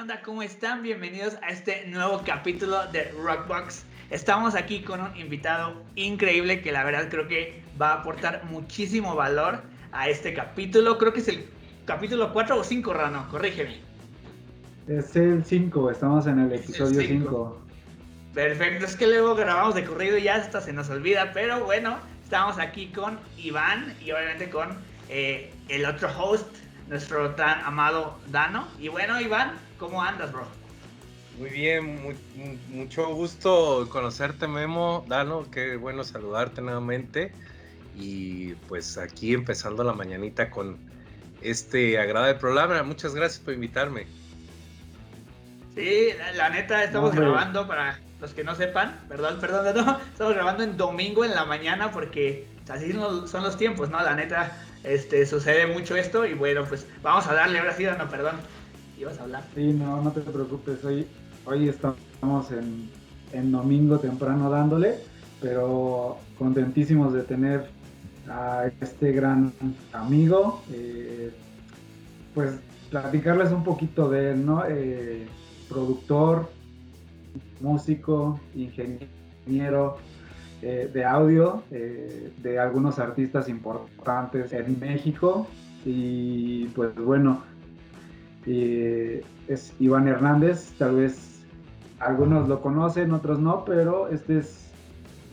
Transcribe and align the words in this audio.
onda? 0.00 0.22
¿Cómo 0.22 0.42
están? 0.42 0.82
Bienvenidos 0.82 1.36
a 1.42 1.48
este 1.48 1.84
nuevo 1.86 2.22
capítulo 2.24 2.86
de 2.86 3.12
Rockbox. 3.22 3.84
Estamos 4.08 4.54
aquí 4.54 4.80
con 4.80 4.98
un 4.98 5.14
invitado 5.14 5.82
increíble 5.94 6.62
que 6.62 6.72
la 6.72 6.84
verdad 6.84 7.10
creo 7.10 7.28
que 7.28 7.62
va 7.80 7.90
a 7.90 7.94
aportar 8.00 8.42
muchísimo 8.44 9.14
valor 9.14 9.60
a 9.92 10.08
este 10.08 10.32
capítulo. 10.32 10.96
Creo 10.96 11.12
que 11.12 11.20
es 11.20 11.28
el 11.28 11.44
capítulo 11.84 12.32
4 12.32 12.56
o 12.56 12.64
5, 12.64 12.94
Rano, 12.94 13.28
corrígeme. 13.28 13.78
Es 14.88 15.14
el 15.16 15.44
5, 15.44 15.90
estamos 15.90 16.26
en 16.26 16.38
el 16.38 16.52
episodio 16.54 17.02
5. 17.02 17.60
Perfecto, 18.32 18.86
es 18.86 18.96
que 18.96 19.06
luego 19.06 19.34
grabamos 19.34 19.74
de 19.74 19.84
corrido 19.84 20.16
y 20.16 20.22
ya 20.22 20.36
hasta 20.36 20.62
se 20.62 20.72
nos 20.72 20.88
olvida, 20.88 21.32
pero 21.34 21.62
bueno, 21.62 21.98
estamos 22.24 22.58
aquí 22.58 22.86
con 22.86 23.18
Iván 23.36 23.94
y 24.00 24.12
obviamente 24.12 24.48
con 24.48 24.78
eh, 25.10 25.52
el 25.68 25.84
otro 25.84 26.08
host, 26.18 26.48
nuestro 26.88 27.32
tan 27.34 27.60
amado 27.66 28.18
Dano. 28.30 28.66
Y 28.78 28.88
bueno, 28.88 29.20
Iván, 29.20 29.52
¿cómo 29.80 30.02
andas, 30.02 30.30
bro? 30.30 30.46
Muy 31.38 31.48
bien, 31.48 32.16
mucho 32.68 33.08
gusto 33.14 33.88
conocerte, 33.90 34.46
Memo. 34.46 35.04
Dano, 35.08 35.50
qué 35.50 35.76
bueno 35.76 36.04
saludarte 36.04 36.60
nuevamente. 36.60 37.32
Y 37.96 38.52
pues 38.68 38.98
aquí 38.98 39.32
empezando 39.32 39.82
la 39.82 39.94
mañanita 39.94 40.50
con 40.50 40.76
este 41.40 41.98
agradable 41.98 42.34
programa. 42.34 42.82
Muchas 42.82 43.14
gracias 43.14 43.40
por 43.42 43.54
invitarme. 43.54 44.06
Sí, 45.74 46.08
la, 46.34 46.50
neta, 46.50 46.84
estamos 46.84 47.14
grabando 47.14 47.66
para 47.66 47.98
los 48.20 48.34
que 48.34 48.44
no 48.44 48.54
sepan, 48.54 49.00
perdón, 49.08 49.38
perdón, 49.40 49.74
no, 49.74 49.98
estamos 49.98 50.34
grabando 50.34 50.62
en 50.62 50.76
domingo 50.76 51.24
en 51.24 51.34
la 51.34 51.46
mañana 51.46 51.90
porque 51.90 52.46
así 52.68 52.92
son 52.92 53.42
los 53.42 53.56
tiempos, 53.56 53.88
¿no? 53.88 54.02
La 54.02 54.14
neta, 54.14 54.52
este, 54.84 55.24
sucede 55.24 55.66
mucho 55.66 55.96
esto 55.96 56.26
y 56.26 56.34
bueno, 56.34 56.66
pues 56.66 56.86
vamos 57.02 57.26
a 57.28 57.34
darle, 57.34 57.60
ahora 57.60 57.74
sí, 57.74 57.84
no, 57.84 58.10
perdón, 58.10 58.36
ibas 59.00 59.18
a 59.18 59.22
hablar. 59.22 59.44
Sí, 59.54 59.72
no, 59.72 60.02
no 60.02 60.10
te 60.12 60.20
preocupes, 60.20 60.84
hoy, 60.84 61.06
hoy 61.46 61.68
estamos 61.68 62.50
en, 62.52 62.88
en 63.32 63.50
domingo 63.50 63.98
temprano 63.98 64.50
dándole, 64.50 64.98
pero 65.40 66.18
contentísimos 66.38 67.12
de 67.12 67.22
tener 67.22 67.70
a 68.28 68.70
este 68.80 69.12
gran 69.12 69.52
amigo, 69.92 70.62
eh, 70.72 71.32
pues 72.34 72.52
platicarles 72.90 73.50
un 73.52 73.64
poquito 73.64 74.10
de 74.10 74.32
él, 74.32 74.44
¿no? 74.44 74.64
Eh, 74.68 75.26
productor, 75.68 76.50
músico, 77.60 78.38
ingeniero 78.54 79.96
eh, 80.62 80.90
de 80.92 81.04
audio 81.04 81.62
de 81.70 82.58
algunos 82.58 82.98
artistas 82.98 83.48
importantes 83.48 84.52
en 84.52 84.78
México 84.78 85.46
y 85.84 86.66
pues 86.68 86.94
bueno, 86.96 87.42
es 88.46 89.74
Iván 89.78 90.08
Hernández, 90.08 90.72
tal 90.78 90.96
vez 90.96 91.44
algunos 91.98 92.48
lo 92.48 92.60
conocen, 92.62 93.12
otros 93.12 93.38
no, 93.38 93.64
pero 93.64 94.08
este 94.08 94.38
es 94.38 94.70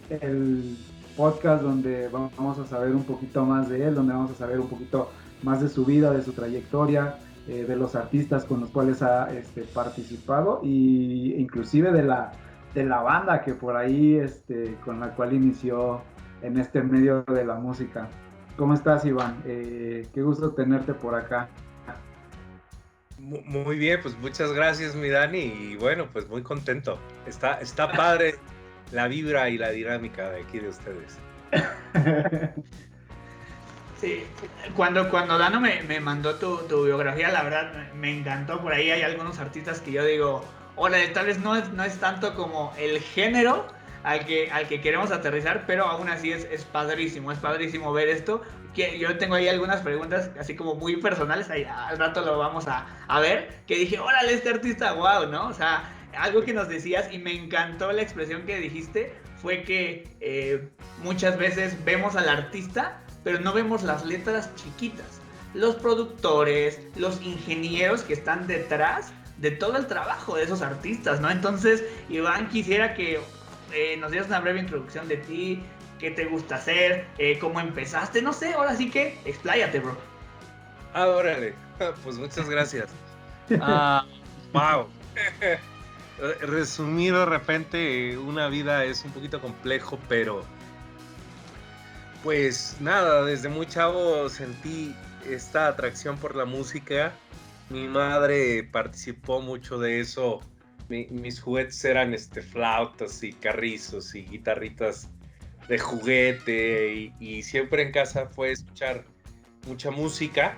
el 0.09 0.77
podcast 1.15 1.63
donde 1.63 2.09
vamos 2.09 2.59
a 2.59 2.65
saber 2.65 2.95
un 2.95 3.03
poquito 3.03 3.45
más 3.45 3.69
de 3.69 3.87
él, 3.87 3.95
donde 3.95 4.13
vamos 4.13 4.31
a 4.31 4.35
saber 4.35 4.59
un 4.59 4.67
poquito 4.67 5.09
más 5.43 5.61
de 5.61 5.69
su 5.69 5.85
vida, 5.85 6.11
de 6.11 6.21
su 6.21 6.33
trayectoria, 6.33 7.15
eh, 7.47 7.65
de 7.67 7.75
los 7.75 7.95
artistas 7.95 8.45
con 8.45 8.59
los 8.59 8.69
cuales 8.69 9.01
ha 9.01 9.31
este, 9.33 9.63
participado 9.63 10.59
y 10.63 11.33
inclusive 11.35 11.91
de 11.91 12.03
la, 12.03 12.33
de 12.75 12.85
la 12.85 13.01
banda 13.01 13.41
que 13.41 13.53
por 13.53 13.77
ahí 13.77 14.15
este, 14.15 14.75
con 14.83 14.99
la 14.99 15.15
cual 15.15 15.33
inició 15.33 16.01
en 16.41 16.57
este 16.59 16.81
medio 16.83 17.23
de 17.23 17.45
la 17.45 17.55
música. 17.55 18.09
¿Cómo 18.57 18.73
estás, 18.73 19.05
Iván? 19.05 19.37
Eh, 19.45 20.07
qué 20.13 20.21
gusto 20.21 20.51
tenerte 20.51 20.93
por 20.93 21.15
acá. 21.15 21.49
Muy 23.17 23.77
bien, 23.77 23.99
pues 24.01 24.15
muchas 24.17 24.53
gracias, 24.53 24.95
mi 24.95 25.09
Dani, 25.09 25.39
y 25.39 25.75
bueno, 25.75 26.07
pues 26.13 26.27
muy 26.27 26.43
contento. 26.43 26.99
Está, 27.25 27.59
está 27.59 27.91
padre 27.91 28.35
la 28.91 29.07
vibra 29.07 29.49
y 29.49 29.57
la 29.57 29.71
dinámica 29.71 30.29
de 30.29 30.41
aquí 30.41 30.59
de 30.59 30.69
ustedes. 30.69 31.17
Sí, 33.99 34.23
cuando, 34.75 35.09
cuando 35.09 35.39
Dano 35.39 35.59
me, 35.59 35.81
me 35.81 35.99
mandó 35.99 36.35
tu, 36.35 36.57
tu, 36.67 36.85
biografía, 36.85 37.31
la 37.31 37.41
verdad 37.41 37.91
me 37.93 38.15
encantó. 38.15 38.61
Por 38.61 38.71
ahí 38.71 38.91
hay 38.91 39.01
algunos 39.01 39.39
artistas 39.39 39.81
que 39.81 39.91
yo 39.91 40.05
digo, 40.05 40.45
hola, 40.75 40.99
tal 41.15 41.25
vez 41.25 41.39
no 41.39 41.55
es, 41.55 41.67
no 41.73 41.83
es 41.83 41.97
tanto 41.97 42.35
como 42.35 42.73
el 42.77 42.99
género 42.99 43.65
al 44.07 44.25
que, 44.25 44.49
al 44.51 44.69
que 44.69 44.79
queremos 44.79 45.11
aterrizar, 45.11 45.65
pero 45.67 45.85
aún 45.85 46.07
así 46.07 46.31
es, 46.31 46.47
es 46.49 46.63
padrísimo, 46.63 47.29
es 47.29 47.39
padrísimo 47.39 47.91
ver 47.91 48.07
esto. 48.07 48.41
Que 48.73 48.97
yo 48.97 49.17
tengo 49.17 49.35
ahí 49.35 49.49
algunas 49.49 49.81
preguntas 49.81 50.31
así 50.39 50.55
como 50.55 50.75
muy 50.75 50.95
personales, 50.95 51.49
ahí 51.49 51.65
al 51.65 51.97
rato 51.97 52.21
lo 52.21 52.37
vamos 52.37 52.69
a, 52.69 52.85
a 53.09 53.19
ver, 53.19 53.63
que 53.67 53.75
dije, 53.75 53.99
órale, 53.99 54.33
este 54.33 54.49
artista, 54.49 54.93
wow, 54.93 55.27
¿no? 55.29 55.49
O 55.49 55.53
sea, 55.53 55.93
algo 56.17 56.41
que 56.43 56.53
nos 56.53 56.69
decías 56.69 57.11
y 57.11 57.17
me 57.17 57.33
encantó 57.33 57.91
la 57.91 58.01
expresión 58.01 58.43
que 58.43 58.57
dijiste 58.59 59.13
fue 59.41 59.63
que 59.63 60.15
eh, 60.21 60.69
muchas 61.03 61.37
veces 61.37 61.83
vemos 61.83 62.15
al 62.15 62.29
artista, 62.29 63.01
pero 63.25 63.41
no 63.41 63.51
vemos 63.51 63.83
las 63.83 64.05
letras 64.05 64.55
chiquitas. 64.55 65.19
Los 65.53 65.75
productores, 65.75 66.79
los 66.95 67.21
ingenieros 67.21 68.03
que 68.03 68.13
están 68.13 68.47
detrás 68.47 69.11
de 69.37 69.51
todo 69.51 69.75
el 69.75 69.85
trabajo 69.87 70.37
de 70.37 70.43
esos 70.43 70.61
artistas, 70.61 71.19
¿no? 71.19 71.29
Entonces, 71.29 71.83
Iván, 72.09 72.47
quisiera 72.49 72.93
que 72.93 73.19
eh, 73.73 73.97
nos 73.97 74.11
dieras 74.11 74.29
una 74.29 74.39
breve 74.39 74.59
introducción 74.59 75.07
de 75.07 75.17
ti, 75.17 75.63
qué 75.99 76.11
te 76.11 76.25
gusta 76.25 76.55
hacer, 76.55 77.07
eh, 77.17 77.37
cómo 77.39 77.59
empezaste, 77.59 78.21
no 78.21 78.33
sé, 78.33 78.53
ahora 78.53 78.75
sí 78.75 78.89
que 78.89 79.17
expláyate, 79.25 79.79
bro. 79.79 79.97
Ah, 80.93 81.07
órale, 81.07 81.53
pues 82.03 82.17
muchas 82.17 82.49
gracias. 82.49 82.89
Ah, 83.61 84.05
wow. 84.51 84.89
resumir 86.41 87.13
de 87.13 87.25
repente 87.25 88.17
una 88.17 88.49
vida 88.49 88.83
es 88.83 89.05
un 89.05 89.11
poquito 89.11 89.39
complejo, 89.39 89.97
pero 90.09 90.43
pues 92.23 92.75
nada, 92.81 93.23
desde 93.23 93.47
muy 93.47 93.67
chavo 93.67 94.27
sentí 94.27 94.93
esta 95.25 95.67
atracción 95.67 96.17
por 96.17 96.35
la 96.35 96.45
música. 96.45 97.13
Mi 97.69 97.87
madre 97.87 98.63
participó 98.63 99.41
mucho 99.41 99.77
de 99.77 99.99
eso. 99.99 100.41
Mis 100.89 101.41
juguetes 101.41 101.83
eran 101.85 102.13
este, 102.13 102.41
flautas 102.41 103.23
y 103.23 103.33
carrizos 103.33 104.15
y 104.15 104.23
guitarritas 104.23 105.09
de 105.67 105.77
juguete 105.77 107.13
y, 107.19 107.43
siempre 107.43 107.83
en 107.83 107.91
casa 107.91 108.27
fue 108.27 108.51
escuchar 108.51 109.03
mucha 109.67 109.91
música. 109.91 110.55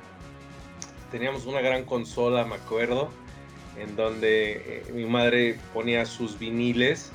Teníamos 1.12 1.46
una 1.46 1.62
gran 1.62 1.84
consola, 1.84 2.46
me 2.46 2.56
acuerdo 2.56 3.10
en 3.78 3.96
donde 3.96 4.84
eh, 4.88 4.92
mi 4.94 5.06
madre 5.06 5.58
ponía 5.74 6.06
sus 6.06 6.38
viniles 6.38 7.12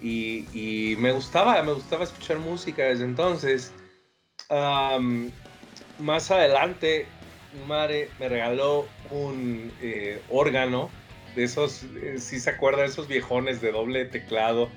y, 0.00 0.96
me 0.98 1.12
gustaba, 1.12 1.62
me 1.62 1.72
gustaba 1.72 2.04
escuchar 2.04 2.38
música 2.38 2.84
desde 2.84 3.04
entonces. 3.04 3.72
más 5.98 6.30
adelante, 6.30 7.06
mi 7.52 7.66
madre 7.66 8.08
me 8.18 8.28
regaló 8.28 8.86
un 9.10 9.70
eh, 9.82 10.22
órgano 10.30 10.90
de 11.38 11.44
esos, 11.44 11.84
eh, 12.02 12.16
si 12.18 12.40
se 12.40 12.50
acuerdan, 12.50 12.86
esos 12.86 13.06
viejones 13.06 13.60
de 13.60 13.70
doble 13.70 14.04
teclado 14.06 14.68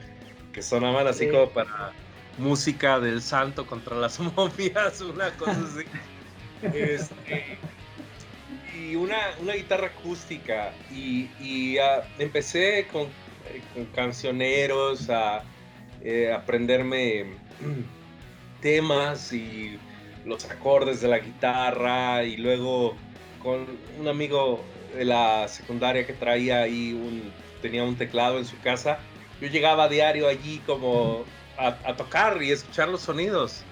que 0.53 0.61
sonaban 0.61 1.07
así 1.07 1.27
como 1.27 1.49
para 1.49 1.91
música 2.37 2.99
del 2.99 3.23
santo 3.23 3.65
contra 3.65 3.95
las 3.95 4.19
momias, 4.37 5.01
una 5.01 5.31
cosa 5.31 5.53
así. 5.53 5.85
Este, 6.61 7.57
y 8.79 8.95
una, 8.95 9.17
guitarra 9.55 9.87
acústica 9.87 10.71
y, 10.91 11.79
ah, 11.79 12.03
empecé 12.19 12.87
con, 12.91 13.07
eh, 13.07 13.87
cancioneros 13.95 15.09
a 15.09 15.41
eh, 16.03 16.31
aprenderme 16.31 17.37
temas 18.61 19.33
y 19.33 19.79
los 20.25 20.45
acordes 20.45 21.01
de 21.01 21.07
la 21.07 21.17
guitarra 21.17 22.23
y 22.23 22.37
luego 22.37 22.95
con 23.41 23.65
un 23.99 24.07
amigo 24.07 24.63
de 24.95 25.05
la 25.05 25.47
secundaria 25.47 26.05
que 26.05 26.13
traía 26.13 26.61
ahí 26.61 26.93
un 26.93 27.31
tenía 27.61 27.83
un 27.83 27.95
teclado 27.95 28.37
en 28.37 28.45
su 28.45 28.59
casa 28.59 28.99
yo 29.39 29.47
llegaba 29.47 29.85
a 29.85 29.89
diario 29.89 30.27
allí 30.27 30.61
como 30.65 31.25
a, 31.57 31.95
tocar 31.95 32.41
y 32.41 32.51
escuchar 32.51 32.89
los 32.89 33.01
sonidos 33.01 33.63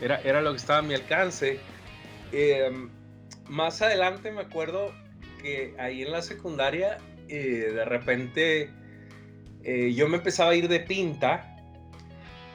era, 0.00 0.20
era 0.22 0.40
lo 0.40 0.50
que 0.52 0.56
estaba 0.56 0.78
a 0.78 0.82
mi 0.82 0.94
alcance 0.94 1.58
em, 2.32 2.88
más 3.48 3.82
adelante 3.82 4.30
me 4.30 4.40
acuerdo 4.40 4.92
que 5.44 5.74
ahí 5.78 6.02
en 6.02 6.10
la 6.10 6.22
secundaria, 6.22 6.98
eh, 7.28 7.70
de 7.74 7.84
repente 7.84 8.70
eh, 9.62 9.92
yo 9.94 10.08
me 10.08 10.16
empezaba 10.16 10.50
a 10.50 10.54
ir 10.54 10.68
de 10.68 10.80
pinta, 10.80 11.56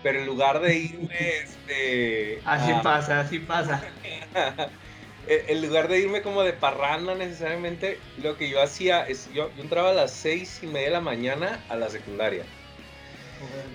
pero 0.01 0.19
en 0.19 0.25
lugar 0.25 0.60
de 0.60 0.75
irme... 0.75 1.16
Este, 1.44 2.42
así 2.45 2.71
pasa, 2.83 3.19
así 3.21 3.39
pasa. 3.39 3.81
en 5.27 5.62
lugar 5.62 5.88
de 5.88 6.00
irme 6.00 6.21
como 6.21 6.44
de 6.44 6.54
parranda 6.54 7.16
necesariamente, 7.16 8.00
lo 8.21 8.38
que 8.38 8.50
yo 8.50 8.62
hacía 8.62 9.07
es, 9.07 9.31
yo, 9.33 9.51
yo 9.56 9.63
entraba 9.63 9.92
a 9.92 9.94
las 9.94 10.12
seis 10.12 10.60
y 10.63 10.68
media 10.68 10.88
de 10.88 10.94
la 10.94 11.01
mañana 11.01 11.63
a 11.69 11.75
la 11.75 11.89
secundaria. 11.89 12.45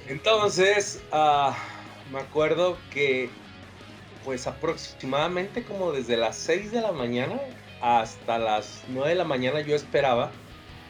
Entonces, 0.09 1.03
ah, 1.13 1.57
me 2.13 2.21
acuerdo 2.21 2.77
que 2.91 3.31
pues 4.25 4.47
aproximadamente 4.47 5.63
como 5.63 5.93
desde 5.93 6.17
las 6.17 6.37
6 6.37 6.73
de 6.73 6.81
la 6.81 6.93
mañana 6.93 7.39
hasta 7.83 8.39
las 8.39 8.83
9 8.89 9.11
de 9.11 9.15
la 9.15 9.25
mañana 9.25 9.61
yo 9.61 9.77
esperaba 9.77 10.31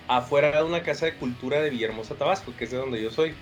afuera 0.07 0.57
de 0.57 0.63
una 0.63 0.83
casa 0.83 1.07
de 1.07 1.15
cultura 1.15 1.61
de 1.61 1.71
Villahermosa, 1.71 2.15
Tabasco, 2.15 2.53
que 2.57 2.65
es 2.65 2.71
de 2.71 2.77
donde 2.77 3.03
yo 3.03 3.11
soy. 3.11 3.35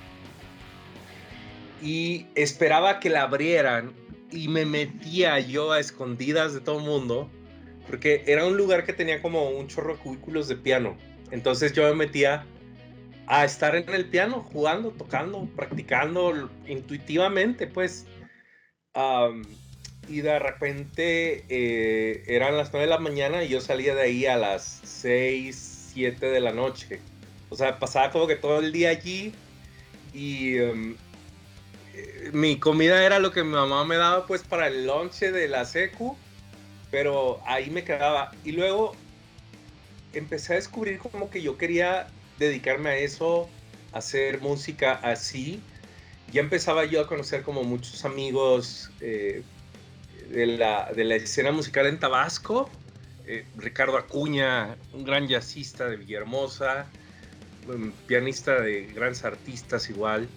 Y 1.82 2.26
esperaba 2.36 3.00
que 3.00 3.10
la 3.10 3.22
abrieran 3.22 3.92
y 4.32 4.48
me 4.48 4.64
metía 4.64 5.38
yo 5.40 5.72
a 5.72 5.80
escondidas 5.80 6.54
de 6.54 6.60
todo 6.60 6.78
el 6.78 6.84
mundo, 6.84 7.30
porque 7.86 8.24
era 8.26 8.46
un 8.46 8.56
lugar 8.56 8.84
que 8.84 8.92
tenía 8.92 9.20
como 9.20 9.50
un 9.50 9.68
chorro 9.68 9.94
de 9.94 10.00
cubículos 10.00 10.48
de 10.48 10.56
piano. 10.56 10.96
Entonces 11.30 11.72
yo 11.72 11.84
me 11.84 11.94
metía 11.94 12.44
a 13.26 13.44
estar 13.44 13.74
en 13.76 13.88
el 13.88 14.06
piano, 14.06 14.46
jugando, 14.52 14.90
tocando, 14.90 15.48
practicando 15.56 16.50
intuitivamente, 16.66 17.66
pues. 17.66 18.06
y 20.08 20.20
de 20.20 20.38
repente 20.38 21.44
eh, 21.48 22.24
eran 22.26 22.56
las 22.56 22.72
9 22.72 22.86
de 22.86 22.90
la 22.90 22.98
mañana 22.98 23.44
y 23.44 23.48
yo 23.48 23.60
salía 23.60 23.94
de 23.94 24.02
ahí 24.02 24.26
a 24.26 24.36
las 24.36 24.80
6, 24.84 25.90
7 25.94 26.26
de 26.26 26.40
la 26.40 26.52
noche. 26.52 27.00
O 27.48 27.56
sea, 27.56 27.78
pasaba 27.78 28.10
como 28.10 28.26
que 28.26 28.36
todo 28.36 28.60
el 28.60 28.72
día 28.72 28.90
allí 28.90 29.32
y 30.12 30.56
em, 30.56 30.96
mi 32.32 32.58
comida 32.58 33.04
era 33.04 33.18
lo 33.18 33.32
que 33.32 33.44
mi 33.44 33.50
mamá 33.50 33.84
me 33.84 33.96
daba 33.96 34.26
pues 34.26 34.42
para 34.42 34.68
el 34.68 34.86
lonche 34.86 35.32
de 35.32 35.48
la 35.48 35.64
secu, 35.64 36.16
pero 36.90 37.40
ahí 37.46 37.70
me 37.70 37.84
quedaba. 37.84 38.32
Y 38.44 38.52
luego 38.52 38.94
empecé 40.12 40.54
a 40.54 40.56
descubrir 40.56 40.98
como 40.98 41.30
que 41.30 41.42
yo 41.42 41.58
quería 41.58 42.08
dedicarme 42.38 42.90
a 42.90 42.96
eso, 42.96 43.48
hacer 43.92 44.40
música 44.40 44.92
así. 45.02 45.60
Ya 46.32 46.40
empezaba 46.40 46.84
yo 46.84 47.00
a 47.02 47.06
conocer 47.06 47.42
como 47.42 47.62
muchos 47.64 48.04
amigos 48.04 48.90
eh, 49.00 49.42
de, 50.30 50.46
la, 50.46 50.90
de, 50.94 51.04
la, 51.04 51.16
escena 51.16 51.52
musical 51.52 51.86
en 51.86 51.98
Tabasco. 51.98 52.70
Eh, 53.26 53.44
Ricardo 53.56 53.96
Acuña, 53.98 54.76
un 54.92 55.04
gran 55.04 55.28
jazzista 55.28 55.88
de 55.88 55.96
Villahermosa, 55.96 56.86
pianista 58.06 58.60
de 58.60 58.86
grandes 58.86 59.24
artistas 59.24 59.88
igual, 59.90 60.28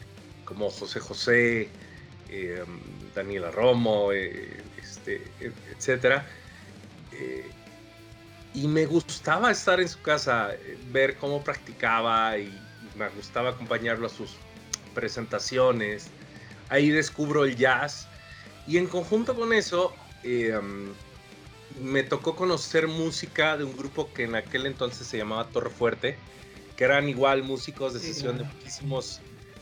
como 0.45 0.69
José 0.69 1.00
José, 1.00 1.69
eh, 2.30 2.63
Daniela 3.13 3.51
Romo, 3.51 4.12
este, 4.12 5.21
etcétera 5.71 6.25
y 8.56 8.68
me 8.68 8.86
gustaba 8.86 9.51
estar 9.51 9.81
en 9.81 9.89
su 9.89 10.01
casa, 10.01 10.53
eh, 10.53 10.77
ver 10.92 11.18
cómo 11.18 11.44
practicaba 11.44 12.38
y 12.38 12.50
me 12.95 13.09
gustaba 13.09 13.50
acompañarlo 13.50 14.07
a 14.07 14.09
sus 14.09 14.31
presentaciones. 14.94 16.07
Ahí 16.69 16.89
descubro 16.89 17.44
el 17.44 17.57
jazz 17.57 18.07
y 18.65 18.77
en 18.77 18.88
conjunto 18.88 19.36
con 19.36 19.51
eso 19.51 19.94
em, 20.24 20.94
me 21.81 22.03
tocó 22.03 22.36
conocer 22.36 22.88
música 22.88 23.57
de 23.57 23.65
un 23.65 23.75
grupo 23.75 24.12
que 24.13 24.24
en 24.24 24.36
aquel 24.36 24.65
entonces 24.65 25.06
se 25.06 25.18
llamaba 25.18 25.50
Torre 25.50 25.69
Fuerte, 25.69 26.18
que 26.77 26.86
eran 26.86 27.09
igual 27.09 27.44
músicos 27.44 27.94
de 27.94 28.00
sesión 28.00 28.38
de 28.38 28.45
muchísimos, 28.45 29.19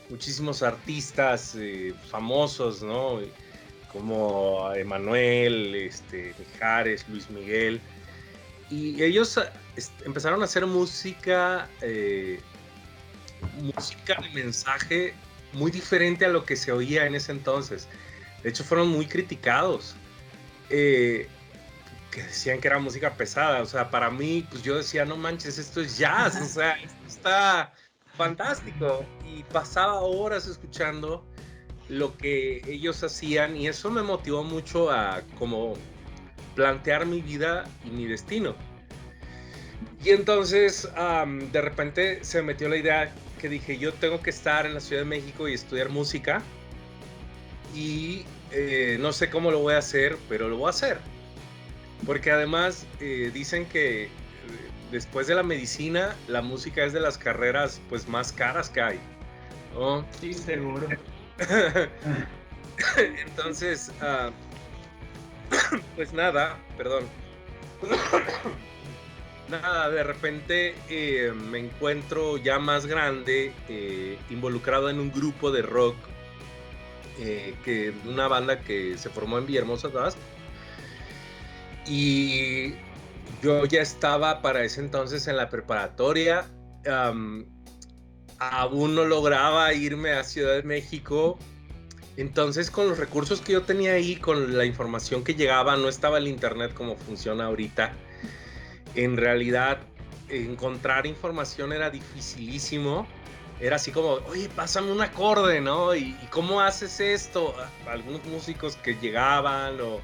muchísimos 0.10 0.64
artistas 0.64 1.56
eh, 1.56 1.94
famosos, 2.10 2.82
¿no? 2.82 3.20
Como 3.92 4.72
Emanuel, 4.74 5.76
este, 5.76 6.34
Mijares, 6.40 7.08
Luis 7.10 7.30
Miguel 7.30 7.80
y 8.74 9.04
ellos 9.04 9.40
empezaron 10.04 10.42
a 10.42 10.46
hacer 10.46 10.66
música, 10.66 11.70
eh, 11.82 12.40
música 13.62 14.20
de 14.20 14.30
mensaje 14.30 15.14
muy 15.52 15.70
diferente 15.70 16.26
a 16.26 16.30
lo 16.30 16.44
que 16.44 16.56
se 16.56 16.72
oía 16.72 17.06
en 17.06 17.14
ese 17.14 17.32
entonces. 17.32 17.88
De 18.42 18.50
hecho, 18.50 18.64
fueron 18.64 18.88
muy 18.90 19.06
criticados. 19.06 19.96
Eh, 20.72 21.28
que 22.10 22.24
decían 22.24 22.60
que 22.60 22.68
era 22.68 22.80
música 22.80 23.14
pesada. 23.14 23.62
O 23.62 23.66
sea, 23.66 23.92
para 23.92 24.10
mí, 24.10 24.46
pues 24.50 24.64
yo 24.64 24.78
decía, 24.78 25.06
no 25.06 25.18
manches, 25.18 25.60
esto 25.60 25.82
es 25.82 25.98
jazz. 25.98 26.42
O 26.42 26.46
sea, 26.46 26.74
esto 26.74 27.08
está 27.08 27.74
fantástico. 28.18 29.06
Y 29.28 29.44
pasaba 29.44 30.02
horas 30.02 30.48
escuchando 30.48 31.26
lo 31.90 32.16
que 32.18 32.62
ellos 32.66 33.04
hacían 33.04 33.56
y 33.56 33.68
eso 33.68 33.92
me 33.92 34.02
motivó 34.02 34.44
mucho 34.44 34.92
a 34.92 35.22
como 35.38 35.74
plantear 36.56 37.06
mi 37.06 37.22
vida 37.22 37.66
y 37.84 37.90
mi 37.90 38.06
destino. 38.06 38.56
Y 40.04 40.10
entonces 40.10 40.90
de 41.52 41.62
repente 41.62 42.24
se 42.24 42.42
metió 42.42 42.68
la 42.70 42.78
idea 42.78 43.14
que 43.40 43.50
dije, 43.50 43.78
yo 43.78 43.94
tengo 43.94 44.22
que 44.22 44.30
estar 44.30 44.66
en 44.66 44.74
la 44.74 44.80
Ciudad 44.80 45.02
de 45.02 45.10
México 45.10 45.48
y 45.48 45.54
estudiar 45.54 45.90
música. 45.90 46.42
Y 47.74 48.26
eh, 48.52 48.98
no 49.00 49.14
sé 49.14 49.30
cómo 49.30 49.50
lo 49.50 49.60
voy 49.60 49.74
a 49.74 49.80
hacer, 49.80 50.18
pero 50.30 50.50
lo 50.50 50.58
voy 50.58 50.68
a 50.68 50.70
hacer. 50.70 50.98
Porque 52.06 52.32
además 52.32 52.86
eh, 53.00 53.32
dicen 53.34 53.66
que 53.66 54.10
después 54.94 55.28
de 55.28 55.36
la 55.36 55.44
medicina, 55.44 56.16
la 56.28 56.42
música 56.42 56.86
es 56.86 56.94
de 56.94 57.00
las 57.00 57.18
carreras 57.18 57.82
pues 57.90 58.08
más 58.08 58.32
caras 58.32 58.70
que 58.70 58.82
hay. 58.82 59.00
Sí, 60.22 60.34
seguro. 60.34 60.88
Entonces, 62.98 63.92
ah, 64.02 64.30
pues 65.96 66.14
nada, 66.14 66.58
perdón. 66.78 67.06
nada, 69.50 69.90
de 69.90 70.04
repente 70.04 70.76
eh, 70.90 71.34
me 71.34 71.58
encuentro 71.60 72.38
ya 72.38 72.60
más 72.60 72.86
grande, 72.86 73.52
eh, 73.68 74.20
involucrado 74.30 74.92
en 74.92 75.00
un 75.00 75.12
grupo 75.12 75.52
de 75.52 75.64
rock, 75.64 75.96
eh, 77.20 77.56
que 77.66 77.94
una 78.06 78.28
banda 78.28 78.62
que 78.62 78.96
se 79.00 79.10
formó 79.10 79.40
en 79.40 79.48
Villahermosa, 79.48 79.90
Tabasco. 79.90 80.22
Y 81.88 82.76
yo 83.44 83.66
ya 83.66 83.82
estaba 83.82 84.42
para 84.42 84.64
ese 84.64 84.82
entonces 84.82 85.28
en 85.28 85.38
la 85.38 85.50
preparatoria. 85.50 86.46
aún 88.40 88.96
no 88.96 89.06
lograba 89.06 89.74
irme 89.74 90.14
a 90.14 90.24
Ciudad 90.24 90.56
de 90.56 90.64
México 90.64 91.38
entonces, 92.16 92.70
con 92.70 92.88
los 92.88 92.98
recursos 92.98 93.42
que 93.42 93.54
yo 93.54 93.64
tenía 93.64 93.94
ahí, 93.94 94.16
con 94.16 94.56
la 94.56 94.66
información 94.66 95.24
que 95.24 95.34
llegaba, 95.34 95.76
no 95.78 95.90
estaba 95.90 96.20
el 96.20 96.28
internet 96.28 96.74
como 96.74 96.96
funciona 96.96 97.46
ahorita. 97.46 97.92
En 98.96 99.18
realidad, 99.18 99.80
encontrar 100.30 101.08
información 101.08 101.74
era 101.74 101.90
dificilísimo. 101.90 103.08
Era 103.60 103.78
así 103.78 103.92
como, 103.92 104.20
oye, 104.30 104.48
pásame 104.56 104.92
un 104.92 105.02
acorde, 105.02 105.60
¿no? 105.60 105.96
¿Y, 105.96 106.16
cómo 106.30 106.62
haces 106.62 107.00
esto? 107.00 107.56
Algunos 107.88 108.24
músicos 108.26 108.76
que 108.76 108.96
llegaban 108.96 109.80
o 109.82 110.00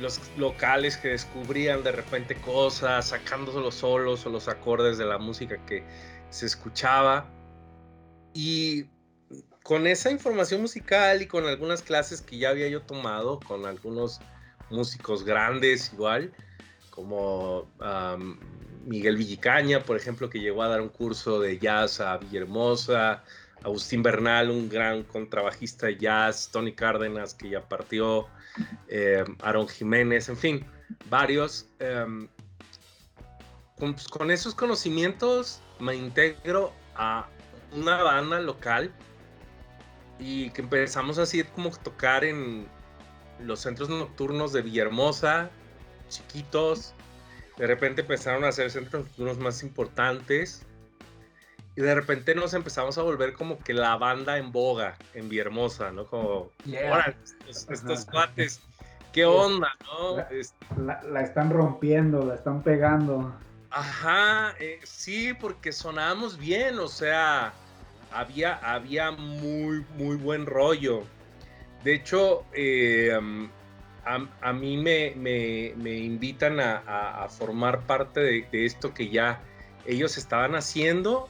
los 0.00 0.20
locales 0.36 0.96
que 0.96 1.08
descubrían 1.08 1.82
de 1.82 1.92
repente 1.92 2.36
cosas, 2.36 3.08
sacando 3.08 3.58
los 3.60 3.76
solos 3.76 4.26
o 4.26 4.30
los 4.30 4.48
acordes 4.48 4.98
de 4.98 5.04
la 5.04 5.18
música 5.18 5.56
que 5.66 5.84
se 6.30 6.46
escuchaba. 6.46 7.26
Y 8.34 8.86
con 9.62 9.86
esa 9.86 10.10
información 10.10 10.60
musical 10.60 11.22
y 11.22 11.26
con 11.26 11.46
algunas 11.46 11.82
clases 11.82 12.20
que 12.20 12.38
ya 12.38 12.50
había 12.50 12.68
yo 12.68 12.82
tomado 12.82 13.40
con 13.40 13.66
algunos 13.66 14.20
músicos 14.70 15.24
grandes 15.24 15.92
igual, 15.92 16.32
como 16.90 17.68
Miguel 18.84 19.16
Villicaña, 19.16 19.82
por 19.82 19.96
ejemplo, 19.96 20.30
que 20.30 20.40
llegó 20.40 20.62
a 20.62 20.68
dar 20.68 20.80
un 20.80 20.88
curso 20.88 21.40
de 21.40 21.58
jazz 21.58 22.00
a 22.00 22.16
Villahermosa, 22.18 23.24
Agustín 23.64 24.02
Bernal, 24.02 24.50
un 24.50 24.68
gran 24.68 25.02
contrabajista 25.02 25.86
de 25.86 25.96
jazz, 25.96 26.50
Tony 26.52 26.72
Cárdenas, 26.72 27.34
que 27.34 27.50
ya 27.50 27.68
partió, 27.68 28.28
eh, 28.88 29.24
Aaron 29.42 29.68
Jiménez, 29.68 30.28
en 30.28 30.36
fin, 30.36 30.66
varios. 31.08 31.66
Em, 31.78 32.28
con 34.10 34.30
esos 34.30 34.54
conocimientos 34.54 35.60
me 35.80 35.94
integro 35.94 36.72
a 36.94 37.28
una 37.72 38.02
banda 38.02 38.40
local 38.40 38.90
y 40.18 40.50
que 40.50 40.62
empezamos 40.62 41.18
así 41.18 41.42
como 41.44 41.70
tocar 41.70 42.24
en 42.24 42.66
los 43.40 43.60
centros 43.60 43.88
nocturnos 43.88 44.52
de 44.52 44.62
Villahermosa, 44.62 45.50
chiquitos. 46.08 46.94
De 47.58 47.66
repente 47.66 48.02
empezaron 48.02 48.44
a 48.44 48.52
ser 48.52 48.70
centros 48.70 49.04
nocturnos 49.06 49.38
más 49.38 49.62
importantes. 49.62 50.62
Y 51.76 51.82
de 51.82 51.94
repente 51.94 52.34
nos 52.34 52.54
empezamos 52.54 52.96
a 52.96 53.02
volver 53.02 53.34
como 53.34 53.58
que 53.58 53.74
la 53.74 53.96
banda 53.96 54.38
en 54.38 54.50
boga 54.50 54.96
en 55.12 55.28
Villahermosa, 55.28 55.92
¿no? 55.92 56.06
Como, 56.06 56.50
estos, 57.46 58.06
cuates, 58.06 58.60
¿qué 59.12 59.26
onda, 59.26 59.68
no? 59.84 60.16
La, 61.10 61.20
están 61.20 61.50
rompiendo, 61.50 62.24
la 62.24 62.34
están 62.34 62.62
pegando. 62.62 63.34
Ajá, 63.70 64.54
eh, 64.58 64.80
sí, 64.84 65.34
porque 65.34 65.70
sonábamos 65.70 66.38
bien, 66.38 66.78
o 66.78 66.88
sea, 66.88 67.52
había, 68.10 68.54
había 68.54 69.10
muy, 69.10 69.84
muy 69.98 70.16
buen 70.16 70.46
rollo. 70.46 71.02
De 71.84 71.94
hecho, 71.94 72.44
eh, 72.54 73.12
a, 74.06 74.52
mí 74.52 74.76
me, 74.76 75.12
me, 75.16 75.94
invitan 75.94 76.58
a, 76.60 77.26
formar 77.28 77.80
parte 77.82 78.20
de, 78.20 78.64
esto 78.64 78.94
que 78.94 79.10
ya 79.10 79.40
ellos 79.84 80.16
estaban 80.16 80.54
haciendo, 80.54 81.28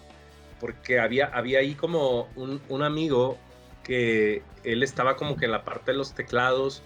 porque 0.61 0.99
había, 1.01 1.27
había 1.27 1.61
ahí 1.61 1.75
como 1.75 2.29
un, 2.37 2.61
un, 2.69 2.83
amigo 2.83 3.39
que 3.85 4.43
él 4.65 4.83
estaba 4.83 5.17
como 5.17 5.37
que 5.37 5.45
en 5.45 5.53
la 5.53 5.65
parte 5.65 5.93
de 5.93 5.99
los 5.99 6.15
teclados, 6.15 6.83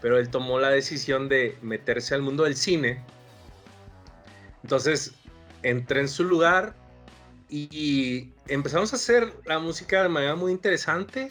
pero 0.00 0.18
él 0.18 0.28
tomó 0.28 0.58
la 0.58 0.70
decisión 0.70 1.28
de 1.28 1.56
meterse 1.62 2.14
al 2.14 2.22
mundo 2.22 2.44
del 2.44 2.56
cine. 2.56 3.02
Entonces, 4.62 5.14
entré 5.64 6.00
en 6.00 6.08
su 6.08 6.24
lugar 6.24 6.74
Y 7.48 8.32
empezamos 8.48 8.92
a 8.92 8.96
hacer 8.96 9.32
la 9.44 9.58
música 9.58 10.02
de 10.02 10.08
manera 10.08 10.34
muy 10.34 10.50
interesante 10.50 11.30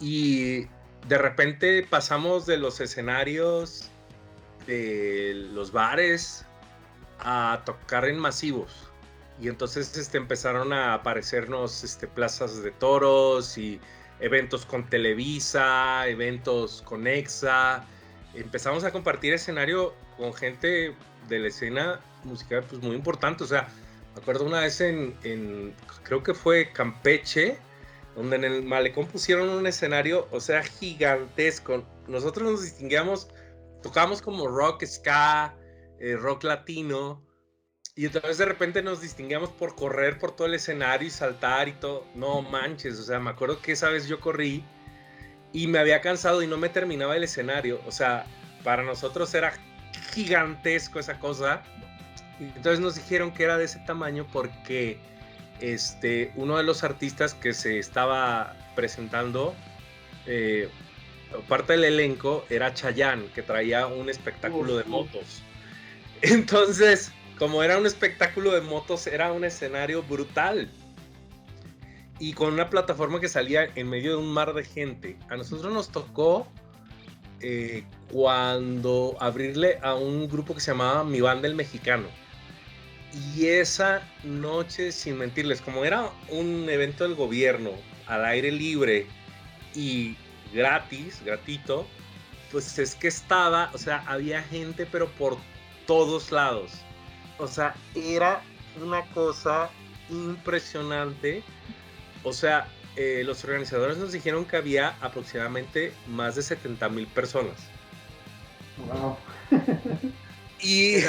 y 0.00 0.66
de 1.08 1.18
repente 1.18 1.86
pasamos 1.88 2.46
de 2.46 2.58
los 2.58 2.80
escenarios 2.80 3.90
de 4.66 5.32
los 5.52 5.72
bares 5.72 6.44
a 7.20 7.62
tocar 7.64 8.06
en 8.06 8.18
masivos. 8.18 8.87
Y 9.40 9.48
entonces 9.48 9.96
este, 9.96 10.18
empezaron 10.18 10.72
a 10.72 10.94
aparecernos 10.94 11.84
este, 11.84 12.06
plazas 12.08 12.62
de 12.62 12.70
toros 12.72 13.56
y 13.56 13.80
eventos 14.20 14.66
con 14.66 14.88
Televisa, 14.88 16.06
eventos 16.08 16.82
con 16.82 17.06
EXA. 17.06 17.84
Empezamos 18.34 18.84
a 18.84 18.90
compartir 18.90 19.32
escenario 19.32 19.94
con 20.16 20.34
gente 20.34 20.94
de 21.28 21.38
la 21.38 21.48
escena 21.48 22.00
musical 22.24 22.64
pues, 22.68 22.82
muy 22.82 22.96
importante. 22.96 23.44
O 23.44 23.46
sea, 23.46 23.68
me 24.14 24.22
acuerdo 24.22 24.44
una 24.44 24.60
vez 24.60 24.80
en, 24.80 25.16
en, 25.22 25.74
creo 26.02 26.22
que 26.22 26.34
fue 26.34 26.72
Campeche, 26.72 27.58
donde 28.16 28.36
en 28.36 28.44
el 28.44 28.62
malecón 28.64 29.06
pusieron 29.06 29.48
un 29.48 29.66
escenario, 29.66 30.26
o 30.32 30.40
sea, 30.40 30.64
gigantesco. 30.64 31.84
Nosotros 32.08 32.50
nos 32.50 32.62
distinguíamos, 32.62 33.28
tocábamos 33.82 34.20
como 34.20 34.48
rock, 34.48 34.84
ska, 34.84 35.54
eh, 36.00 36.16
rock 36.16 36.42
latino, 36.42 37.22
y 37.98 38.06
entonces 38.06 38.38
de 38.38 38.44
repente 38.44 38.80
nos 38.80 39.00
distinguíamos 39.00 39.50
por 39.50 39.74
correr 39.74 40.20
por 40.20 40.30
todo 40.30 40.46
el 40.46 40.54
escenario 40.54 41.08
y 41.08 41.10
saltar 41.10 41.66
y 41.66 41.72
todo. 41.72 42.06
No 42.14 42.42
manches, 42.42 42.96
o 42.96 43.02
sea, 43.02 43.18
me 43.18 43.30
acuerdo 43.30 43.60
que 43.60 43.72
esa 43.72 43.88
vez 43.88 44.06
yo 44.06 44.20
corrí 44.20 44.62
y 45.52 45.66
me 45.66 45.80
había 45.80 46.00
cansado 46.00 46.40
y 46.40 46.46
no 46.46 46.56
me 46.58 46.68
terminaba 46.68 47.16
el 47.16 47.24
escenario. 47.24 47.80
O 47.88 47.90
sea, 47.90 48.24
para 48.62 48.84
nosotros 48.84 49.34
era 49.34 49.52
gigantesco 50.12 51.00
esa 51.00 51.18
cosa. 51.18 51.64
Y 52.38 52.44
entonces 52.44 52.78
nos 52.78 52.94
dijeron 52.94 53.34
que 53.34 53.42
era 53.42 53.58
de 53.58 53.64
ese 53.64 53.80
tamaño 53.80 54.28
porque 54.32 55.00
este, 55.60 56.30
uno 56.36 56.56
de 56.56 56.62
los 56.62 56.84
artistas 56.84 57.34
que 57.34 57.52
se 57.52 57.80
estaba 57.80 58.54
presentando, 58.76 59.56
eh, 60.24 60.68
parte 61.48 61.72
del 61.72 61.82
elenco, 61.82 62.44
era 62.48 62.72
Chayanne, 62.72 63.26
que 63.34 63.42
traía 63.42 63.88
un 63.88 64.08
espectáculo 64.08 64.76
de 64.76 64.84
motos. 64.84 65.42
Entonces, 66.22 67.12
como 67.38 67.62
era 67.62 67.78
un 67.78 67.86
espectáculo 67.86 68.52
de 68.52 68.60
motos, 68.60 69.06
era 69.06 69.32
un 69.32 69.44
escenario 69.44 70.02
brutal. 70.02 70.70
Y 72.18 72.32
con 72.32 72.52
una 72.52 72.68
plataforma 72.68 73.20
que 73.20 73.28
salía 73.28 73.68
en 73.76 73.88
medio 73.88 74.12
de 74.12 74.16
un 74.16 74.32
mar 74.32 74.52
de 74.52 74.64
gente. 74.64 75.16
A 75.28 75.36
nosotros 75.36 75.72
nos 75.72 75.90
tocó 75.90 76.48
eh, 77.40 77.84
cuando 78.10 79.16
abrirle 79.20 79.78
a 79.82 79.94
un 79.94 80.28
grupo 80.28 80.54
que 80.54 80.60
se 80.60 80.72
llamaba 80.72 81.04
Mi 81.04 81.20
Banda 81.20 81.46
el 81.46 81.54
Mexicano. 81.54 82.08
Y 83.36 83.46
esa 83.46 84.02
noche, 84.24 84.90
sin 84.90 85.18
mentirles, 85.18 85.60
como 85.60 85.84
era 85.84 86.10
un 86.28 86.68
evento 86.68 87.04
del 87.04 87.14
gobierno 87.14 87.70
al 88.06 88.24
aire 88.24 88.50
libre 88.50 89.06
y 89.74 90.16
gratis, 90.52 91.22
gratito, 91.24 91.86
pues 92.50 92.78
es 92.78 92.94
que 92.94 93.08
estaba, 93.08 93.70
o 93.72 93.78
sea, 93.78 94.02
había 94.06 94.42
gente, 94.42 94.86
pero 94.86 95.08
por 95.12 95.36
todos 95.86 96.32
lados. 96.32 96.72
O 97.38 97.46
sea, 97.46 97.74
era 97.94 98.42
una 98.82 99.02
cosa 99.12 99.70
impresionante. 100.10 101.42
O 102.24 102.32
sea, 102.32 102.68
eh, 102.96 103.22
los 103.24 103.44
organizadores 103.44 103.96
nos 103.98 104.12
dijeron 104.12 104.44
que 104.44 104.56
había 104.56 104.96
aproximadamente 105.00 105.92
más 106.08 106.34
de 106.34 106.42
70 106.42 106.88
mil 106.88 107.06
personas. 107.06 107.56
Wow. 108.86 109.16
y. 110.60 110.96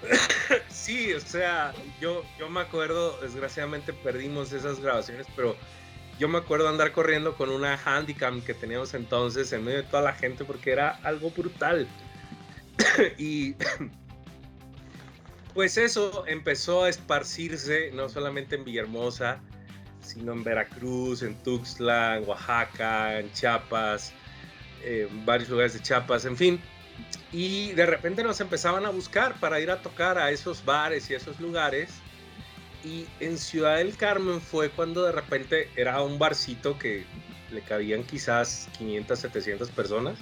sí, 0.68 1.12
o 1.12 1.20
sea, 1.20 1.72
yo, 2.00 2.24
yo 2.38 2.48
me 2.48 2.60
acuerdo, 2.60 3.18
desgraciadamente 3.20 3.92
perdimos 3.92 4.52
esas 4.52 4.80
grabaciones, 4.80 5.26
pero 5.34 5.56
yo 6.18 6.28
me 6.28 6.38
acuerdo 6.38 6.68
andar 6.68 6.92
corriendo 6.92 7.36
con 7.36 7.50
una 7.50 7.78
handicam 7.84 8.40
que 8.42 8.54
teníamos 8.54 8.94
entonces 8.94 9.52
en 9.52 9.64
medio 9.64 9.78
de 9.78 9.84
toda 9.84 10.02
la 10.02 10.12
gente 10.12 10.44
porque 10.44 10.72
era 10.72 10.98
algo 11.02 11.30
brutal. 11.30 11.88
y 13.18 13.54
pues 15.58 15.76
eso 15.76 16.22
empezó 16.28 16.84
a 16.84 16.88
esparcirse 16.88 17.90
no 17.92 18.08
solamente 18.08 18.54
en 18.54 18.62
Villahermosa, 18.62 19.40
sino 20.02 20.32
en 20.32 20.44
Veracruz, 20.44 21.24
en 21.24 21.34
Tuxtla, 21.42 22.18
en 22.18 22.28
Oaxaca, 22.28 23.18
en 23.18 23.32
Chiapas, 23.32 24.12
en 24.84 25.26
varios 25.26 25.48
lugares 25.48 25.74
de 25.74 25.82
Chiapas, 25.82 26.26
en 26.26 26.36
fin. 26.36 26.60
Y 27.32 27.72
de 27.72 27.86
repente 27.86 28.22
nos 28.22 28.40
empezaban 28.40 28.86
a 28.86 28.90
buscar 28.90 29.34
para 29.40 29.58
ir 29.58 29.72
a 29.72 29.82
tocar 29.82 30.16
a 30.16 30.30
esos 30.30 30.64
bares 30.64 31.10
y 31.10 31.14
esos 31.14 31.40
lugares. 31.40 31.90
Y 32.84 33.06
en 33.18 33.36
Ciudad 33.36 33.78
del 33.78 33.96
Carmen 33.96 34.40
fue 34.40 34.70
cuando 34.70 35.02
de 35.02 35.10
repente 35.10 35.68
era 35.74 36.00
un 36.02 36.20
barcito 36.20 36.78
que 36.78 37.04
le 37.50 37.62
cabían 37.62 38.04
quizás 38.04 38.68
500, 38.78 39.18
700 39.18 39.70
personas 39.70 40.18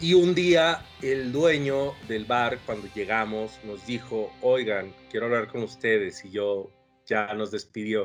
y 0.00 0.14
un 0.14 0.34
día 0.34 0.84
el 1.02 1.32
dueño 1.32 1.94
del 2.06 2.24
bar, 2.24 2.58
cuando 2.66 2.88
llegamos, 2.94 3.58
nos 3.64 3.84
dijo, 3.86 4.32
oigan, 4.42 4.94
quiero 5.10 5.26
hablar 5.26 5.48
con 5.48 5.62
ustedes. 5.62 6.24
Y 6.24 6.30
yo 6.30 6.70
ya 7.06 7.32
nos 7.34 7.50
despidió. 7.50 8.04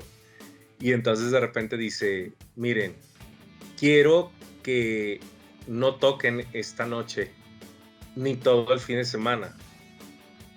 Y 0.79 0.91
entonces 0.91 1.31
de 1.31 1.39
repente 1.39 1.77
dice, 1.77 2.33
miren, 2.55 2.95
quiero 3.77 4.31
que 4.63 5.19
no 5.67 5.95
toquen 5.95 6.45
esta 6.53 6.85
noche, 6.85 7.31
ni 8.15 8.35
todo 8.35 8.73
el 8.73 8.79
fin 8.79 8.97
de 8.97 9.05
semana, 9.05 9.55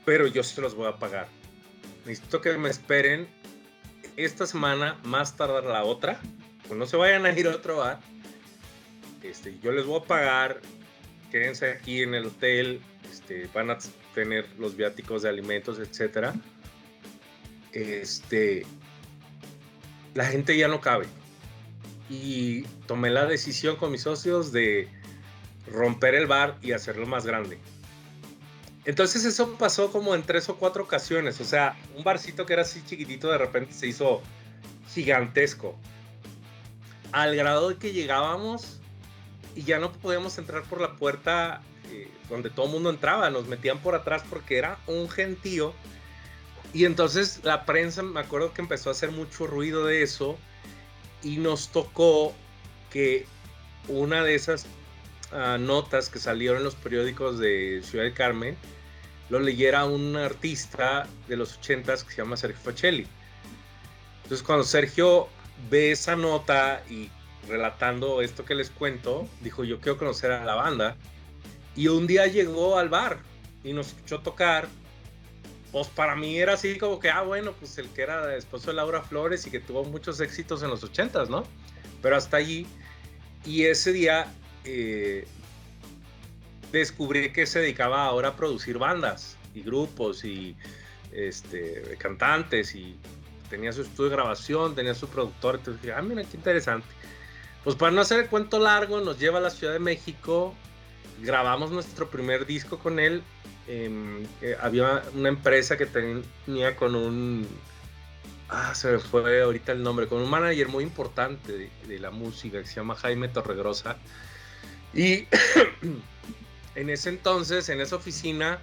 pero 0.05 0.27
yo 0.27 0.43
se 0.43 0.61
los 0.61 0.75
voy 0.75 0.89
a 0.89 0.99
pagar. 0.99 1.29
Necesito 2.05 2.41
que 2.41 2.57
me 2.57 2.71
esperen 2.71 3.29
esta 4.17 4.47
semana, 4.47 4.99
más 5.05 5.37
tardar 5.37 5.65
la 5.65 5.85
otra, 5.85 6.21
pues 6.67 6.79
no 6.79 6.87
se 6.87 6.97
vayan 6.97 7.27
a 7.27 7.31
ir 7.31 7.47
a 7.47 7.51
otro 7.51 7.79
bar. 7.79 8.01
Este, 9.23 9.59
yo 9.61 9.73
les 9.73 9.85
voy 9.85 10.01
a 10.01 10.05
pagar 10.05 10.61
quédense 11.31 11.71
aquí 11.71 12.03
en 12.03 12.15
el 12.15 12.27
hotel, 12.27 12.81
este, 13.11 13.49
van 13.55 13.71
a 13.71 13.79
tener 14.15 14.47
los 14.59 14.77
viáticos 14.77 15.23
de 15.23 15.29
alimentos, 15.29 15.79
etcétera. 15.79 16.35
Este, 17.73 18.65
la 20.15 20.25
gente 20.25 20.57
ya 20.57 20.69
no 20.69 20.81
cabe. 20.81 21.07
Y 22.09 22.63
tomé 22.87 23.11
la 23.11 23.27
decisión 23.27 23.77
con 23.77 23.91
mis 23.93 24.03
socios 24.03 24.53
de 24.53 24.89
romper 25.71 26.15
el 26.15 26.27
bar 26.27 26.57
y 26.63 26.73
hacerlo 26.73 27.07
más 27.07 27.27
grande. 27.27 27.59
Entonces 28.85 29.25
eso 29.25 29.57
pasó 29.59 29.91
como 29.91 30.15
en 30.15 30.23
tres 30.23 30.49
o 30.49 30.57
cuatro 30.57 30.85
ocasiones. 30.85 31.41
O 31.41 31.45
sea, 31.45 31.77
un 31.97 32.05
barcito 32.05 32.47
que 32.47 32.53
era 32.53 32.63
así 32.63 32.83
chiquitito 32.87 33.29
de 33.29 33.39
repente 33.39 33.73
se 33.73 33.89
hizo 33.89 34.23
gigantesco. 34.95 35.77
Al 37.11 37.35
grado 37.35 37.71
de 37.71 37.77
que 37.77 37.93
llegábamos 37.93 38.81
y 39.57 39.65
ya 39.65 39.79
no 39.79 39.91
podíamos 39.91 40.37
entrar 40.39 40.63
por 40.65 40.81
la 40.81 40.93
puerta 40.97 41.63
eh, 41.91 42.09
donde 42.29 42.51
todo 42.51 42.67
el 42.67 42.73
mundo 42.73 42.91
entraba, 42.91 43.31
nos 43.31 43.49
metían 43.49 43.79
por 43.79 43.95
atrás 43.95 44.23
porque 44.29 44.59
era 44.59 44.79
un 44.87 45.09
gentío. 45.09 45.73
Y 46.75 46.85
entonces 46.85 47.41
la 47.43 47.65
prensa, 47.65 48.03
me 48.03 48.21
acuerdo 48.21 48.53
que 48.53 48.61
empezó 48.61 48.91
a 48.91 48.93
hacer 48.93 49.11
mucho 49.11 49.47
ruido 49.47 49.87
de 49.87 50.03
eso 50.03 50.37
y 51.23 51.39
nos 51.39 51.71
tocó 51.71 52.35
que 52.91 53.27
una 53.89 54.23
de 54.23 54.35
esas 54.35 54.67
ah, 55.33 55.57
notas 55.59 56.11
que 56.11 56.19
salieron 56.19 56.59
en 56.59 56.65
los 56.65 56.75
periódicos 56.75 57.39
de 57.39 57.81
Ciudad 57.83 58.05
del 58.05 58.15
Carmen 58.15 58.57
lo 59.31 59.41
leyera 59.41 59.87
un 59.87 60.17
artista 60.17 61.07
de 61.29 61.37
los 61.37 61.57
80 61.59 61.95
que 61.95 62.11
se 62.11 62.17
llama 62.17 62.37
Sergio 62.37 62.61
Facelli. 62.63 63.07
Entonces 64.23 64.45
cuando 64.45 64.65
Sergio 64.65 65.29
ve 65.71 65.93
esa 65.93 66.15
nota 66.15 66.83
y 66.91 67.11
relatando 67.49 68.23
esto 68.23 68.45
que 68.45 68.55
les 68.55 68.71
cuento, 68.71 69.29
dijo, 69.41 69.65
yo 69.65 69.81
quiero 69.81 69.99
conocer 69.99 70.33
a 70.33 70.45
la 70.45 70.55
banda. 70.55 70.97
Y 71.75 71.89
un 71.89 72.07
día 72.07 72.27
llegó 72.27 72.79
al 72.79 72.89
bar 72.89 73.19
y 73.63 73.73
nos 73.73 73.89
escuchó 73.89 74.21
tocar. 74.21 74.69
Pues 75.73 75.89
para 75.89 76.17
mí 76.17 76.39
era 76.39 76.55
así 76.55 76.79
como 76.79 76.99
que, 76.99 77.11
ah, 77.11 77.23
bueno, 77.23 77.53
pues 77.53 77.77
el 77.79 77.89
que 77.91 78.03
era 78.03 78.35
esposo 78.37 78.69
de 78.71 78.75
Laura 78.75 79.03
Flores 79.03 79.47
y 79.47 79.51
que 79.51 79.61
tuvo 79.61 79.85
muchos 79.85 80.21
éxitos 80.21 80.63
en 80.63 80.71
los 80.71 80.83
ochentas, 80.83 81.29
¿no? 81.29 81.45
Pero 82.01 82.17
hasta 82.17 82.39
allí. 82.39 82.67
Y 83.45 83.65
ese 83.65 83.93
día 83.93 84.33
eh, 84.65 85.27
descubrí 86.73 87.33
que 87.33 87.47
se 87.47 87.61
dedicaba 87.61 88.07
ahora 88.07 88.29
a 88.29 88.37
producir 88.37 88.79
bandas 88.79 89.37
y 89.55 89.63
grupos 89.63 90.25
y 90.25 90.57
este, 91.13 91.97
cantantes 91.99 92.75
y 92.75 92.97
tenía 93.51 93.73
su 93.73 93.83
estudio 93.83 94.11
de 94.11 94.17
grabación, 94.17 94.75
tenía 94.75 94.95
su 94.95 95.09
productor. 95.09 95.57
Entonces 95.57 95.83
dije, 95.83 95.95
ah, 95.95 96.03
mira, 96.03 96.23
qué 96.25 96.37
interesante. 96.37 96.87
Pues 97.67 97.75
para 97.75 97.91
no 97.91 98.01
hacer 98.01 98.21
el 98.21 98.29
cuento 98.29 98.61
largo, 98.61 99.01
nos 99.01 99.19
lleva 99.19 99.39
a 99.39 99.41
la 99.41 99.51
Ciudad 99.51 99.73
de 99.73 99.81
México, 99.81 100.55
grabamos 101.21 101.73
nuestro 101.73 102.09
primer 102.09 102.47
disco 102.47 102.79
con 102.79 103.01
él. 103.01 103.25
Em, 103.67 104.23
eh, 104.41 104.57
había 104.61 105.03
una 105.15 105.31
empresa 105.31 105.77
que 105.77 105.87
tenía 105.87 106.77
con 106.77 106.95
un... 106.95 107.45
Ah, 108.49 108.73
se 108.73 108.93
me 108.93 108.99
fue 109.01 109.43
ahorita 109.43 109.73
el 109.73 109.83
nombre, 109.83 110.07
con 110.07 110.23
un 110.23 110.31
manager 110.31 110.69
muy 110.69 110.85
importante 110.85 111.71
de, 111.89 111.99
la 111.99 112.13
música 112.13 112.61
que 112.61 112.69
se 112.69 112.77
llama 112.77 112.95
Jaime 112.95 113.27
Torregrosa. 113.27 113.97
Y 114.95 115.27
en 116.77 116.89
ese 116.89 117.09
entonces, 117.09 117.69
en 117.69 117.81
esa 117.81 117.97
oficina, 117.97 118.61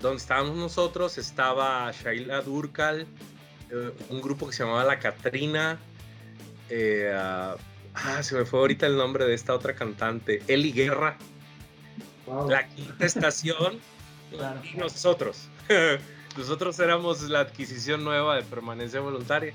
donde 0.00 0.18
estábamos 0.18 0.56
nosotros 0.56 1.18
estaba 1.18 1.90
Shaila 1.90 2.40
Durkal, 2.42 3.04
eh, 3.68 3.92
un 4.10 4.22
grupo 4.22 4.46
que 4.46 4.52
se 4.52 4.62
llamaba 4.62 4.84
La 4.84 5.00
Catrina. 5.00 5.80
Ah, 7.94 8.22
se 8.22 8.34
me 8.34 8.44
fue 8.44 8.60
ahorita 8.60 8.86
el 8.86 8.96
nombre 8.96 9.24
de 9.24 9.34
esta 9.34 9.54
otra 9.54 9.74
cantante, 9.74 10.42
Eli 10.48 10.72
Guerra. 10.72 11.18
La 12.48 12.66
quinta 12.68 13.04
estación 13.04 13.80
y 14.32 14.76
nosotros. 14.78 15.48
nosotros 16.36 16.78
éramos 16.80 17.22
la 17.22 17.40
adquisición 17.40 18.04
nueva 18.04 18.36
de 18.36 18.42
permanencia 18.42 19.00
voluntaria. 19.00 19.52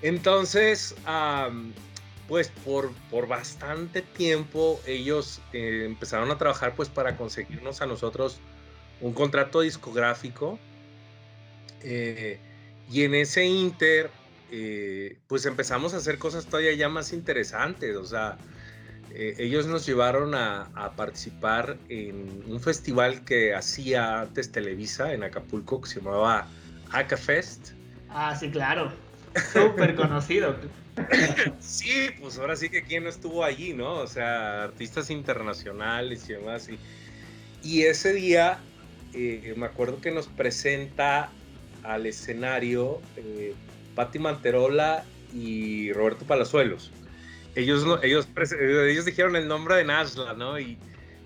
Entonces, 0.00 0.94
pues 2.28 2.48
por, 2.64 2.92
por 3.10 3.26
bastante 3.26 4.02
tiempo 4.02 4.80
ellos 4.86 5.40
eh, 5.52 5.84
empezaron 5.86 6.30
a 6.30 6.38
trabajar 6.38 6.74
pues 6.76 6.88
para 6.88 7.16
conseguirnos 7.16 7.82
a 7.82 7.86
nosotros 7.86 8.38
un 9.00 9.12
contrato 9.12 9.60
discográfico 9.60 10.58
eh, 11.82 12.38
y 12.90 13.02
en 13.02 13.14
ese 13.14 13.44
inter 13.44 14.10
eh, 14.50 15.18
pues 15.26 15.46
empezamos 15.46 15.94
a 15.94 15.98
hacer 15.98 16.18
cosas 16.18 16.46
todavía 16.46 16.72
ya 16.74 16.88
más 16.88 17.12
interesantes, 17.12 17.96
o 17.96 18.04
sea, 18.04 18.38
ellos 19.10 19.66
nos 19.66 19.84
llevaron 19.84 20.34
a, 20.34 20.68
a, 20.74 20.92
participar 20.92 21.76
en 21.88 22.44
un 22.46 22.60
festival 22.60 23.24
que 23.24 23.54
hacía 23.54 24.20
antes 24.20 24.52
Televisa 24.52 25.12
en 25.12 25.24
Acapulco 25.24 25.80
que 25.80 25.88
se 25.88 26.00
llamaba 26.00 26.46
Acafest. 26.92 27.70
Ah, 28.10 28.36
sí, 28.36 28.50
claro. 28.50 28.92
Súper 29.52 29.94
conocido. 29.94 30.56
sí, 31.60 32.10
pues 32.20 32.38
ahora 32.38 32.56
sí 32.56 32.68
que 32.68 32.82
quién 32.82 33.04
no 33.04 33.10
estuvo 33.10 33.44
allí, 33.44 33.72
¿no? 33.72 33.94
O 33.94 34.06
sea, 34.06 34.64
artistas 34.64 35.10
internacionales 35.10 36.28
y 36.28 36.32
demás. 36.34 36.68
Y, 37.62 37.82
ese 37.82 38.12
día 38.12 38.58
eh, 39.12 39.54
me 39.56 39.66
acuerdo 39.66 40.00
que 40.00 40.10
nos 40.10 40.26
presenta 40.28 41.30
al 41.82 42.06
escenario 42.06 43.00
eh, 43.16 43.54
Patti 43.98 44.20
Manterola 44.20 45.02
y 45.34 45.92
Roberto 45.92 46.24
Palazuelos. 46.24 46.92
Ellos, 47.56 47.84
ellos, 48.04 48.28
ellos 48.60 49.04
dijeron 49.04 49.34
el 49.34 49.48
nombre 49.48 49.74
de 49.74 49.82
Nashla, 49.82 50.34
¿no? 50.34 50.56
Y, 50.60 50.78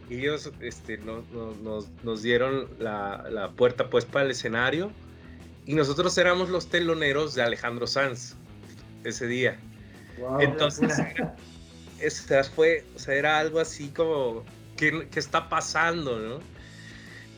ellos 0.08 0.50
este, 0.60 0.98
nos, 0.98 2.22
dieron 2.22 2.68
la, 2.78 3.26
la, 3.30 3.50
puerta 3.50 3.88
pues 3.88 4.04
para 4.04 4.26
el 4.26 4.30
escenario 4.30 4.90
y 5.64 5.74
nosotros 5.74 6.16
éramos 6.18 6.50
los 6.50 6.68
teloneros 6.68 7.34
de 7.34 7.42
Alejandro 7.42 7.86
Sanz 7.86 8.36
ese 9.04 9.26
día. 9.26 9.58
Entonces, 10.40 10.92
eso 12.00 12.44
fue, 12.54 12.84
o 12.94 12.98
sea, 12.98 13.14
era 13.14 13.38
algo 13.38 13.60
así 13.60 13.88
como, 13.88 14.44
¿qué, 14.76 15.08
¿qué, 15.10 15.18
está 15.18 15.48
pasando, 15.48 16.18
no? 16.18 16.40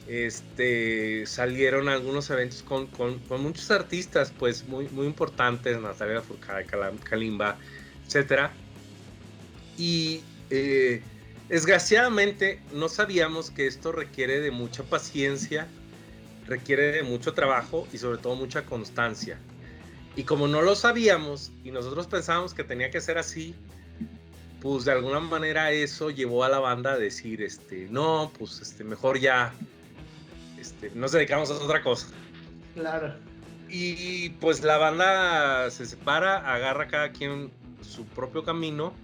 Este, 0.07 1.25
salieron 1.27 1.89
algunos 1.89 2.29
eventos 2.29 2.63
con, 2.63 2.89
muchos 3.41 3.71
artistas, 3.71 4.33
pues, 4.39 4.67
muy, 4.69 4.87
importantes, 4.99 5.81
Natalia 5.81 6.21
Furcada, 6.21 6.63
Kalimba, 7.03 7.57
etcétera. 8.07 8.53
Y 9.79 10.21
eh, 10.51 11.03
desgraciadamente 11.49 12.61
no 12.73 12.89
sabíamos 12.89 13.51
que 13.51 13.67
esto 13.67 13.93
requiere 13.93 14.41
de 14.41 14.51
mucha 14.51 14.83
paciencia, 14.83 15.67
requiere 16.47 16.93
de 16.93 17.03
mucho 17.03 17.33
trabajo 17.33 17.89
y 17.93 17.99
sobre 17.99 18.19
todo 18.19 18.35
mucha 18.35 18.65
constancia. 18.65 19.39
Y 20.17 20.25
como 20.25 20.47
no 20.47 20.63
lo 20.63 20.77
sabíamos 20.77 21.51
y 21.65 21.71
nosotros 21.71 22.07
pensábamos 22.07 22.55
que 22.55 22.63
tenía 22.63 22.91
que 22.91 23.01
ser 23.01 23.19
así, 23.19 23.55
pues 24.61 24.85
de 24.85 24.93
alguna 24.93 25.21
manera 25.21 25.73
eso 25.73 26.11
llevó 26.11 26.45
a 26.45 26.49
la 26.49 26.59
banda 26.59 26.93
a 26.93 26.99
decir, 26.99 27.43
este, 27.43 27.89
no, 27.91 28.33
pues 28.39 28.61
este, 28.61 28.85
mejor 28.85 29.19
ya 29.19 29.53
este, 30.65 30.91
nos 30.95 31.13
dedicamos 31.13 31.51
a 31.51 31.55
otra 31.55 31.83
cosa. 31.83 32.09
Claro. 32.75 33.15
Y 33.69 34.31
pues 34.41 34.63
la 34.63 34.79
banda 34.79 35.71
se 35.71 35.85
separa, 35.85 36.37
agarra 36.55 36.89
cada 36.89 37.13
quien 37.13 37.51
su 37.83 38.07
propio 38.07 38.45
camino, 38.45 38.95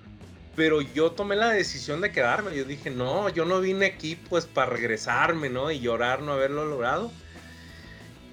pero 0.57 0.81
yo 0.81 1.13
tomé 1.13 1.37
la 1.37 1.51
decisión 1.51 2.01
de 2.01 2.13
quedarme. 2.13 2.57
Yo 2.57 2.65
dije, 2.65 2.91
no, 2.91 3.29
yo 3.29 3.45
no 3.45 3.61
vine 3.61 3.87
aquí 3.87 4.17
pues 4.17 4.47
para 4.47 4.71
regresarme, 4.71 5.51
¿no? 5.51 5.71
Y 5.71 5.81
llorar 5.81 6.23
no 6.23 6.33
haberlo 6.33 6.67
logrado. 6.67 7.11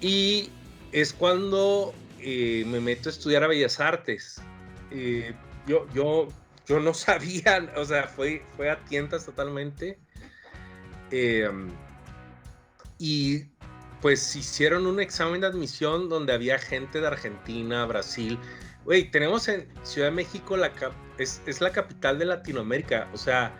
Y 0.00 0.50
es 0.92 1.12
cuando 1.12 1.92
eh, 2.20 2.64
me 2.66 2.80
meto 2.80 3.08
a 3.08 3.12
estudiar 3.12 3.42
a 3.44 3.48
Bellas 3.48 3.80
Artes. 3.80 4.40
Eh, 4.90 5.34
yo, 5.66 5.86
yo, 5.92 6.28
yo 6.66 6.80
no 6.80 6.94
sabía, 6.94 7.72
o 7.76 7.84
sea, 7.84 8.04
fue, 8.04 8.42
fue 8.56 8.70
a 8.70 8.78
tientas 8.84 9.26
totalmente. 9.26 9.98
Em, 11.10 11.70
y 12.98 13.44
pues 14.00 14.36
hicieron 14.36 14.86
un 14.86 15.00
examen 15.00 15.40
de 15.40 15.48
admisión 15.48 16.08
donde 16.08 16.32
había 16.32 16.58
gente 16.58 17.00
de 17.00 17.06
Argentina, 17.06 17.84
Brasil. 17.86 18.38
Güey, 18.84 19.10
tenemos 19.10 19.48
en 19.48 19.68
Ciudad 19.82 20.08
de 20.08 20.14
México, 20.14 20.56
la 20.56 20.72
es, 21.18 21.42
es 21.46 21.60
la 21.60 21.72
capital 21.72 22.18
de 22.18 22.26
Latinoamérica. 22.26 23.08
O 23.12 23.18
sea, 23.18 23.52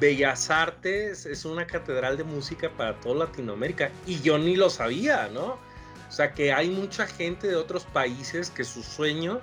Bellas 0.00 0.50
Artes 0.50 1.26
es 1.26 1.44
una 1.44 1.66
catedral 1.66 2.16
de 2.16 2.24
música 2.24 2.70
para 2.76 2.98
toda 3.00 3.26
Latinoamérica. 3.26 3.90
Y 4.06 4.20
yo 4.20 4.38
ni 4.38 4.56
lo 4.56 4.70
sabía, 4.70 5.28
¿no? 5.32 5.58
O 6.08 6.12
sea 6.12 6.32
que 6.32 6.52
hay 6.52 6.70
mucha 6.70 7.06
gente 7.06 7.48
de 7.48 7.56
otros 7.56 7.84
países 7.84 8.50
que 8.50 8.64
su 8.64 8.82
sueño 8.82 9.40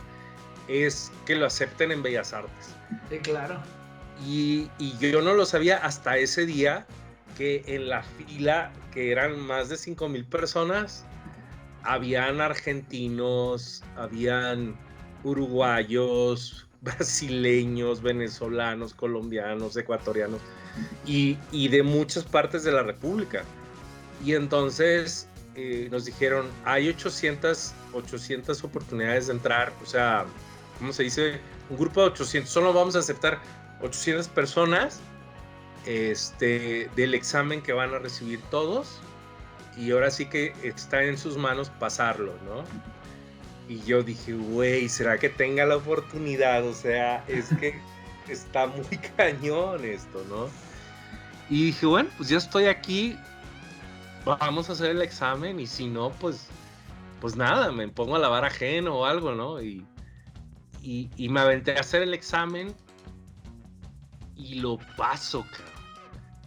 es 0.68 1.12
que 1.26 1.36
lo 1.36 1.46
acepten 1.46 1.92
en 1.92 2.02
Bellas 2.02 2.34
Artes. 2.34 2.76
Sí, 3.10 3.20
claro. 3.20 3.62
Y, 4.26 4.70
yo 5.00 5.22
no 5.22 5.34
lo 5.34 5.46
sabía 5.46 5.78
hasta 5.78 6.18
ese 6.18 6.46
día 6.46 6.88
que 7.38 7.64
en 7.68 7.90
la 7.90 8.04
fila, 8.04 8.72
que 8.92 9.12
eran 9.12 9.40
más 9.40 9.70
de 9.70 9.78
5 9.78 10.10
mil 10.10 10.26
personas, 10.26 11.06
habían 11.84 12.42
argentinos, 12.42 13.84
habían 13.96 14.76
uruguayos, 15.24 16.68
brasileños, 16.82 18.02
venezolanos, 18.02 18.94
colombianos, 18.94 19.76
ecuatorianos 19.76 20.40
y, 21.06 21.38
y 21.52 21.68
de 21.70 21.82
muchas 21.84 22.24
partes 22.24 22.64
de 22.64 22.72
la 22.72 22.84
República. 22.84 23.44
Y 24.24 24.34
entonces 24.34 25.28
eh, 25.56 25.88
nos 25.90 26.06
dijeron, 26.06 26.48
hay 26.64 26.90
800, 26.90 27.74
800 27.94 28.64
oportunidades 28.64 29.28
de 29.28 29.34
entrar, 29.34 29.72
o 29.82 29.86
sea, 29.86 30.26
¿cómo 30.78 30.92
se 30.92 31.04
dice? 31.04 31.40
Un 31.70 31.78
grupo 31.78 32.02
de 32.02 32.08
800, 32.08 32.50
solo 32.52 32.74
vamos 32.74 32.96
a 32.96 33.00
aceptar 33.00 33.40
800 33.82 34.28
personas 34.30 35.00
este, 35.86 36.90
del 36.96 37.14
examen 37.14 37.62
que 37.62 37.74
van 37.74 37.94
a 37.94 38.00
recibir 38.00 38.42
todos 38.50 39.00
y 39.78 39.92
ahora 39.92 40.10
sí 40.12 40.26
que 40.26 40.54
está 40.64 41.04
en 41.04 41.18
sus 41.18 41.38
manos 41.38 41.70
pasarlo, 41.70 42.34
¿no? 42.46 42.64
Y 43.68 43.82
yo 43.82 44.04
dije, 44.04 44.34
güey, 44.34 44.88
¿será 44.90 45.18
que 45.18 45.30
tenga 45.30 45.66
la 45.66 45.78
oportunidad? 45.78 46.66
O 46.66 46.74
sea, 46.74 47.24
es 47.28 47.50
que 47.60 47.80
está 48.30 48.68
muy 48.68 48.98
cañón 49.18 49.84
esto, 49.84 50.24
¿no? 50.30 50.48
Y 51.50 51.68
dije, 51.68 51.86
bueno, 51.86 52.10
pues 52.18 52.30
ya 52.30 52.38
estoy 52.38 52.66
aquí, 52.66 53.18
vamos 54.24 54.70
a 54.70 54.74
hacer 54.74 54.92
el 54.92 55.02
examen 55.02 55.60
y 55.60 55.68
si 55.68 55.88
no, 55.88 56.12
pues, 56.12 56.48
pues 57.22 57.36
nada, 57.36 57.72
me 57.72 57.88
pongo 57.88 58.16
a 58.16 58.20
lavar 58.20 58.46
ajeno 58.46 58.96
o 59.00 59.06
algo, 59.06 59.34
¿no? 59.34 59.62
Y, 59.62 59.86
y, 60.82 61.30
me 61.30 61.40
aventé 61.40 61.76
a 61.78 61.82
hacer 61.82 62.04
el 62.04 62.14
examen 62.14 62.74
y 64.36 64.56
lo 64.56 64.78
paso, 64.98 65.46
cabrón. 65.52 65.75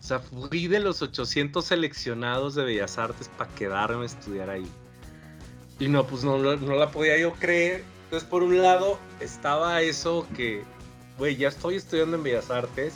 Sea, 0.08 0.20
fui 0.20 0.68
de 0.68 0.80
los 0.80 1.02
800 1.02 1.62
seleccionados 1.62 2.54
de 2.54 2.64
Bellas 2.64 2.96
Artes 2.96 3.28
para 3.36 3.50
quedarme 3.54 4.04
a 4.04 4.06
estudiar 4.06 4.48
ahí. 4.48 4.66
Y 5.78 5.88
no, 5.88 6.06
pues 6.06 6.24
no, 6.24 6.38
no 6.38 6.74
la 6.76 6.90
podía 6.90 7.18
yo 7.18 7.34
creer. 7.34 7.84
Entonces, 8.04 8.26
por 8.26 8.42
un 8.42 8.62
lado, 8.62 8.98
estaba 9.20 9.82
eso 9.82 10.26
que, 10.34 10.64
güey, 11.18 11.36
ya 11.36 11.48
estoy 11.48 11.76
estudiando 11.76 12.16
en 12.16 12.22
Bellas 12.22 12.50
Artes 12.50 12.94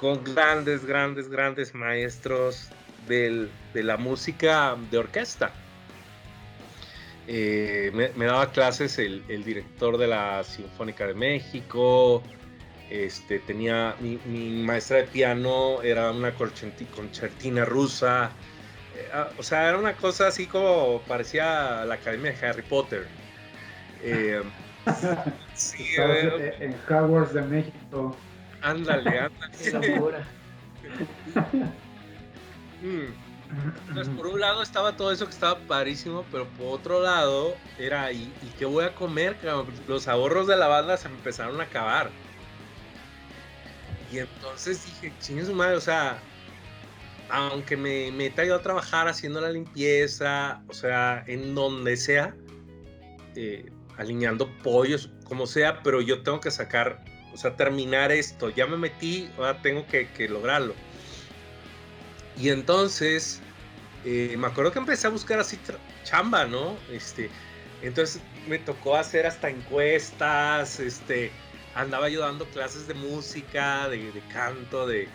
con 0.00 0.24
grandes, 0.24 0.86
grandes, 0.86 1.28
grandes 1.28 1.74
maestros 1.74 2.68
de 3.06 3.50
la 3.74 3.98
música 3.98 4.76
de 4.90 4.96
orquesta. 4.96 5.52
Eh, 7.26 7.90
me, 8.16 8.24
daba 8.26 8.50
clases 8.50 8.98
el, 8.98 9.22
director 9.44 9.96
de 9.96 10.06
la 10.06 10.44
Sinfónica 10.44 11.06
de 11.06 11.14
México. 11.14 12.22
Este, 12.90 13.38
tenía 13.38 13.96
mi, 14.00 14.18
maestra 14.62 14.98
de 14.98 15.04
piano, 15.04 15.82
era 15.82 16.10
una 16.10 16.32
concertina 16.34 17.64
rusa. 17.64 18.30
Eh, 18.96 19.08
ah, 19.12 19.28
o 19.38 19.42
sea, 19.42 19.68
era 19.68 19.78
una 19.78 19.94
cosa 19.94 20.28
así 20.28 20.46
como 20.46 21.00
parecía 21.08 21.84
la 21.84 21.94
academia 21.94 22.32
de 22.32 22.46
Harry 22.46 22.62
Potter. 22.62 23.06
Eh, 24.02 24.42
sí, 25.54 25.86
en 25.96 26.76
Hogwarts 26.88 27.32
de 27.32 27.42
México. 27.42 28.16
Ándale, 28.60 29.18
ándale. 29.74 30.24
Entonces, 33.88 34.14
por 34.14 34.26
un 34.26 34.40
lado 34.40 34.62
estaba 34.62 34.96
todo 34.96 35.12
eso 35.12 35.26
que 35.26 35.32
estaba 35.32 35.58
parísimo, 35.60 36.24
pero 36.30 36.46
por 36.58 36.78
otro 36.78 37.00
lado 37.00 37.54
era, 37.78 38.10
¿y, 38.12 38.32
y 38.42 38.48
qué 38.58 38.64
voy 38.64 38.84
a 38.84 38.94
comer? 38.94 39.36
Los 39.86 40.08
ahorros 40.08 40.46
de 40.46 40.56
la 40.56 40.66
banda 40.66 40.96
se 40.96 41.08
me 41.08 41.14
empezaron 41.14 41.60
a 41.60 41.64
acabar. 41.64 42.10
Y 44.10 44.18
entonces 44.18 44.84
dije, 44.84 45.12
chingue 45.20 45.44
su 45.44 45.54
madre, 45.54 45.76
o 45.76 45.80
sea, 45.80 46.20
aunque 47.28 47.76
me 47.76 48.12
meta 48.12 48.44
yo 48.44 48.56
a 48.56 48.62
trabajar 48.62 49.08
haciendo 49.08 49.40
la 49.40 49.50
limpieza, 49.50 50.62
o 50.68 50.74
sea, 50.74 51.24
en 51.26 51.54
donde 51.54 51.96
sea, 51.96 52.34
eh, 53.34 53.70
alineando 53.96 54.48
pollos, 54.58 55.10
como 55.24 55.46
sea, 55.46 55.82
pero 55.82 56.00
yo 56.00 56.22
tengo 56.22 56.40
que 56.40 56.50
sacar, 56.50 57.02
o 57.32 57.36
sea, 57.36 57.56
terminar 57.56 58.12
esto. 58.12 58.50
Ya 58.50 58.66
me 58.66 58.76
metí, 58.76 59.30
ahora 59.36 59.60
tengo 59.62 59.86
que, 59.86 60.08
lograrlo. 60.28 60.74
Y 62.36 62.50
entonces, 62.50 63.40
eh, 64.04 64.34
me 64.38 64.46
acuerdo 64.46 64.72
que 64.72 64.78
empecé 64.78 65.06
a 65.06 65.10
buscar 65.10 65.38
así 65.40 65.58
chamba, 66.04 66.44
¿no? 66.44 66.76
Este, 66.90 67.30
entonces 67.82 68.20
me 68.48 68.58
tocó 68.58 68.96
hacer 68.96 69.26
hasta 69.26 69.48
encuestas, 69.48 70.80
este, 70.80 71.32
andaba 71.74 72.08
yo 72.08 72.20
dando 72.20 72.44
clases 72.46 72.86
de 72.86 72.94
música, 72.94 73.88
de, 73.88 74.12
canto, 74.32 74.86
de, 74.86 75.08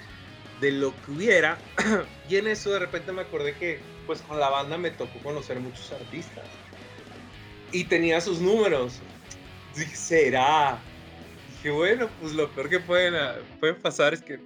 de, 0.59 0.71
lo 0.71 0.93
que 1.03 1.11
hubiera. 1.11 1.57
y 2.29 2.35
en 2.35 2.47
eso 2.47 2.71
de 2.71 2.79
repente 2.79 3.11
me 3.11 3.21
acordé 3.21 3.55
que 3.55 3.79
pues 4.05 4.21
con 4.21 4.39
la 4.39 4.49
banda 4.49 4.77
me 4.77 4.91
tocó 4.91 5.19
conocer 5.19 5.59
muchos 5.59 5.91
artistas. 5.91 6.45
Y 7.71 7.83
tenía 7.85 8.19
sus 8.19 8.39
números. 8.39 8.99
Dije, 9.75 9.95
¿será? 9.95 10.79
Dije, 11.51 11.69
bueno, 11.69 12.09
pues 12.19 12.33
lo 12.33 12.49
peor 12.49 12.69
que 12.69 12.79
pueden, 12.79 13.13
pueden 13.59 13.75
pasar 13.75 14.13
es 14.13 14.21
que 14.21 14.39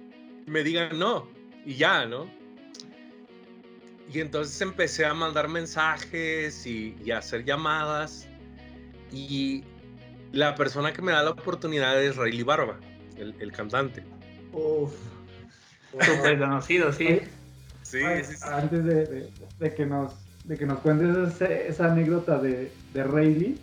me 0.46 0.62
digan 0.62 0.98
no. 0.98 1.28
Y 1.64 1.76
ya, 1.76 2.04
¿no? 2.04 2.28
Y 4.12 4.20
entonces 4.20 4.60
empecé 4.60 5.06
a 5.06 5.14
mandar 5.14 5.48
mensajes 5.48 6.66
y, 6.66 6.94
y 7.02 7.10
a 7.10 7.18
hacer 7.18 7.44
llamadas. 7.44 8.28
Y 9.10 9.64
la 10.34 10.54
persona 10.54 10.92
que 10.92 11.00
me 11.00 11.12
da 11.12 11.22
la 11.22 11.30
oportunidad 11.30 12.02
es 12.02 12.16
Rayleigh 12.16 12.42
Barba, 12.42 12.76
el, 13.16 13.52
cantante. 13.52 14.02
Uf. 14.52 14.92
Súper 15.92 16.38
conocido, 16.38 16.92
sí. 16.92 17.20
Sí, 17.82 18.00
sí, 18.24 18.34
Antes 18.42 18.84
de, 18.84 19.74
que 19.74 19.86
nos, 19.86 20.12
de 20.44 20.56
que 20.56 20.66
nos 20.66 20.80
cuentes 20.80 21.40
esa, 21.40 21.92
anécdota 21.92 22.38
de, 22.38 22.72
de 22.92 23.04
Rayleigh, 23.04 23.58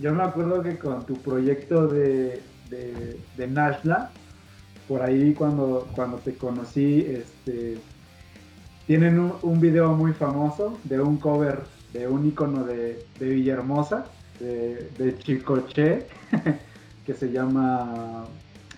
yo 0.00 0.14
me 0.14 0.22
acuerdo 0.22 0.62
que 0.62 0.78
con 0.78 1.04
tu 1.04 1.14
proyecto 1.20 1.88
de, 1.88 2.40
de, 2.70 3.46
Nashla, 3.48 4.10
por 4.86 5.02
ahí 5.02 5.34
cuando, 5.34 5.88
cuando 5.96 6.18
te 6.18 6.34
conocí, 6.34 7.06
este, 7.08 7.78
tienen 8.86 9.18
un, 9.18 9.34
un, 9.42 9.60
video 9.60 9.92
muy 9.94 10.12
famoso 10.12 10.78
de 10.84 11.00
un 11.00 11.16
cover 11.16 11.62
de 11.92 12.06
un 12.06 12.26
icono 12.28 12.64
de, 12.64 13.04
de 13.18 13.26
Villahermosa 13.26 14.04
de, 14.40 14.90
de 14.98 15.18
Chicoche 15.18 16.06
que 17.06 17.14
se 17.14 17.30
llama 17.30 18.26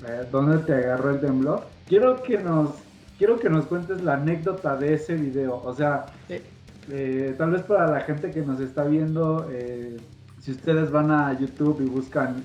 eh, 0.06 0.26
¿Dónde 0.30 0.58
te 0.58 0.74
agarró 0.74 1.10
el 1.10 1.20
temblor? 1.20 1.66
Quiero 1.86 2.22
que 2.22 2.38
nos 2.38 2.70
quiero 3.18 3.38
que 3.38 3.48
nos 3.48 3.66
cuentes 3.66 4.02
la 4.02 4.14
anécdota 4.14 4.76
de 4.76 4.94
ese 4.94 5.14
video. 5.14 5.62
O 5.64 5.74
sea, 5.74 6.06
eh, 6.28 7.34
tal 7.38 7.50
vez 7.50 7.62
para 7.62 7.90
la 7.90 8.00
gente 8.00 8.30
que 8.30 8.42
nos 8.42 8.60
está 8.60 8.84
viendo, 8.84 9.48
eh, 9.50 9.96
si 10.40 10.52
ustedes 10.52 10.90
van 10.90 11.10
a 11.10 11.38
YouTube 11.38 11.80
y 11.80 11.88
buscan 11.88 12.44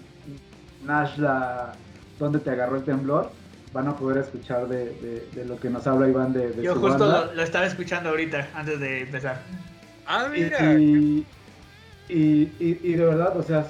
Nashla, 0.85 1.73
¿dónde 2.19 2.39
te 2.39 2.51
agarró 2.51 2.77
el 2.77 2.83
temblor? 2.83 3.31
Van 3.73 3.87
a 3.87 3.95
poder 3.95 4.17
escuchar 4.17 4.67
de, 4.67 5.27
lo 5.45 5.57
que 5.57 5.69
nos 5.69 5.87
habla 5.87 6.07
Iván 6.09 6.33
de, 6.33 6.53
Yo 6.61 6.75
justo 6.75 7.31
lo, 7.33 7.41
estaba 7.41 7.65
escuchando 7.65 8.09
ahorita, 8.09 8.49
antes 8.53 8.79
de 8.79 9.01
empezar. 9.01 9.39
Ah, 10.05 10.27
mira. 10.29 10.73
Y, 10.73 10.83
y, 10.83 11.25
de 12.11 13.05
verdad, 13.05 13.37
o 13.37 13.43
sea, 13.43 13.65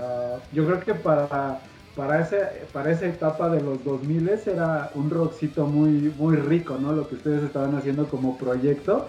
ah, 0.00 0.36
yo 0.52 0.66
creo 0.66 0.80
que 0.80 0.94
para, 0.94 1.60
para, 1.96 2.20
ese, 2.20 2.38
para 2.72 2.92
esa 2.92 3.06
etapa 3.06 3.48
de 3.48 3.60
los 3.60 3.82
2000 3.84 4.28
era 4.46 4.90
un 4.94 5.10
rockcito 5.10 5.66
muy, 5.66 6.12
muy 6.18 6.36
rico, 6.36 6.76
¿no? 6.80 6.92
Lo 6.92 7.08
que 7.08 7.16
ustedes 7.16 7.42
estaban 7.42 7.74
haciendo 7.76 8.06
como 8.08 8.36
proyecto. 8.36 9.08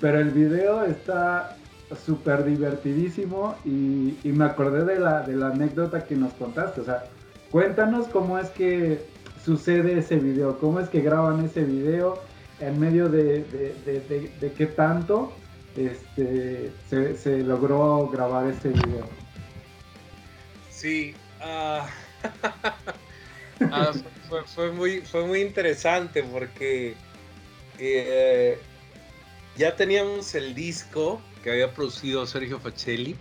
Pero 0.00 0.18
el 0.20 0.30
video 0.30 0.84
está 0.84 1.56
súper 2.04 2.44
divertidísimo 2.44 3.54
y, 3.64 4.18
y, 4.24 4.32
me 4.32 4.44
acordé 4.44 4.84
de 4.84 4.98
la, 4.98 5.22
de 5.22 5.36
la 5.36 5.48
anécdota 5.48 6.04
que 6.04 6.16
nos 6.16 6.32
contaste. 6.34 6.80
O 6.80 6.84
sea, 6.84 7.04
cuéntanos 7.50 8.08
cómo 8.08 8.38
es 8.38 8.50
que 8.50 9.00
sucede 9.44 9.98
ese 9.98 10.16
video, 10.16 10.58
cómo 10.58 10.80
es 10.80 10.88
que 10.88 11.00
graban 11.00 11.44
ese 11.44 11.64
video, 11.64 12.18
en 12.60 12.78
medio 12.80 13.08
de, 13.08 13.44
de, 13.84 14.32
de 14.40 14.52
qué 14.52 14.66
tanto 14.66 15.32
este, 15.76 16.72
se, 17.16 17.38
logró 17.38 18.08
grabar 18.08 18.46
este 18.48 18.68
video. 18.68 19.08
Sí, 20.70 21.14
ah, 21.40 21.88
ah, 23.70 23.92
fue, 24.54 24.72
muy, 24.72 25.00
fue 25.00 25.26
muy 25.26 25.40
interesante 25.40 26.22
porque 26.22 26.94
eh, 27.78 28.58
ya 29.56 29.74
teníamos 29.76 30.34
el 30.34 30.54
disco 30.54 31.20
que 31.42 31.50
había 31.50 31.72
producido 31.72 32.26
Sergio 32.26 32.60
Facelli 32.60 33.16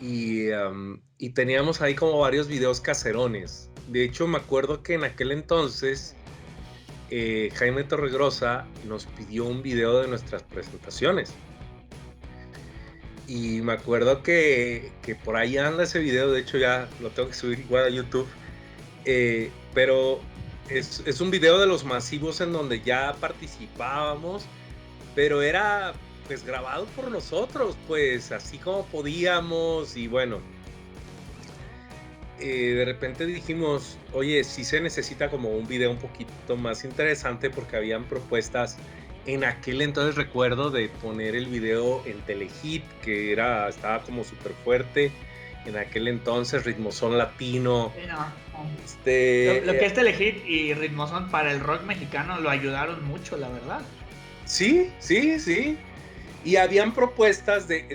y, 0.00 0.46
y 1.18 1.30
teníamos 1.30 1.80
ahí 1.80 1.94
como 1.94 2.18
varios 2.18 2.48
videos 2.48 2.80
caserones. 2.80 3.70
De 3.88 4.04
hecho, 4.04 4.26
me 4.26 4.38
acuerdo 4.38 4.82
que 4.82 4.94
en 4.94 5.04
aquel 5.04 5.32
entonces 5.32 6.16
eh, 7.16 7.52
Jaime 7.54 7.84
Torregrosa 7.84 8.66
nos 8.88 9.06
pidió 9.06 9.44
un 9.44 9.62
video 9.62 10.00
de 10.00 10.08
nuestras 10.08 10.42
presentaciones. 10.42 11.32
Y 13.28 13.60
me 13.60 13.74
acuerdo 13.74 14.24
que, 14.24 14.90
por 15.24 15.36
ahí 15.36 15.56
anda 15.56 15.84
ese 15.84 16.00
video, 16.00 16.32
de 16.32 16.40
hecho 16.40 16.58
ya 16.58 16.88
lo 17.00 17.10
tengo 17.10 17.28
que 17.28 17.36
subir 17.36 17.60
igual 17.60 17.84
a 17.84 17.88
YouTube. 17.88 18.26
Eh, 19.04 19.52
pero 19.72 20.18
es, 20.68 21.04
es, 21.06 21.20
un 21.20 21.30
video 21.30 21.60
de 21.60 21.68
los 21.68 21.84
masivos 21.84 22.40
en 22.40 22.52
donde 22.52 22.80
ya 22.80 23.14
participábamos, 23.20 24.46
pero 25.14 25.40
era 25.40 25.92
pues 26.26 26.44
grabado 26.44 26.86
por 26.96 27.12
nosotros, 27.12 27.76
pues 27.86 28.32
así 28.32 28.58
como 28.58 28.86
podíamos 28.86 29.96
y 29.96 30.08
bueno, 30.08 30.40
eh, 32.40 32.74
de 32.76 32.84
repente 32.84 33.26
dijimos, 33.26 33.98
oye, 34.12 34.42
sí 34.44 34.64
se 34.64 34.80
necesita 34.80 35.30
como 35.30 35.50
un 35.50 35.66
video 35.66 35.90
un 35.90 35.98
poquito 35.98 36.56
más 36.56 36.84
interesante 36.84 37.50
porque 37.50 37.76
habían 37.76 38.04
propuestas 38.04 38.76
en 39.26 39.44
aquel 39.44 39.80
entonces 39.82 40.16
recuerdo 40.16 40.70
de 40.70 40.88
poner 40.88 41.34
el 41.34 41.46
video 41.46 42.02
en 42.06 42.20
Telehit, 42.22 42.84
que 43.02 43.32
era, 43.32 43.68
estaba 43.68 44.02
como 44.02 44.24
súper 44.24 44.52
fuerte. 44.64 45.12
En 45.64 45.78
aquel 45.78 46.08
entonces, 46.08 46.64
Ritmozón 46.64 47.16
Latino. 47.16 47.90
Este, 48.84 49.62
lo, 49.64 49.72
que 49.72 49.86
es 49.86 49.94
Telehit 49.94 50.44
y 50.46 50.74
Ritmozón 50.74 51.30
para 51.30 51.50
el 51.52 51.60
rock 51.60 51.84
mexicano 51.84 52.38
lo 52.40 52.50
ayudaron 52.50 53.02
mucho, 53.04 53.38
la 53.38 53.48
verdad. 53.48 53.80
Sí, 54.44 54.90
sí, 54.98 55.40
sí. 55.40 55.78
Y 56.44 56.56
habían 56.56 56.92
propuestas 56.92 57.66
de, 57.68 57.86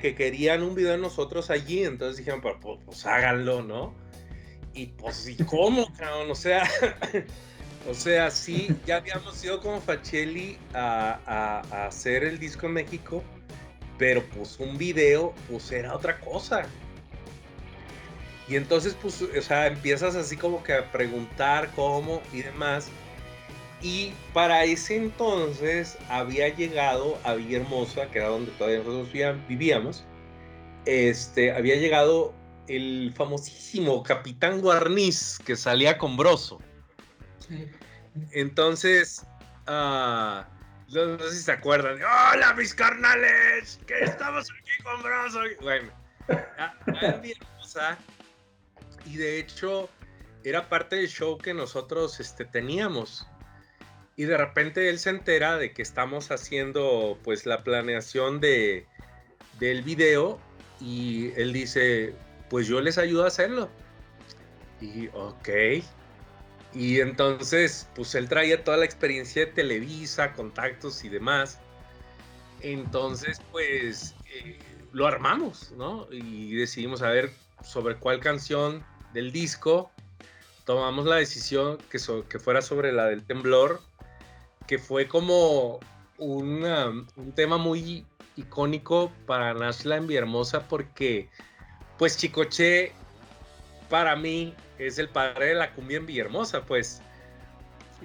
que 0.00 0.14
querían 0.14 0.62
un 0.62 0.76
video 0.76 0.92
de 0.92 0.98
nosotros 0.98 1.50
allí, 1.50 1.82
entonces 1.82 2.18
dijeron, 2.18 2.40
pues, 2.40 2.78
pues, 2.84 3.04
háganlo, 3.04 3.62
¿no? 3.62 3.94
Y 4.74 4.86
pues, 4.86 5.26
¿y 5.26 5.36
cómo, 5.44 5.92
cabrón? 5.96 6.30
O 6.30 6.34
sea, 6.36 6.70
o 7.90 7.94
sea, 7.94 8.30
sí, 8.30 8.68
ya 8.86 8.96
habíamos 8.96 9.42
ido 9.44 9.60
con 9.60 9.82
Facelli 9.82 10.56
a, 10.72 11.62
hacer 11.86 12.22
el 12.22 12.38
disco 12.38 12.66
en 12.66 12.74
México, 12.74 13.24
pero 13.98 14.22
pues 14.36 14.60
un 14.60 14.78
video, 14.78 15.34
pues 15.50 15.72
era 15.72 15.94
otra 15.94 16.20
cosa. 16.20 16.62
Y 18.48 18.54
entonces, 18.54 18.96
pues, 19.02 19.20
o 19.20 19.42
sea, 19.42 19.66
empiezas 19.66 20.14
así 20.14 20.36
como 20.36 20.62
que 20.62 20.74
a 20.74 20.92
preguntar 20.92 21.72
cómo 21.74 22.22
y 22.32 22.42
demás. 22.42 22.88
Y 23.82 24.14
para 24.32 24.64
ese 24.64 24.96
entonces 24.96 25.98
había 26.08 26.48
llegado 26.48 27.18
a 27.24 27.34
Villahermosa, 27.34 28.10
que 28.10 28.18
era 28.18 28.28
donde 28.28 28.50
todavía 28.52 28.78
nosotros 28.78 29.10
vivíamos, 29.48 30.04
este, 30.86 31.52
había 31.52 31.76
llegado 31.76 32.34
el 32.68 33.12
famosísimo 33.14 34.02
Capitán 34.02 34.60
Guarniz 34.60 35.38
que 35.44 35.56
salía 35.56 35.98
con 35.98 36.16
Broso. 36.16 36.60
Entonces, 38.32 39.26
uh, 39.68 40.42
no, 40.88 41.18
sé 41.18 41.30
si 41.32 41.42
se 41.42 41.52
acuerdan. 41.52 41.98
¡Hola, 42.02 42.54
mis 42.54 42.74
carnales! 42.74 43.78
Que 43.86 44.00
estamos 44.00 44.48
aquí 44.50 44.82
con 44.82 45.02
Broso. 45.02 45.40
Bueno, 45.60 45.92
en 46.28 47.20
Villahermosa. 47.20 47.98
Y 49.04 49.16
de 49.18 49.38
hecho, 49.38 49.88
era 50.44 50.68
parte 50.68 50.96
del 50.96 51.08
show 51.08 51.36
que 51.36 51.52
nosotros 51.52 52.18
este, 52.20 52.44
teníamos 52.44 53.26
y 54.16 54.24
de 54.24 54.36
repente 54.36 54.88
él 54.88 54.98
se 54.98 55.10
entera 55.10 55.58
de 55.58 55.72
que 55.72 55.82
estamos 55.82 56.30
haciendo 56.30 57.18
pues 57.22 57.44
la 57.44 57.62
planeación 57.62 58.40
de, 58.40 58.86
del 59.58 59.82
video 59.82 60.40
y 60.80 61.32
él 61.36 61.52
dice, 61.52 62.14
pues 62.48 62.66
yo 62.66 62.80
les 62.80 62.96
ayudo 62.96 63.24
a 63.24 63.28
hacerlo. 63.28 63.68
Y 64.80 65.08
ok. 65.08 65.48
Y 66.72 67.00
entonces 67.00 67.88
pues 67.94 68.14
él 68.14 68.28
traía 68.28 68.64
toda 68.64 68.78
la 68.78 68.86
experiencia 68.86 69.44
de 69.44 69.52
Televisa, 69.52 70.32
contactos 70.32 71.04
y 71.04 71.10
demás. 71.10 71.58
Entonces 72.62 73.42
pues 73.52 74.14
eh, 74.32 74.58
lo 74.92 75.06
armamos, 75.06 75.72
¿no? 75.72 76.08
Y 76.10 76.56
decidimos 76.56 77.02
a 77.02 77.10
ver 77.10 77.30
sobre 77.62 77.96
cuál 77.96 78.20
canción 78.20 78.82
del 79.12 79.30
disco 79.30 79.90
tomamos 80.64 81.06
la 81.06 81.16
decisión 81.16 81.78
que, 81.90 81.98
que 82.28 82.38
fuera 82.38 82.60
sobre 82.60 82.92
la 82.92 83.06
del 83.06 83.24
temblor 83.24 83.80
que 84.66 84.78
fue 84.78 85.08
como 85.08 85.80
un 86.18 87.06
tema 87.34 87.58
muy 87.58 88.06
icónico 88.36 89.10
para 89.26 89.54
Nashla 89.54 89.96
en 89.96 90.06
Villahermosa 90.06 90.66
porque 90.68 91.28
pues 91.98 92.16
Chicoche 92.16 92.92
para 93.88 94.16
mí 94.16 94.54
es 94.78 94.98
el 94.98 95.08
padre 95.08 95.46
de 95.46 95.54
la 95.54 95.72
cumbia 95.72 95.98
en 95.98 96.06
Villahermosa, 96.06 96.62
pues. 96.62 97.00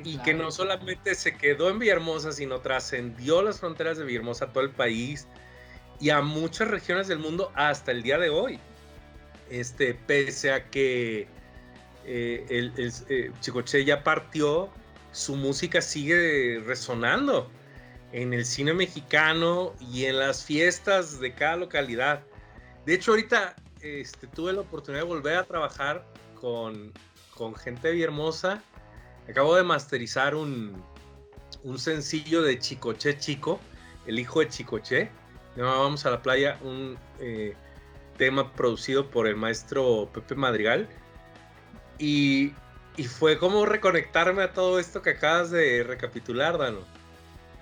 y 0.04 0.18
que 0.20 0.34
no 0.34 0.52
solamente 0.52 1.16
se 1.16 1.36
quedó 1.36 1.70
en 1.70 1.80
Villahermosa, 1.80 2.32
sino 2.32 2.60
trascendió 2.60 3.42
las 3.42 3.60
fronteras 3.60 3.98
de 3.98 4.06
Villahermosa 4.06 4.46
a 4.46 4.54
todo 4.54 4.64
el 4.64 4.72
país 4.72 5.28
y 6.00 6.10
a 6.10 6.22
muchas 6.22 6.70
regiones 6.70 7.08
del 7.08 7.20
mundo 7.20 7.52
hasta 7.56 7.92
el 7.92 8.02
día 8.02 8.18
de 8.18 8.30
hoy. 8.30 8.60
Este, 9.50 9.94
pese 9.94 10.54
a 10.54 10.70
que 10.70 11.28
eh, 12.06 12.46
el, 12.50 12.74
eh, 13.10 13.32
Chicoche 13.42 13.84
ya 13.84 14.04
partió, 14.04 14.70
su 15.12 15.36
música 15.36 15.82
sigue 15.82 16.62
resonando 16.66 17.50
en 18.12 18.34
el 18.34 18.46
cine 18.46 18.74
mexicano 18.74 19.74
y 19.80 20.06
en 20.06 20.20
las 20.20 20.44
fiestas 20.44 21.20
de 21.20 21.34
cada 21.34 21.58
localidad. 21.58 22.24
De 22.86 22.96
hecho, 22.96 23.12
ahorita 23.12 23.56
este, 23.82 24.28
tuve 24.28 24.54
la 24.54 24.62
oportunidad 24.62 25.04
de 25.04 25.08
volver 25.08 25.38
a 25.38 25.44
trabajar 25.44 26.06
con, 26.36 26.94
gente 27.64 28.02
hermosa. 28.04 28.62
Acabo 29.28 29.56
de 29.56 29.64
masterizar 29.64 30.36
un, 30.36 30.84
un 31.64 31.80
sencillo 31.80 32.44
de 32.44 32.60
Chicoche 32.60 33.18
Chico, 33.18 33.60
el 34.06 34.20
hijo 34.20 34.42
de 34.42 34.50
Chicoche. 34.50 35.10
Vamos 35.56 36.06
a 36.06 36.12
la 36.12 36.22
playa, 36.22 36.58
un 36.62 36.98
eh, 37.20 37.56
tema 38.18 38.54
producido 38.54 39.10
por 39.10 39.28
el 39.28 39.36
maestro 39.36 40.10
Pepe 40.14 40.36
Madrigal. 40.36 40.88
Y, 41.98 42.54
y, 43.02 43.06
fue 43.06 43.38
como 43.38 43.66
reconectarme 43.66 44.44
a 44.44 44.54
todo 44.54 44.80
esto 44.80 45.02
que 45.02 45.12
acabas 45.12 45.52
de 45.52 45.84
recapitular, 45.84 46.58
Dano. 46.58 46.80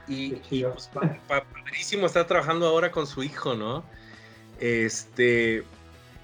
Y, 0.07 0.41
y 0.49 0.63
pues, 0.63 0.89
padrísimo 1.27 2.07
estar 2.07 2.25
trabajando 2.25 2.67
ahora 2.67 2.91
con 2.91 3.05
su 3.05 3.23
hijo, 3.23 3.53
¿no? 3.55 3.83
Este, 4.59 5.63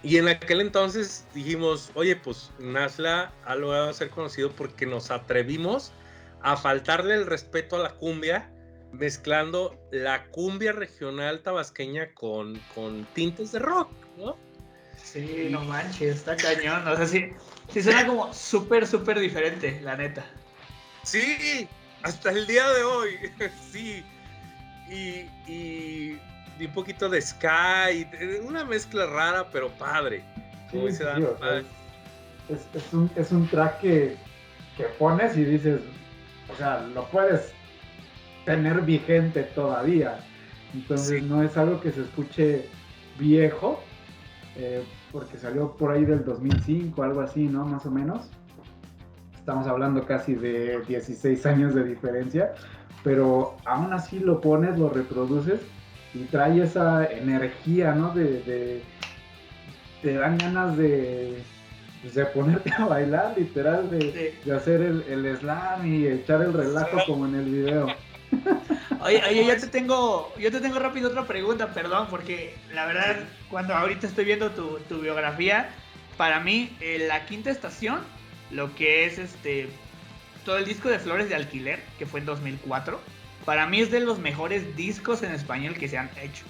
y 0.03 0.17
en 0.17 0.27
aquel 0.27 0.61
entonces 0.61 1.25
dijimos, 1.33 1.91
oye, 1.95 2.15
pues 2.15 2.51
Nasla 2.59 3.31
ha 3.45 3.55
logrado 3.55 3.93
ser 3.93 4.09
conocido 4.09 4.51
porque 4.51 4.85
nos 4.85 5.11
atrevimos 5.11 5.91
a 6.41 6.57
faltarle 6.57 7.15
el 7.15 7.25
respeto 7.25 7.77
a 7.77 7.79
la 7.79 7.89
cumbia, 7.93 8.49
mezclando 8.91 9.75
la 9.91 10.25
cumbia 10.27 10.73
regional 10.73 11.41
tabasqueña 11.41 12.13
con, 12.13 12.59
con 12.75 13.05
tintes 13.13 13.51
de 13.51 13.59
rock, 13.59 13.89
¿no? 14.17 14.37
Sí, 15.01 15.47
no 15.49 15.61
manches, 15.63 16.17
está 16.17 16.35
cañón. 16.35 16.87
O 16.87 16.95
sea, 16.95 17.07
sí, 17.07 17.31
sí 17.71 17.83
suena 17.83 18.05
como 18.05 18.33
súper, 18.33 18.87
súper 18.87 19.19
diferente, 19.19 19.79
la 19.81 19.95
neta. 19.95 20.25
Sí, 21.03 21.67
hasta 22.03 22.31
el 22.31 22.47
día 22.47 22.67
de 22.69 22.83
hoy, 22.83 23.11
sí. 23.71 24.03
y 24.89 26.17
un 26.63 26.71
poquito 26.73 27.09
de 27.09 27.21
Sky, 27.21 28.07
una 28.43 28.63
mezcla 28.63 29.05
rara, 29.07 29.49
pero 29.51 29.69
padre. 29.71 30.23
es, 32.49 32.93
un, 32.93 33.11
es 33.15 33.31
un 33.31 33.47
track 33.47 33.81
que, 33.81 34.17
pones 34.99 35.35
y 35.37 35.43
dices, 35.43 35.81
o 36.51 36.55
sea, 36.55 36.81
lo 36.93 37.05
puedes 37.07 37.53
tener 38.45 38.81
vigente 38.81 39.43
todavía. 39.43 40.19
Entonces 40.73 41.23
no 41.23 41.41
es 41.43 41.55
algo 41.57 41.79
que 41.81 41.91
se 41.91 42.01
escuche 42.01 42.67
viejo, 43.17 43.81
eh, 44.57 44.83
porque 45.15 45.37
salió 45.37 45.71
por 45.71 45.93
ahí 45.93 46.03
del 46.03 46.25
2005, 46.25 47.01
algo 47.01 47.21
así, 47.21 47.47
¿no? 47.47 47.65
Más 47.65 47.85
o 47.85 47.89
menos. 47.89 48.29
Estamos 49.33 49.65
hablando 49.65 50.05
casi 50.05 50.35
de 50.35 50.81
16 50.81 51.45
años 51.45 51.73
de 51.73 51.85
diferencia, 51.85 52.53
pero 53.01 53.55
aún 53.63 53.93
así 53.93 54.19
lo 54.19 54.41
pones, 54.41 54.77
lo 54.77 54.89
reproduces 54.89 55.61
y 56.13 56.25
trae 56.25 56.61
esa 56.61 57.05
energía, 57.05 57.93
¿no? 57.93 58.13
De, 58.13 58.81
te 60.01 60.13
dan 60.15 60.37
ganas 60.37 60.75
de, 60.75 61.41
pues, 62.01 62.15
de 62.15 62.25
ponerte 62.25 62.73
a 62.77 62.85
bailar, 62.85 63.35
literal, 63.37 63.89
de, 63.89 64.33
hacer 64.53 64.81
el, 64.81 65.37
slam 65.37 65.87
y 65.87 66.07
echar 66.07 66.41
el 66.41 66.51
relajo 66.51 66.97
como 67.07 67.25
en 67.25 67.35
el 67.35 67.45
video. 67.45 67.87
Oye, 69.01 69.21
oye, 69.29 69.45
yo 69.45 69.57
te 69.59 69.67
tengo, 69.67 70.33
yo 70.37 70.51
te 70.51 70.59
tengo 70.59 70.79
rápido 70.79 71.09
otra 71.09 71.25
pregunta, 71.25 71.73
perdón, 71.73 72.07
porque 72.09 72.55
la 72.73 72.85
verdad, 72.85 73.17
cuando 73.49 73.75
ahorita 73.75 74.07
estoy 74.07 74.25
viendo 74.25 74.49
tu, 74.51 74.79
tu 74.89 74.99
biografía, 74.99 75.69
para 76.17 76.39
mí, 76.39 76.75
eh, 76.81 77.05
la 77.07 77.25
quinta 77.25 77.51
estación, 77.51 77.99
lo 78.51 78.73
que 78.75 79.05
es 79.05 79.19
este 79.19 79.69
todo 80.45 80.57
el 80.57 80.65
disco 80.65 80.89
de 80.89 80.99
Flores 80.99 81.27
de 81.27 81.35
Alquiler, 81.35 81.81
que 81.97 82.05
fue 82.05 82.19
en 82.19 82.27
2004, 82.27 83.01
para 83.43 83.67
mí 83.67 83.81
es 83.81 83.91
de 83.91 83.99
los 83.99 84.19
mejores 84.19 84.75
discos 84.75 85.23
en 85.23 85.31
español 85.31 85.75
que 85.75 85.89
se 85.89 85.97
han 85.97 86.09
hecho. 86.21 86.45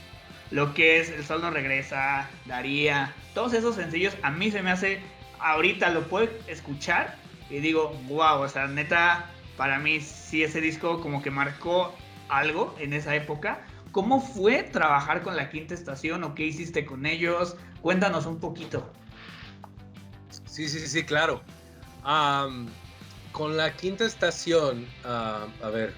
Lo 0.51 0.73
que 0.73 0.99
es 0.99 1.09
El 1.09 1.25
Sol 1.25 1.41
no 1.41 1.49
regresa, 1.49 2.29
Daría, 2.45 3.13
todos 3.33 3.53
esos 3.53 3.75
sencillos 3.75 4.15
a 4.21 4.31
mí 4.31 4.51
se 4.51 4.61
me 4.61 4.71
hace, 4.71 4.99
ahorita 5.39 5.89
lo 5.89 6.03
puedo 6.03 6.29
escuchar 6.47 7.15
y 7.49 7.59
digo, 7.59 7.97
wow, 8.07 8.41
o 8.41 8.49
sea, 8.49 8.67
neta, 8.67 9.31
para 9.57 9.79
mí 9.79 10.01
sí 10.01 10.43
ese 10.43 10.61
disco 10.61 11.01
como 11.01 11.21
que 11.21 11.31
marcó 11.31 11.93
algo 12.29 12.75
en 12.79 12.93
esa 12.93 13.15
época. 13.15 13.65
¿Cómo 13.91 14.19
fue 14.19 14.63
trabajar 14.63 15.21
con 15.21 15.35
la 15.35 15.49
quinta 15.49 15.73
estación 15.73 16.23
o 16.23 16.35
qué 16.35 16.43
hiciste 16.43 16.85
con 16.85 17.05
ellos? 17.05 17.55
Cuéntanos 17.81 18.25
un 18.25 18.39
poquito. 18.39 18.91
Sí, 20.45 20.67
sí, 20.67 20.79
sí, 20.85 21.03
claro. 21.03 21.41
con 23.31 23.57
la 23.57 23.73
quinta 23.75 24.05
estación, 24.05 24.87
a 25.03 25.47
ver, 25.71 25.93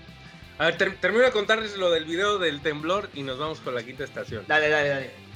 a 0.60 0.66
ver, 0.66 0.78
termino 0.78 1.24
de 1.24 1.32
contarles 1.32 1.78
lo 1.78 1.92
del 1.92 2.06
video 2.06 2.40
del 2.40 2.62
temblor 2.62 3.10
y 3.14 3.24
nos 3.24 3.38
vamos 3.38 3.60
con 3.60 3.76
la 3.76 3.84
quinta 3.84 4.04
estación. 4.04 4.46
Dale, 4.48 4.70
dale, 4.70 4.90
dale. 4.90 5.27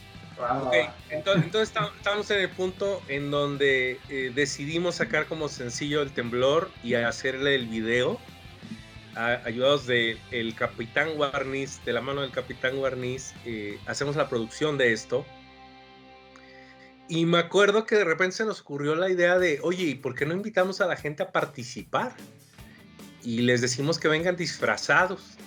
Ok, 0.41 0.73
entonces, 1.09 1.71
estamos 1.97 2.31
en 2.31 2.41
el 2.41 2.49
punto 2.49 3.01
en 3.07 3.31
donde 3.31 3.99
eh, 4.09 4.31
decidimos 4.33 4.95
sacar 4.95 5.27
como 5.27 5.47
sencillo 5.49 6.01
el 6.01 6.11
temblor 6.11 6.71
y 6.83 6.95
hacerle 6.95 7.55
el 7.55 7.67
video, 7.67 8.19
ayudados 9.15 9.85
del 9.87 10.19
el 10.31 10.55
Capitán 10.55 11.15
Guarniz, 11.15 11.83
de 11.85 11.93
la 11.93 12.01
mano 12.01 12.21
del 12.21 12.31
Capitán 12.31 12.77
Guarniz, 12.77 13.33
eh, 13.45 13.79
hacemos 13.85 14.15
la 14.15 14.29
producción 14.29 14.77
de 14.77 14.93
esto. 14.93 15.25
Y 17.07 17.25
me 17.25 17.39
acuerdo 17.39 17.85
que 17.85 17.95
de 17.95 18.05
repente 18.05 18.37
se 18.37 18.45
nos 18.45 18.61
ocurrió 18.61 18.95
la 18.95 19.09
idea 19.09 19.37
de, 19.37 19.59
oye, 19.63 19.83
¿y 19.83 19.95
por 19.95 20.15
qué 20.15 20.25
no 20.25 20.33
invitamos 20.33 20.79
a 20.81 20.87
la 20.87 20.95
gente 20.95 21.23
a 21.23 21.31
participar? 21.31 22.15
y 23.23 23.41
les 23.41 23.61
decimos 23.61 23.99
que 23.99 24.07
vengan 24.07 24.35
disfrazados. 24.35 25.37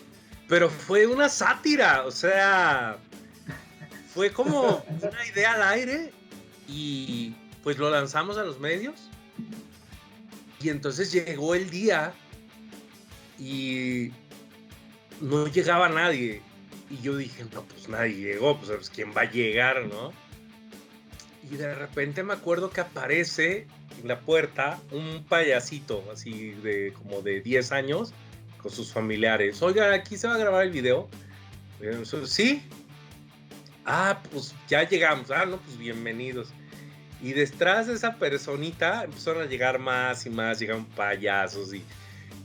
Pero 0.49 0.69
fue 0.69 1.07
una 1.07 1.29
sátira, 1.29 2.05
o 2.05 2.11
sea, 2.11 2.99
fue 4.15 4.31
como 4.31 4.85
una 5.03 5.27
idea 5.27 5.55
al 5.55 5.63
aire 5.63 6.13
y 6.69 7.35
pues 7.63 7.79
lo 7.79 7.91
lanzamos 7.91 8.39
a 8.39 8.45
los 8.45 8.61
medios. 8.61 9.11
Y 10.61 10.69
entonces 10.69 11.13
llegó 11.13 11.55
el 11.55 11.69
día 11.69 12.15
y 13.39 14.13
no 15.21 15.47
llegaba 15.49 15.89
nadie. 15.89 16.41
Y 16.89 17.01
yo 17.03 17.17
dije, 17.17 17.45
no, 17.53 17.65
pues 17.65 17.89
nadie 17.89 18.15
llegó, 18.15 18.59
pues, 18.59 18.89
quién 18.89 19.13
va 19.17 19.23
a 19.23 19.31
llegar, 19.31 19.87
¿no? 19.87 20.13
Y 21.51 21.57
de 21.57 21.75
repente 21.75 22.23
me 22.23 22.35
acuerdo 22.35 22.71
que 22.71 22.81
aparece 22.81 23.67
en 24.01 24.09
la 24.09 24.21
puerta 24.21 24.79
un 24.93 25.25
payasito, 25.29 26.05
así 26.13 26.53
de 26.63 26.93
como 26.93 27.21
de 27.21 27.41
10 27.41 27.73
años, 27.73 28.13
con 28.59 28.71
sus 28.71 28.93
familiares. 28.93 29.61
Oiga, 29.61 29.93
aquí 29.93 30.17
se 30.17 30.29
va 30.29 30.37
a 30.37 30.39
grabar 30.39 30.65
el 30.65 30.71
video. 30.71 31.09
Sí. 32.25 32.63
Ah, 33.85 34.23
pues 34.31 34.55
ya 34.69 34.89
llegamos. 34.89 35.31
Ah, 35.31 35.45
no, 35.45 35.59
pues 35.59 35.77
bienvenidos. 35.77 36.49
Y 37.23 37.33
detrás 37.33 37.87
de 37.87 37.95
esa 37.95 38.17
personita 38.17 39.05
empezaron 39.05 39.43
a 39.43 39.47
llegar 39.47 39.79
más 39.79 40.27
y 40.27 40.31
más, 40.31 40.59
llegaron 40.59 40.85
payasos 40.85 41.73
y 41.75 41.83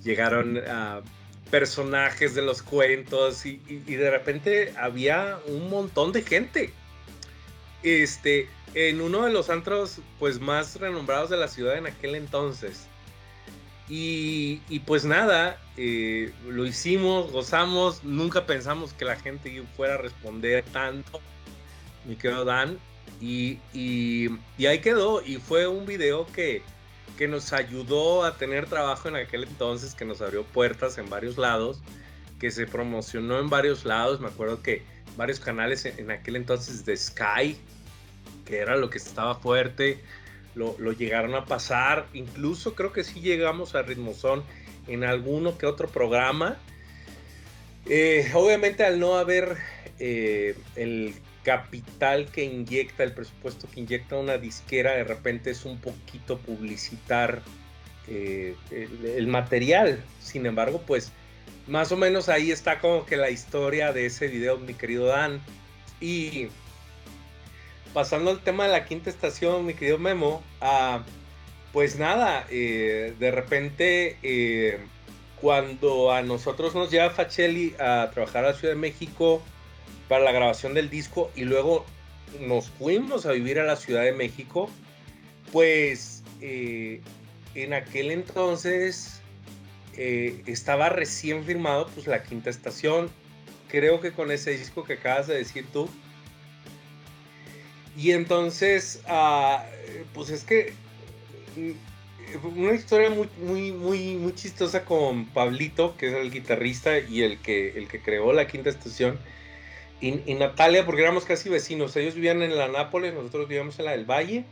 llegaron 0.04 0.58
a 0.58 1.02
personajes 1.50 2.36
de 2.36 2.42
los 2.42 2.62
cuentos 2.62 3.46
y, 3.46 3.62
y, 3.68 3.96
de 3.96 4.12
repente 4.12 4.74
había 4.78 5.40
un 5.48 5.70
montón 5.70 6.12
de 6.12 6.22
gente. 6.22 6.74
Este, 7.84 8.50
en 8.74 9.02
uno 9.02 9.26
de 9.26 9.32
los 9.32 9.50
antros 9.50 10.00
pues 10.20 10.40
más 10.40 10.76
renombrados 10.76 11.30
de 11.30 11.38
la 11.38 11.48
ciudad 11.48 11.78
en 11.78 11.88
aquel 11.88 12.16
entonces. 12.16 12.89
Y, 13.92 14.80
pues 14.86 15.04
nada, 15.04 15.60
eh, 15.76 16.32
lo 16.48 16.68
hicimos, 16.68 17.32
gozamos, 17.32 18.04
nunca 18.04 18.46
pensamos 18.46 18.94
que 18.94 19.04
la 19.04 19.16
gente 19.16 19.64
fuera 19.76 19.96
a 19.96 19.98
responder 19.98 20.64
tanto, 20.72 21.20
mi 22.06 22.16
querido 22.16 22.46
Dan, 22.46 22.78
y, 23.20 23.58
y, 23.74 24.30
ahí 24.68 24.80
quedó, 24.80 25.24
y 25.26 25.38
fue 25.38 25.68
un 25.68 25.88
video 25.88 26.28
que, 26.28 26.62
que 27.18 27.28
nos 27.28 27.52
ayudó 27.52 28.24
a 28.24 28.38
tener 28.38 28.68
trabajo 28.68 29.10
en 29.10 29.16
aquel 29.16 29.46
entonces, 29.46 29.96
que 29.96 30.06
nos 30.06 30.22
abrió 30.22 30.44
puertas 30.44 31.00
en 31.00 31.10
varios 31.10 31.40
lados, 31.40 31.82
que 32.40 32.52
se 32.52 32.68
promocionó 32.68 33.40
en 33.40 33.50
varios 33.50 33.86
lados, 33.86 34.22
me 34.22 34.28
acuerdo 34.28 34.62
que 34.62 34.84
varios 35.18 35.40
canales 35.40 35.86
en 35.86 36.12
aquel 36.12 36.36
entonces 36.36 36.86
de 36.86 36.96
Sky, 36.96 37.58
que 38.46 38.60
era 38.60 38.78
lo 38.78 38.92
que 38.92 39.00
estaba 39.00 39.34
fuerte, 39.36 40.00
lo, 40.56 40.76
llegaron 40.92 41.36
a 41.36 41.46
pasar, 41.46 42.08
incluso 42.14 42.76
creo 42.76 42.92
que 42.92 43.04
sí 43.04 43.22
llegamos 43.22 43.76
a 43.76 43.82
Ritmozón 43.82 44.44
en 44.88 45.04
alguno 45.04 45.58
que 45.58 45.66
otro 45.66 45.88
programa, 45.88 46.58
Eh, 47.92 48.30
obviamente 48.36 48.84
al 48.84 49.00
no 49.00 49.16
haber 49.16 49.58
eh, 50.00 50.56
el 50.76 51.16
capital 51.44 52.28
que 52.28 52.44
inyecta, 52.44 53.04
el 53.04 53.14
presupuesto 53.14 53.68
que 53.68 53.80
inyecta 53.80 54.18
una 54.18 54.38
disquera, 54.38 54.92
de 54.92 55.04
repente 55.04 55.50
es 55.50 55.66
un 55.66 55.80
poquito 55.80 56.38
publicitar 56.38 57.42
eh, 58.08 58.56
el, 58.72 59.28
material. 59.28 60.04
Sin 60.22 60.46
embargo, 60.46 60.84
pues 60.86 61.12
más 61.68 61.92
o 61.92 61.98
menos 61.98 62.30
ahí 62.30 62.52
está 62.52 62.80
como 62.80 63.06
que 63.06 63.18
la 63.18 63.30
historia 63.30 63.94
de 63.94 64.06
ese 64.06 64.28
video, 64.28 64.58
mi 64.58 64.74
querido 64.74 65.06
Dan. 65.08 65.42
Y 66.02 66.48
pasando 67.94 68.32
al 68.32 68.40
tema 68.40 68.66
de 68.66 68.72
la 68.72 68.86
quinta 68.86 69.10
estación, 69.10 69.66
mi 69.66 69.74
querido 69.74 69.98
Memo, 69.98 70.44
ah, 70.62 71.04
pues 71.74 71.98
nada, 71.98 72.46
eh, 72.50 73.14
de 73.20 73.32
repente 73.32 74.18
eh, 74.24 74.80
cuando 75.42 76.12
a 76.12 76.22
nosotros 76.22 76.76
nos 76.76 76.92
lleva 76.92 77.10
Facelli 77.10 77.76
a 77.80 78.10
trabajar 78.14 78.46
a 78.46 78.50
la 78.50 78.54
Ciudad 78.54 78.74
de 78.74 78.80
México 78.80 79.42
para 80.08 80.24
la 80.24 80.32
grabación 80.32 80.74
del 80.74 80.90
disco 80.90 81.32
y 81.36 81.44
luego 81.44 81.86
nos 82.40 82.70
fuimos 82.70 83.26
a 83.26 83.32
vivir 83.32 83.60
a 83.60 83.66
la 83.66 83.76
Ciudad 83.76 84.04
de 84.04 84.14
México, 84.14 84.70
pues 85.52 86.24
eh, 86.42 87.02
en 87.56 87.74
aquel 87.74 88.12
entonces 88.12 89.16
estaba 90.46 90.88
recién 90.88 91.44
firmado 91.44 91.88
pues 91.94 92.08
la 92.08 92.24
quinta 92.24 92.50
estación, 92.50 93.10
creo 93.68 94.00
que 94.00 94.14
con 94.14 94.32
ese 94.32 94.52
disco 94.52 94.86
que 94.86 94.94
acabas 94.94 95.28
de 95.28 95.36
decir 95.36 95.66
tú, 95.74 95.90
y 98.00 98.14
entonces, 98.14 99.02
ah, 99.08 99.66
pues 100.14 100.30
es 100.30 100.46
que 100.46 100.72
mm, 101.58 102.58
una 102.58 102.74
historia 102.74 103.10
muy, 103.10 103.28
muy, 103.44 103.74
muy, 103.74 104.16
muy 104.16 104.34
chistosa 104.36 104.86
con 104.86 105.26
Pablito, 105.26 105.98
que 105.98 106.08
es 106.08 106.14
el 106.14 106.32
guitarrista 106.32 106.98
y 106.98 107.24
el 107.24 107.40
que, 107.40 107.78
el 107.78 107.90
que 107.90 108.02
creó 108.02 108.32
la 108.32 108.48
quinta 108.48 108.70
estación. 108.70 109.20
Y, 110.00 110.12
Natalia, 110.36 110.86
porque 110.86 111.02
éramos 111.02 111.26
casi 111.26 111.50
vecinos. 111.50 111.94
Ellos 111.98 112.16
vivían 112.16 112.42
en 112.42 112.58
la 112.58 112.70
Nápoles, 112.70 113.14
nosotros 113.14 113.50
vivíamos 113.50 113.78
en 113.80 113.86
la 113.86 113.92
del 113.92 114.06
Valle. 114.06 114.46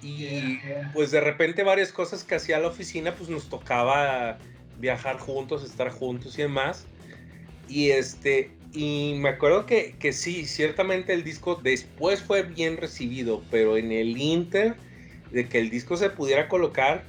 Y 0.00 0.60
pues 0.92 1.10
de 1.10 1.20
repente 1.20 1.64
varias 1.64 1.90
cosas 1.90 2.22
que 2.22 2.36
hacía 2.36 2.60
la 2.60 2.68
oficina, 2.68 3.16
pues 3.16 3.28
nos 3.28 3.48
tocaba 3.48 4.38
viajar 4.78 5.18
juntos, 5.18 5.64
estar 5.64 5.90
juntos 5.90 6.38
y 6.38 6.42
demás. 6.42 6.86
Y 7.68 7.90
este, 7.90 8.52
y 8.74 9.14
me 9.18 9.28
acuerdo 9.28 9.66
que, 9.66 9.94
que, 10.00 10.12
sí, 10.12 10.46
ciertamente 10.46 11.12
el 11.12 11.22
disco 11.22 11.60
después 11.62 12.20
fue 12.20 12.42
bien 12.42 12.76
recibido, 12.76 13.40
pero 13.48 13.76
en 13.76 13.92
el 13.92 14.18
Inter 14.18 14.74
de 15.30 15.48
que 15.48 15.60
el 15.60 15.70
disco 15.70 15.96
se 15.96 16.10
pudiera 16.10 16.48
colocar, 16.48 17.04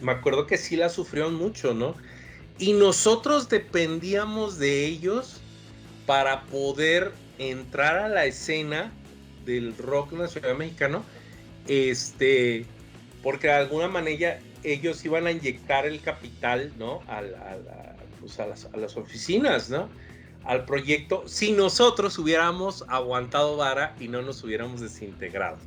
me 0.00 0.12
acuerdo 0.12 0.46
que 0.46 0.56
sí 0.56 0.76
la 0.76 0.88
sufrieron 0.88 1.34
mucho, 1.34 1.74
¿no? 1.74 1.96
Y 2.58 2.72
nosotros 2.72 3.48
dependíamos 3.48 4.58
de 4.58 4.86
ellos 4.86 5.40
para 6.06 6.44
poder 6.44 7.12
entrar 7.38 7.98
a 7.98 8.08
la 8.08 8.26
escena 8.26 8.92
del 9.44 9.76
rock 9.76 10.12
nacional 10.12 10.56
mexicano, 10.56 11.04
este, 11.66 12.64
porque 13.24 13.48
de 13.48 13.54
alguna 13.54 13.88
manera 13.88 14.38
ellos 14.62 15.04
iban 15.04 15.26
a 15.26 15.32
inyectar 15.32 15.84
el 15.84 16.00
capital, 16.00 16.72
¿no? 16.78 17.02
A, 17.08 17.22
pues 18.20 18.38
a, 18.38 18.46
las, 18.46 18.66
a 18.72 18.76
las 18.76 18.96
oficinas, 18.96 19.68
¿no? 19.68 19.88
Al 20.44 20.64
proyecto 20.64 21.24
si 21.26 21.52
nosotros 21.52 22.18
hubiéramos 22.18 22.84
aguantado 22.88 23.56
vara 23.56 23.94
y 24.00 24.08
no 24.08 24.22
nos 24.22 24.42
hubiéramos 24.42 24.80
desintegrado. 24.80 25.58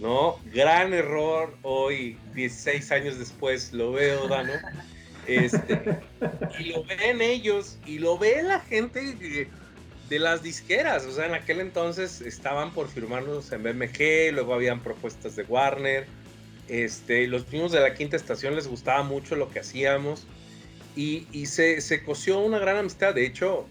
¿No? 0.00 0.38
Gran 0.54 0.94
error 0.94 1.56
hoy, 1.62 2.16
16 2.34 2.92
años 2.92 3.18
después, 3.18 3.72
lo 3.72 3.92
veo, 3.92 4.28
Dano. 4.28 4.52
Este, 5.28 6.00
y 6.58 6.64
lo 6.72 6.84
ven 6.84 7.20
ellos 7.20 7.76
y 7.84 7.98
lo 7.98 8.16
ve 8.16 8.42
la 8.42 8.60
gente 8.60 9.14
de, 10.08 10.18
las 10.18 10.42
disqueras. 10.42 11.04
O 11.04 11.12
sea, 11.12 11.26
en 11.26 11.34
aquel 11.34 11.60
entonces 11.60 12.22
estaban 12.22 12.72
por 12.72 12.88
firmarnos 12.88 13.52
en 13.52 13.62
BMG, 13.62 14.32
luego 14.32 14.54
habían 14.54 14.80
propuestas 14.80 15.36
de 15.36 15.42
Warner. 15.42 16.06
Este, 16.68 17.26
los 17.26 17.50
niños 17.52 17.72
de 17.72 17.80
la 17.80 17.94
quinta 17.94 18.16
estación 18.16 18.54
les 18.54 18.68
gustaba 18.68 19.02
mucho 19.02 19.36
lo 19.36 19.50
que 19.50 19.60
hacíamos. 19.60 20.26
Y, 20.96 21.26
y 21.30 21.46
se, 21.46 21.80
se, 21.80 22.02
coció 22.02 22.38
una 22.38 22.58
gran 22.58 22.76
amistad. 22.76 23.14
De 23.14 23.26
hecho, 23.26 23.66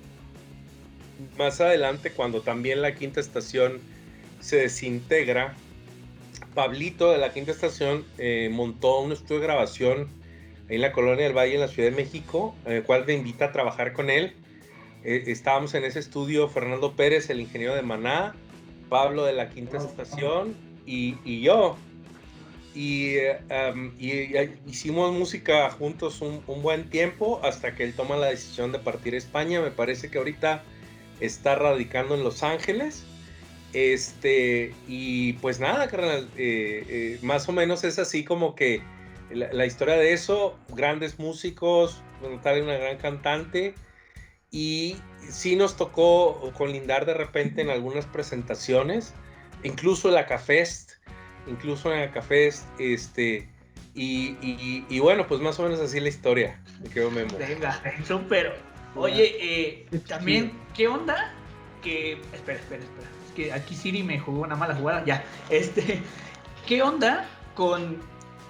más 1.37 1.61
adelante, 1.61 2.11
cuando 2.11 2.41
también 2.41 2.81
la 2.81 2.95
quinta 2.95 3.19
estación 3.19 3.79
se 4.39 4.57
desintegra, 4.57 5.55
Pablito 6.57 7.11
de 7.11 7.19
la 7.19 7.31
quinta 7.33 7.51
estación 7.51 8.03
eh, 8.17 8.49
montó 8.51 9.01
un 9.01 9.11
estudio 9.11 9.41
de 9.41 9.45
grabación 9.45 10.07
en 10.69 10.81
la 10.81 10.91
colonia 10.91 11.25
del 11.25 11.37
Valle, 11.37 11.53
en 11.53 11.61
la 11.61 11.67
Ciudad 11.67 11.91
de 11.91 11.95
México, 11.95 12.55
en 12.65 12.73
el 12.73 12.83
cual 12.83 13.05
te 13.05 13.13
invita 13.13 13.45
a 13.45 13.51
trabajar 13.51 13.93
con 13.93 14.09
él. 14.09 14.33
Eh, 15.03 15.25
estábamos 15.27 15.75
en 15.75 15.83
ese 15.85 15.99
estudio 15.99 16.49
Fernando 16.49 16.93
Pérez, 16.93 17.29
el 17.29 17.41
ingeniero 17.41 17.75
de 17.75 17.83
Maná, 17.83 18.35
Pablo 18.89 19.23
de 19.25 19.33
la 19.33 19.49
quinta 19.49 19.77
estación 19.77 20.55
y, 20.85 21.41
yo. 21.41 21.77
Y, 22.73 23.17
hicimos 24.67 25.13
música 25.13 25.69
juntos 25.69 26.21
un, 26.21 26.41
un, 26.47 26.63
buen 26.63 26.89
tiempo 26.89 27.39
hasta 27.43 27.75
que 27.75 27.83
él 27.83 27.93
toma 27.93 28.17
la 28.17 28.27
decisión 28.27 28.71
de 28.71 28.79
partir 28.79 29.13
a 29.13 29.17
España. 29.17 29.61
Me 29.61 29.69
parece 29.69 30.09
que 30.09 30.17
ahorita 30.17 30.63
está 31.19 31.55
radicando 31.55 32.15
en 32.15 32.23
Los 32.23 32.43
Ángeles. 32.43 33.05
Este, 33.73 34.73
y 34.87 35.33
pues 35.33 35.59
nada, 35.59 35.85
eh, 35.85 36.29
eh, 36.37 37.19
más 37.21 37.47
o 37.49 37.51
menos 37.51 37.83
es 37.83 37.99
así 37.99 38.23
como 38.23 38.55
que 38.55 38.81
la, 39.29 39.65
historia 39.65 39.95
de 39.95 40.13
eso, 40.13 40.57
grandes 40.69 41.19
músicos, 41.19 42.01
tal 42.43 42.63
una 42.63 42.77
gran 42.77 42.97
cantante, 42.97 43.75
y 44.51 44.95
sí 45.29 45.55
nos 45.57 45.75
tocó 45.75 46.51
colindar 46.57 47.05
de 47.05 47.13
repente 47.13 47.61
en 47.61 47.69
algunas 47.69 48.05
presentaciones, 48.05 49.13
incluso 49.63 50.07
en 50.07 50.15
la 50.15 50.25
Cafest, 50.25 50.91
incluso 51.47 51.93
en 51.93 51.99
la 51.99 52.11
Cafest, 52.11 52.65
este, 52.79 53.49
y, 53.93 54.37
y, 54.89 54.99
bueno, 54.99 55.27
pues 55.27 55.41
más 55.41 55.59
o 55.59 55.63
menos 55.63 55.79
así 55.79 55.99
la 55.99 56.09
historia, 56.09 56.61
me 56.81 56.89
quedo. 56.89 57.09
Venga, 57.09 57.81
súper, 58.07 58.55
Oye, 58.95 59.35
eh, 59.39 59.99
también, 60.07 60.51
¿qué 60.75 60.87
onda? 60.87 61.33
Que. 61.81 62.13
Espera, 62.33 62.59
espera, 62.59 62.83
espera. 62.83 63.07
Es 63.25 63.31
que 63.33 63.53
aquí 63.53 63.75
Siri 63.75 64.03
me 64.03 64.19
jugó 64.19 64.41
una 64.41 64.55
mala 64.55 64.75
jugada. 64.75 65.03
Ya. 65.05 65.23
Este. 65.49 66.01
¿Qué 66.67 66.81
onda 66.81 67.25
con 67.55 67.97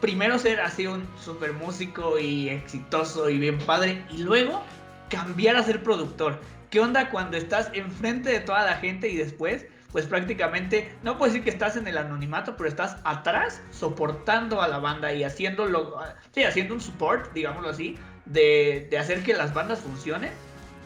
primero 0.01 0.39
ser 0.39 0.59
así 0.61 0.87
un 0.87 1.07
super 1.23 1.53
músico 1.53 2.17
y 2.17 2.49
exitoso 2.49 3.29
y 3.29 3.37
bien 3.37 3.57
padre 3.59 4.03
y 4.11 4.17
luego 4.17 4.63
cambiar 5.09 5.55
a 5.55 5.63
ser 5.63 5.83
productor? 5.83 6.39
¿Qué 6.69 6.79
onda 6.79 7.09
cuando 7.09 7.37
estás 7.37 7.69
enfrente 7.73 8.29
de 8.29 8.39
toda 8.39 8.65
la 8.65 8.75
gente 8.75 9.07
y 9.07 9.15
después, 9.15 9.65
pues 9.91 10.05
prácticamente, 10.05 10.93
no 11.03 11.17
puedo 11.17 11.31
decir 11.31 11.43
que 11.43 11.49
estás 11.49 11.77
en 11.77 11.87
el 11.87 11.97
anonimato, 11.97 12.57
pero 12.57 12.67
estás 12.67 12.97
atrás 13.05 13.61
soportando 13.71 14.61
a 14.61 14.67
la 14.67 14.79
banda 14.79 15.13
y 15.13 15.23
haciéndolo, 15.23 15.97
sí, 16.33 16.43
haciendo 16.43 16.73
un 16.73 16.81
support, 16.81 17.31
digámoslo 17.33 17.69
así, 17.69 17.97
de, 18.29 18.89
hacer 18.99 19.23
que 19.23 19.33
las 19.33 19.53
bandas 19.53 19.79
funcionen, 19.79 20.31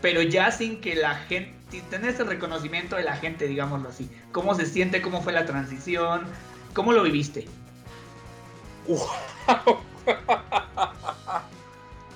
pero 0.02 0.22
ya 0.22 0.52
sin 0.52 0.82
que 0.82 0.96
la 0.96 1.16
gente, 1.16 1.54
sin 1.70 1.82
tener 1.84 2.12
ese 2.12 2.24
reconocimiento 2.24 2.96
de 2.96 3.04
la 3.04 3.16
gente, 3.16 3.48
digámoslo 3.48 3.90
así. 3.90 4.10
¿Cómo 4.32 4.56
se 4.56 4.66
siente? 4.66 5.02
¿Cómo 5.02 5.22
fue 5.22 5.34
la 5.34 5.46
transición? 5.46 6.26
¿Cómo 6.74 6.94
lo 6.94 7.04
viviste? 7.04 7.48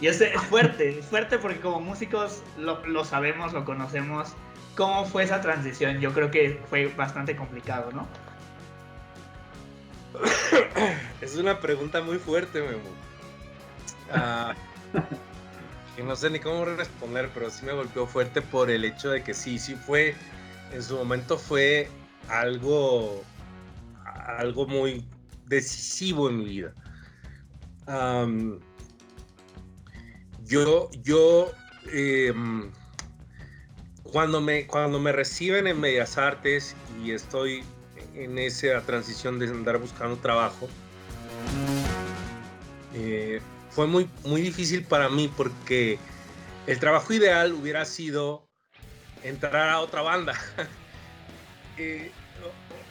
Y 0.02 0.08
es, 0.08 0.22
fuerte, 0.50 1.00
es 1.00 1.06
fuerte 1.06 1.38
porque 1.38 1.60
como 1.60 1.80
músicos 1.80 2.44
lo, 2.58 3.06
sabemos, 3.06 3.54
lo 3.54 3.64
conocemos. 3.64 4.34
¿Cómo 4.76 5.06
fue 5.06 5.24
esa 5.24 5.40
transición? 5.40 6.02
Yo 6.02 6.14
creo 6.14 6.32
que 6.32 6.60
fue 6.70 6.88
bastante 6.88 7.36
complicado, 7.36 7.92
¿no? 7.94 8.08
Es 11.22 11.38
una 11.38 11.60
pregunta 11.60 12.02
muy 12.02 12.18
fuerte, 12.20 12.62
Memo. 12.62 12.90
Ah, 14.12 14.54
que 15.96 16.04
no 16.04 16.16
sé 16.16 16.30
ni 16.30 16.40
cómo 16.40 16.66
responder, 16.66 17.30
pero 17.34 17.50
sí 17.50 17.66
me 17.66 17.74
golpeó 17.74 18.06
fuerte 18.06 18.42
por 18.42 18.70
el 18.70 18.86
hecho 18.86 19.10
de 19.10 19.24
que 19.24 19.34
sí, 19.34 19.58
sí 19.60 19.76
fue, 19.76 20.16
en 20.74 20.84
su 20.84 20.96
momento 20.96 21.38
fue 21.38 21.90
algo, 22.28 23.24
algo 24.04 24.68
muy 24.68 25.06
decisivo 25.46 26.30
en 26.30 26.40
mi 26.40 26.46
vida. 26.46 26.74
yo, 30.46 30.90
yo, 31.04 31.52
em, 31.92 32.72
cuando, 34.04 34.42
me, 34.42 34.68
cuando 34.68 35.00
me 35.00 35.12
reciben 35.12 35.68
en 35.68 35.80
Medias 35.80 36.18
Artes 36.18 36.76
y 37.04 37.12
estoy 37.12 37.64
en 38.16 38.38
esa 38.38 38.82
transición 38.82 39.40
de 39.40 39.48
andar 39.48 39.78
buscando 39.78 40.18
trabajo, 40.18 40.68
eh, 42.94 43.42
fue 43.76 43.88
muy, 43.88 44.10
muy 44.24 44.40
difícil 44.40 44.86
para 44.86 45.10
mí 45.10 45.30
porque 45.36 46.00
el 46.66 46.80
trabajo 46.80 47.12
ideal 47.12 47.52
hubiera 47.52 47.84
sido 47.84 48.48
entrar 49.22 49.68
a 49.68 49.82
otra 49.82 50.02
banda 50.02 50.34
eh, 51.78 52.10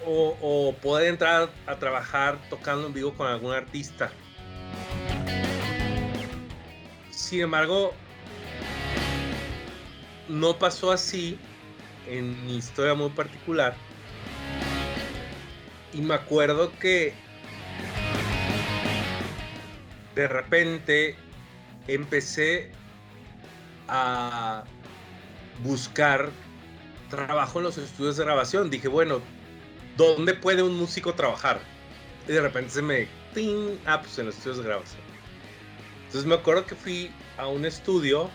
o, 0.05 0.75
poder 0.83 1.09
entrar 1.09 1.49
a 1.67 1.77
trabajar 1.77 2.39
tocando 2.51 2.87
en 2.87 2.93
vivo 2.93 3.15
con 3.15 3.27
algún 3.27 3.55
artista. 3.55 4.13
Sin 7.11 7.41
embargo, 7.41 7.95
no 10.29 10.59
pasó 10.59 10.93
así 10.93 11.39
en 12.07 12.45
mi 12.45 12.59
historia 12.59 12.93
muy 12.93 13.09
particular. 13.09 13.75
Y 15.95 16.03
me 16.03 16.13
acuerdo 16.13 16.71
que 16.79 17.15
de 20.15 20.29
repente 20.29 21.17
empecé 21.89 22.71
a 23.89 24.65
buscar 25.63 26.31
trabajo 27.11 27.59
en 27.59 27.65
los 27.65 27.79
estudios 27.79 28.17
de 28.17 28.25
grabación. 28.25 28.71
Dije, 28.71 28.89
bueno, 28.89 29.21
¿dónde 29.97 30.35
puede 30.35 30.63
un 30.63 30.77
músico 30.77 31.15
trabajar? 31.15 31.61
Y 32.29 32.33
de 32.33 32.41
repente 32.41 32.71
se 32.71 32.83
me... 32.83 33.09
¡ting! 33.35 33.79
Ah, 33.85 34.01
pues 34.01 34.19
en 34.19 34.27
los 34.27 34.37
estudios 34.37 34.59
de 34.59 34.65
grabación. 34.65 35.03
Entonces 36.07 36.25
me 36.27 36.37
acuerdo 36.37 36.65
que 36.67 36.75
fui 36.75 37.11
a 37.37 37.49
un 37.49 37.65
estudio 37.65 38.31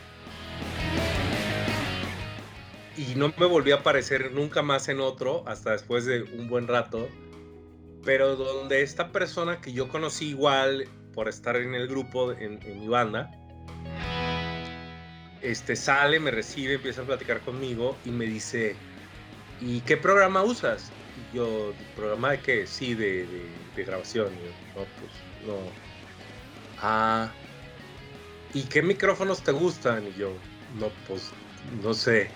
y 2.97 3.15
no 3.15 3.33
me 3.37 3.45
volví 3.45 3.71
a 3.71 3.75
aparecer 3.75 4.33
nunca 4.33 4.61
más 4.61 4.89
en 4.89 4.99
otro 4.99 5.43
hasta 5.47 5.71
después 5.71 6.05
de 6.05 6.23
un 6.23 6.49
buen 6.49 6.67
rato. 6.67 7.07
Pero 8.03 8.35
donde 8.35 8.81
esta 8.81 9.11
persona 9.11 9.61
que 9.61 9.71
yo 9.71 9.87
conocí 9.87 10.29
igual 10.29 10.85
por 11.13 11.27
estar 11.27 11.55
en 11.55 11.75
el 11.75 11.87
grupo, 11.87 12.31
en, 12.31 12.59
mi 12.79 12.87
banda, 12.87 13.31
este, 15.41 15.75
sale, 15.75 16.19
me 16.19 16.31
recibe, 16.31 16.75
empieza 16.75 17.01
a 17.01 17.05
platicar 17.05 17.41
conmigo 17.41 17.97
y 18.05 18.11
me 18.11 18.25
dice, 18.25 18.75
¿y 19.61 19.81
qué 19.81 19.97
programa 19.97 20.43
usas? 20.43 20.91
Y 21.17 21.37
yo, 21.37 21.73
¿programa 21.95 22.31
de 22.31 22.39
qué? 22.39 22.67
Sí, 22.67 22.93
de, 22.93 23.25
de, 23.75 23.83
grabación. 23.83 24.27
no, 24.75 24.83
pues 24.99 25.11
no. 25.47 25.57
Ah, 26.81 27.31
¿y 28.53 28.63
qué 28.63 28.81
micrófonos 28.81 29.41
te 29.41 29.51
gustan? 29.51 30.05
Y 30.07 30.19
yo, 30.19 30.33
no, 30.79 30.89
pues 31.07 31.31
no 31.81 31.93
sé. 31.93 32.29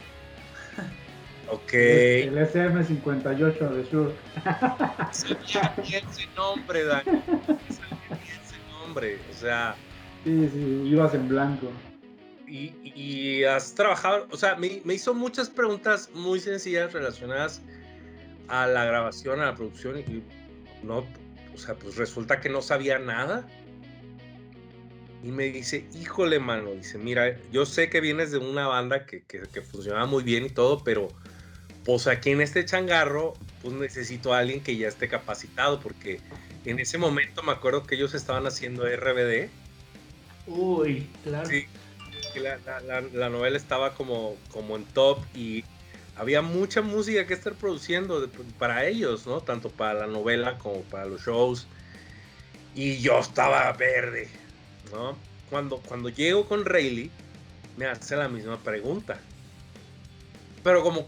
Ok. 1.49 1.73
El 1.73 2.37
SM58 2.37 3.69
de 3.69 3.83
Shure. 3.83 4.13
Sabía 5.11 5.75
bien 5.77 6.03
ese 6.09 6.27
nombre, 6.35 6.85
Dani. 6.85 7.03
Nombre. 8.93 9.17
O 9.31 9.33
sea. 9.33 9.75
Sí, 10.23 10.49
sí, 10.53 10.83
ibas 10.85 11.13
en 11.13 11.27
blanco. 11.27 11.71
Y, 12.47 13.43
has 13.45 13.73
trabajado, 13.73 14.27
o 14.29 14.37
sea, 14.37 14.55
me, 14.55 14.79
me, 14.85 14.93
hizo 14.93 15.15
muchas 15.15 15.49
preguntas 15.49 16.11
muy 16.13 16.39
sencillas 16.39 16.93
relacionadas 16.93 17.63
a 18.47 18.67
la 18.67 18.85
grabación, 18.85 19.39
a 19.39 19.45
la 19.45 19.55
producción, 19.55 19.97
y 19.97 20.23
no, 20.83 21.03
o 21.51 21.57
sea, 21.57 21.73
pues 21.73 21.95
resulta 21.97 22.39
que 22.39 22.49
no 22.49 22.61
sabía 22.61 22.99
nada. 22.99 23.47
Y 25.23 25.31
me 25.31 25.45
dice, 25.45 25.87
híjole, 25.99 26.39
mano, 26.39 26.71
dice, 26.73 26.99
mira, 26.99 27.39
yo 27.51 27.65
sé 27.65 27.89
que 27.89 28.01
vienes 28.01 28.31
de 28.31 28.37
una 28.37 28.67
banda 28.67 29.07
que, 29.07 29.23
que, 29.23 29.41
que 29.41 29.61
funcionaba 29.61 30.05
muy 30.05 30.21
bien 30.21 30.45
y 30.45 30.49
todo, 30.49 30.83
pero 30.83 31.07
pues 31.83 32.05
aquí 32.05 32.29
en 32.29 32.41
este 32.41 32.65
changarro, 32.65 33.33
pues 33.63 33.73
necesito 33.73 34.33
a 34.33 34.39
alguien 34.39 34.61
que 34.61 34.77
ya 34.77 34.87
esté 34.87 35.07
capacitado, 35.07 35.79
porque 35.79 36.19
en 36.65 36.79
ese 36.79 36.99
momento 36.99 37.41
me 37.41 37.51
acuerdo 37.51 37.83
que 37.85 37.95
ellos 37.95 38.13
estaban 38.13 38.45
haciendo 38.45 38.85
RBD. 38.85 39.49
Uy, 40.45 41.07
claro. 41.23 41.49
Sí, 41.49 41.65
la, 42.35 42.59
la, 43.11 43.29
novela 43.29 43.57
estaba 43.57 43.95
como, 43.95 44.35
como 44.51 44.75
en 44.75 44.85
top 44.85 45.19
y 45.33 45.63
había 46.15 46.41
mucha 46.41 46.81
música 46.81 47.25
que 47.25 47.33
estar 47.33 47.53
produciendo 47.53 48.29
para 48.59 48.85
ellos, 48.85 49.25
¿no? 49.25 49.41
Tanto 49.41 49.69
para 49.69 50.01
la 50.01 50.07
novela 50.07 50.57
como 50.59 50.81
para 50.81 51.05
los 51.05 51.21
shows. 51.21 51.67
Y 52.75 52.99
yo 52.99 53.19
estaba 53.19 53.71
verde, 53.73 54.29
¿no? 54.91 55.17
Cuando, 55.49 55.77
cuando 55.77 56.09
llego 56.09 56.45
con 56.47 56.65
Rayleigh, 56.65 57.11
me 57.77 57.85
hace 57.85 58.15
la 58.15 58.27
misma 58.27 58.57
pregunta. 58.57 59.19
Pero 60.63 60.81
como, 60.81 61.05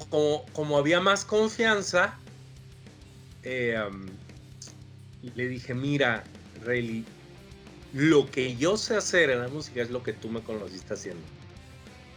como, 0.53 0.77
había 0.77 0.99
más 0.99 1.23
confianza, 1.23 2.17
eh, 3.45 3.77
le 5.35 5.47
dije, 5.47 5.73
mira, 5.73 6.23
Rayleigh, 6.63 7.05
lo 7.93 8.29
que 8.29 8.55
yo 8.57 8.77
sé 8.77 8.97
hacer 8.97 9.29
en 9.29 9.41
la 9.41 9.47
música 9.47 9.81
es 9.81 9.89
lo 9.89 10.03
que 10.03 10.13
tú 10.13 10.29
me 10.29 10.41
conociste 10.41 10.93
haciendo. 10.93 11.23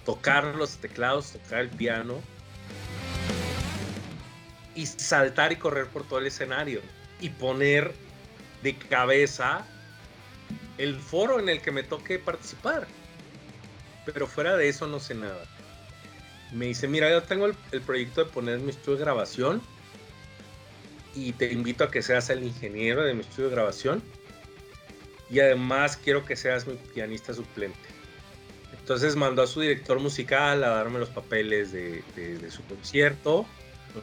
Tocar 0.04 0.56
los 0.56 0.78
teclados, 0.78 1.32
tocar 1.32 1.60
el 1.60 1.68
piano 1.68 2.20
y 4.74 4.86
saltar 4.86 5.52
y 5.52 5.56
correr 5.56 5.86
por 5.86 6.04
todo 6.04 6.18
el 6.18 6.26
escenario 6.26 6.80
y 7.20 7.28
poner 7.30 7.92
de 8.62 8.76
cabeza 8.76 9.64
el 10.78 10.96
foro 10.96 11.38
en 11.38 11.48
el 11.48 11.60
que 11.60 11.70
me 11.70 11.82
toque 11.82 12.18
participar. 12.18 12.86
Pero 14.04 14.26
fuera 14.26 14.56
de 14.56 14.68
eso 14.68 14.86
no 14.86 14.98
sé 14.98 15.14
nada 15.14 15.44
me 16.52 16.66
dice, 16.66 16.88
mira, 16.88 17.10
yo 17.10 17.22
tengo 17.22 17.46
el, 17.46 17.80
proyecto 17.82 18.24
de 18.24 18.30
poner 18.30 18.58
mi 18.60 18.70
estudio 18.70 18.96
de 18.96 19.04
grabación 19.04 19.62
y 21.18 21.32
te 21.32 21.52
invito 21.52 21.84
a 21.84 21.90
que 21.90 22.02
seas 22.02 22.30
el 22.30 22.44
ingeniero 22.44 23.02
de 23.02 23.14
mi 23.14 23.20
estudio 23.20 23.48
de 23.48 23.54
grabación 23.56 24.02
y 25.30 25.40
además 25.40 25.96
quiero 25.96 26.24
que 26.24 26.36
seas 26.36 26.66
mi 26.66 26.74
pianista 26.74 27.34
suplente. 27.34 27.78
Entonces 28.78 29.16
mandó 29.16 29.42
a 29.42 29.46
su 29.46 29.60
director 29.60 30.00
musical 30.00 30.64
a 30.64 30.68
darme 30.68 30.98
los 30.98 31.10
papeles 31.10 31.72
de, 31.72 32.02
su 32.50 32.64
concierto, 32.64 33.46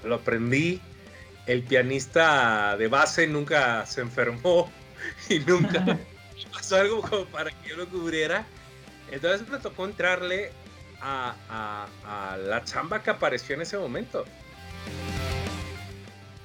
lo 0.03 0.15
aprendí. 0.15 0.81
El 1.47 1.63
pianista 1.63 2.75
de 2.77 2.87
base 2.87 3.27
nunca 3.27 3.85
se 3.85 4.01
enfermó 4.01 4.71
y 5.29 5.39
nunca 5.39 5.97
pasó 6.53 6.77
algo 6.77 7.01
como 7.01 7.25
para 7.25 7.51
que 7.51 7.69
yo 7.69 7.77
lo 7.77 7.87
cubriera. 7.87 8.45
Entonces 9.11 9.47
me 9.47 9.57
tocó 9.59 9.85
entrarle 9.85 10.51
a, 11.01 11.87
la 12.47 12.63
chamba 12.63 13.01
que 13.01 13.09
apareció 13.09 13.55
en 13.55 13.61
ese 13.61 13.77
momento. 13.77 14.25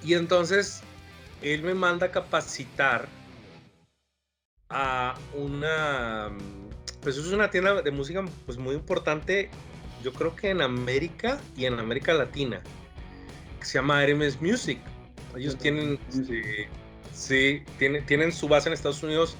Y 0.02 0.14
entonces 0.14 0.82
él 1.42 1.62
me 1.62 1.74
manda 1.74 2.06
a 2.06 2.10
capacitar 2.10 3.08
a 4.68 5.16
una, 5.34 6.30
pues 7.02 7.16
es 7.16 7.26
una 7.26 7.50
tienda 7.50 7.82
de 7.82 7.90
música 7.90 8.24
pues 8.46 8.56
muy 8.56 8.74
importante, 8.74 9.50
yo 10.02 10.12
creo 10.12 10.34
que 10.36 10.50
en 10.50 10.62
América 10.62 11.40
y 11.56 11.66
en 11.66 11.78
América 11.78 12.14
Latina, 12.14 12.62
que 13.58 13.66
se 13.66 13.74
llama 13.74 14.02
Hermes 14.02 14.40
Music. 14.40 14.78
Ellos 15.36 15.56
tienen, 15.58 15.98
este, 16.08 16.68
sí, 17.12 17.62
tienen, 17.78 18.04
tienen 18.06 18.32
su 18.32 18.48
base 18.48 18.68
en 18.68 18.72
Estados 18.72 19.02
Unidos, 19.02 19.36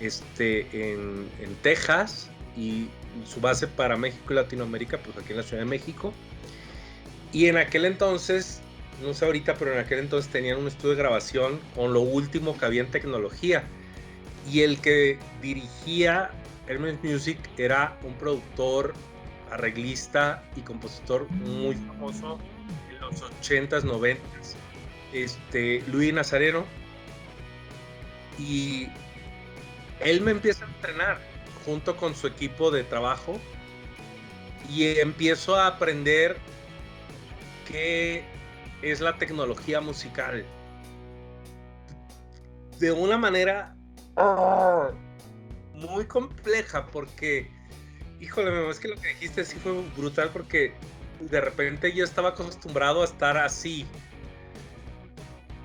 este, 0.00 0.60
en, 0.72 1.28
en 1.40 1.54
Texas 1.62 2.28
y 2.56 2.88
su 3.26 3.40
base 3.40 3.66
para 3.66 3.96
México 3.96 4.32
y 4.32 4.36
Latinoamérica, 4.36 4.98
pues 4.98 5.16
aquí 5.16 5.30
en 5.30 5.38
la 5.38 5.42
Ciudad 5.42 5.62
de 5.62 5.68
México. 5.68 6.12
Y 7.32 7.46
en 7.46 7.56
aquel 7.56 7.84
entonces, 7.84 8.60
no 9.02 9.14
sé 9.14 9.24
ahorita, 9.24 9.54
pero 9.54 9.72
en 9.72 9.78
aquel 9.78 9.98
entonces 10.00 10.30
tenían 10.30 10.58
un 10.58 10.68
estudio 10.68 10.90
de 10.90 10.96
grabación 10.96 11.60
con 11.74 11.92
lo 11.92 12.00
último 12.00 12.56
que 12.56 12.64
había 12.64 12.82
en 12.82 12.90
tecnología. 12.90 13.64
Y 14.50 14.60
el 14.60 14.80
que 14.80 15.18
dirigía 15.40 16.30
Hermes 16.66 17.02
Music 17.02 17.38
era 17.56 17.98
un 18.02 18.14
productor, 18.14 18.94
arreglista 19.50 20.42
y 20.56 20.60
compositor 20.60 21.30
muy 21.30 21.76
famoso 21.76 22.38
en 22.90 23.00
los 23.00 23.22
80s, 23.22 23.82
90s, 23.82 24.18
este, 25.12 25.82
Luis 25.88 26.12
Nazareno. 26.12 26.64
Y 28.38 28.88
él 30.00 30.20
me 30.20 30.32
empieza 30.32 30.64
a 30.64 30.68
entrenar 30.68 31.18
junto 31.64 31.96
con 31.96 32.14
su 32.14 32.26
equipo 32.26 32.70
de 32.70 32.84
trabajo 32.84 33.40
y 34.68 34.98
empiezo 34.98 35.56
a 35.56 35.66
aprender 35.66 36.36
qué 37.70 38.24
es 38.90 39.00
la 39.00 39.16
tecnología 39.16 39.80
musical. 39.80 40.44
De 42.78 42.92
una 42.92 43.18
manera 43.18 43.76
muy 45.74 46.06
compleja 46.06 46.86
porque 46.86 47.50
híjole, 48.24 48.70
es 48.70 48.80
que 48.80 48.88
lo 48.88 48.96
que 48.96 49.08
dijiste 49.08 49.44
sí 49.44 49.56
fue 49.56 49.72
brutal 49.96 50.30
porque 50.32 50.72
de 51.20 51.40
repente 51.40 51.92
yo 51.92 52.04
estaba 52.04 52.30
acostumbrado 52.30 53.02
a 53.02 53.04
estar 53.04 53.36
así. 53.36 53.86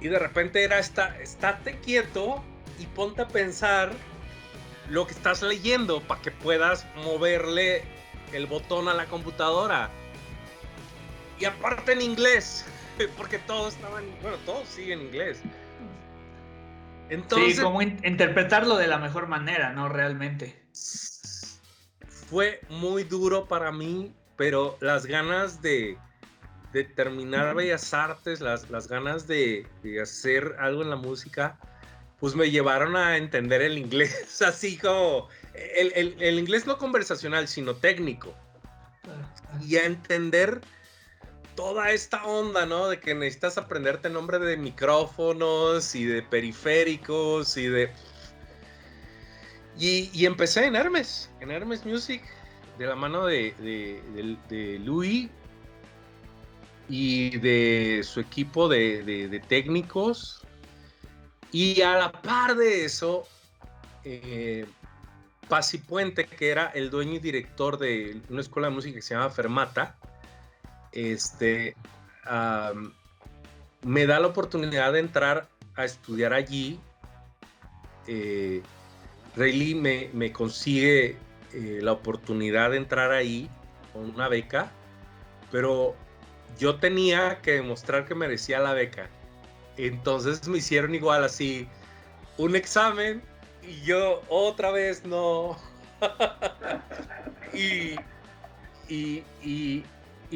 Y 0.01 0.07
de 0.07 0.19
repente 0.19 0.63
era 0.63 0.79
esta, 0.79 1.19
estate 1.19 1.79
quieto 1.79 2.43
y 2.79 2.85
ponte 2.87 3.21
a 3.21 3.27
pensar 3.27 3.91
lo 4.89 5.05
que 5.05 5.13
estás 5.13 5.41
leyendo 5.41 6.01
para 6.01 6.21
que 6.21 6.31
puedas 6.31 6.85
moverle 7.03 7.83
el 8.33 8.45
botón 8.45 8.87
a 8.87 8.93
la 8.93 9.05
computadora. 9.05 9.89
Y 11.39 11.45
aparte 11.45 11.93
en 11.93 12.01
inglés, 12.01 12.65
porque 13.17 13.39
todos 13.39 13.75
estaban, 13.75 14.05
bueno, 14.21 14.37
todos 14.45 14.67
siguen 14.67 14.99
en 14.99 15.05
inglés. 15.07 15.41
Entonces, 17.09 17.55
sí, 17.55 17.61
como 17.61 17.81
interpretarlo 17.81 18.77
de 18.77 18.87
la 18.87 18.99
mejor 18.99 19.27
manera, 19.27 19.71
¿no? 19.71 19.89
Realmente. 19.89 20.61
Fue 22.29 22.61
muy 22.69 23.03
duro 23.03 23.47
para 23.47 23.71
mí, 23.71 24.13
pero 24.35 24.77
las 24.79 25.07
ganas 25.07 25.61
de, 25.63 25.97
de 26.71 26.83
terminar 26.83 27.55
Bellas 27.55 27.93
Artes, 27.93 28.41
las, 28.41 28.69
las 28.69 28.87
ganas 28.87 29.27
de, 29.27 29.65
de 29.81 30.01
hacer 30.01 30.55
algo 30.59 30.83
en 30.83 30.91
la 30.91 30.95
música, 30.97 31.57
pues 32.19 32.35
me 32.35 32.51
llevaron 32.51 32.95
a 32.95 33.17
entender 33.17 33.63
el 33.63 33.77
inglés, 33.77 34.41
así 34.45 34.77
como 34.77 35.29
el, 35.53 35.91
el, 35.95 36.15
el 36.19 36.37
inglés 36.37 36.67
no 36.67 36.77
conversacional, 36.77 37.47
sino 37.47 37.75
técnico. 37.75 38.35
y 39.65 39.77
a 39.77 39.85
entender 39.85 40.61
toda 41.59 41.91
esta 41.91 42.23
onda, 42.23 42.65
¿no? 42.65 42.87
De 42.87 43.01
que 43.01 43.13
necesitas 43.13 43.57
aprenderte 43.57 44.09
nombre 44.09 44.39
de 44.39 44.55
micrófonos 44.55 45.93
y 45.93 46.05
de 46.05 46.23
periféricos 46.23 47.57
y 47.57 47.67
de... 47.67 47.91
Y, 49.77 50.25
empecé 50.25 50.67
en 50.67 50.77
Hermes, 50.77 51.29
en 51.41 51.51
Hermes 51.51 51.85
Music, 51.85 52.23
de 52.77 52.87
la 52.87 52.95
mano 52.95 53.25
de, 53.25 53.53
de, 53.59 54.37
de 54.47 54.79
Louis 54.79 55.29
y 56.87 57.37
de 57.39 58.03
su 58.05 58.21
equipo 58.21 58.69
de, 58.69 59.43
técnicos. 59.49 60.41
Y 61.51 61.81
a 61.81 61.97
la 61.97 62.11
par 62.13 62.55
de 62.55 62.85
eso, 62.85 63.27
eh, 64.05 64.65
Pasi 65.49 65.79
Puente, 65.79 66.25
que 66.25 66.51
era 66.51 66.67
el 66.67 66.89
dueño 66.89 67.15
y 67.15 67.19
director 67.19 67.77
de 67.77 68.21
una 68.29 68.39
escuela 68.39 68.69
de 68.69 68.75
música 68.75 68.95
que 68.95 69.01
se 69.01 69.13
llama 69.13 69.29
Fermata, 69.29 69.98
este, 70.91 71.75
me 73.83 74.05
da 74.05 74.19
la 74.19 74.27
oportunidad 74.27 74.93
de 74.93 74.99
entrar 74.99 75.47
a 75.75 75.85
estudiar 75.85 76.33
allí. 76.33 76.79
Eh, 78.07 78.61
Rayleigh 79.35 79.75
me, 79.75 80.09
me, 80.13 80.31
consigue 80.31 81.17
eh, 81.53 81.79
la 81.81 81.91
oportunidad 81.91 82.71
de 82.71 82.77
entrar 82.77 83.11
ahí 83.11 83.49
con 83.93 84.09
una 84.09 84.27
beca, 84.27 84.71
pero 85.51 85.95
yo 86.57 86.75
tenía 86.75 87.39
que 87.41 87.53
demostrar 87.53 88.05
que 88.05 88.15
merecía 88.15 88.59
la 88.59 88.73
beca. 88.73 89.09
Entonces 89.77 90.47
me 90.47 90.57
hicieron 90.57 90.93
igual 90.93 91.23
así 91.23 91.67
un 92.37 92.55
examen 92.55 93.21
y 93.63 93.81
yo 93.81 94.21
otra 94.27 94.71
vez 94.71 95.05
no. 95.05 95.57
y, 97.53 97.95
y, 98.93 99.23
y, 99.41 99.83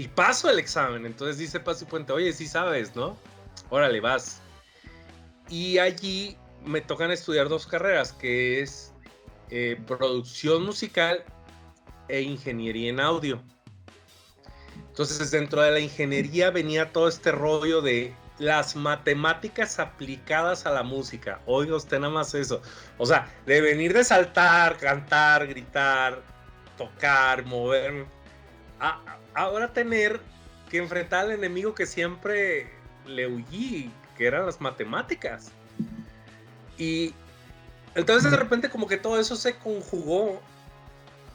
paso 0.08 0.50
el 0.50 0.60
examen. 0.60 1.06
Entonces 1.06 1.38
dice 1.38 1.60
Paso 1.60 1.86
Puente, 1.86 2.14
oye, 2.14 2.34
sí 2.34 2.48
sabes, 2.48 2.96
¿no? 2.96 3.18
Órale, 3.70 4.00
vas. 4.00 4.39
Y 5.50 5.78
allí 5.78 6.38
me 6.66 6.82
tocan 6.82 7.12
estudiar 7.12 7.50
dos 7.50 7.68
carreras, 7.68 8.14
que 8.14 8.62
es 8.62 8.94
eh, 9.50 9.80
producción 9.88 10.66
musical 10.66 11.24
e 12.08 12.22
ingeniería 12.22 12.89
en 12.89 13.00
audio. 13.00 13.41
Entonces, 14.88 15.32
dentro 15.32 15.62
de 15.62 15.72
la 15.72 15.80
ingeniería 15.80 16.52
venía 16.52 16.91
todo 16.91 17.08
este 17.08 17.32
rollo 17.32 17.82
de 17.82 18.14
las 18.38 18.76
matemáticas 18.76 19.80
aplicadas 19.80 20.66
a 20.66 20.72
la 20.72 20.84
música. 20.84 21.41
Oiga 21.46 21.76
usted 21.76 22.00
nada 22.00 22.14
más 22.14 22.34
eso. 22.34 22.62
O 22.98 23.06
sea, 23.06 23.28
de 23.46 23.62
venir 23.62 23.94
de 23.94 24.04
saltar, 24.04 24.78
cantar, 24.78 25.48
gritar, 25.48 26.22
tocar, 26.78 27.46
ahora 29.34 29.73
tener 29.73 30.19
que 30.69 30.77
enfrentar 30.77 31.25
al 31.25 31.31
enemigo 31.31 31.73
que 31.73 31.86
siempre 31.86 32.69
le 33.05 33.27
huí, 33.27 33.91
que 34.17 34.25
eran 34.25 34.45
las 34.45 34.59
matemáticas. 34.61 35.51
Y 36.77 37.13
entonces 37.95 38.31
de 38.31 38.38
repente 38.38 38.69
como 38.69 38.88
que 38.88 38.97
todo 38.97 39.19
eso 39.19 39.36
se 39.36 39.55
conjugó 39.57 40.41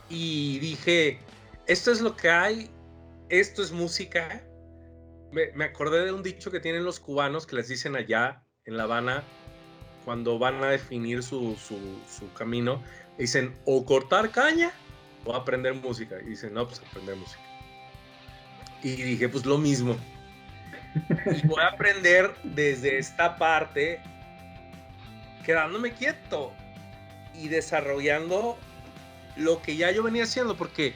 y 0.09 0.59
dije, 0.59 1.21
esto 1.67 1.93
es 1.93 2.01
lo 2.01 2.17
que 2.17 2.31
hay 2.31 2.71
esto 3.29 3.63
es 3.63 3.73
música. 3.73 4.43
Me, 5.33 5.65
acordé 5.65 6.05
de 6.05 6.13
un 6.13 6.23
dicho 6.23 6.51
que 6.51 6.61
tienen 6.61 6.85
los 6.85 6.99
cubanos 7.01 7.47
que 7.47 7.57
les 7.57 7.69
dicen 7.69 7.97
allá 7.97 8.43
en 8.65 8.77
La 8.77 8.85
Habana 8.85 9.23
cuando 10.05 10.39
van 10.39 10.63
a 10.65 10.71
definir 10.71 11.23
su, 11.23 11.57
camino. 12.37 12.83
Dicen 13.19 13.55
o 13.67 13.85
cortar 13.85 14.31
caña 14.31 14.73
o 15.25 15.35
aprender 15.35 15.75
música. 15.75 16.17
Y 16.23 16.31
dicen, 16.31 16.55
no, 16.55 16.67
pues 16.67 16.81
aprender 16.81 17.17
música. 17.17 17.43
Y 18.83 18.91
dije, 18.91 19.29
pues 19.29 19.45
lo 19.45 19.59
mismo. 19.59 19.97
voy 21.45 21.63
a 21.63 21.69
aprender 21.69 22.35
desde 22.45 22.99
esta 22.99 23.37
parte, 23.37 24.01
quedándome 25.45 25.93
quieto 25.93 26.53
y 27.35 27.49
desarrollando 27.49 28.57
lo 29.37 29.63
que 29.63 29.77
ya 29.77 29.91
yo 29.91 30.03
venía 30.03 30.25
haciendo, 30.25 30.57
porque 30.57 30.95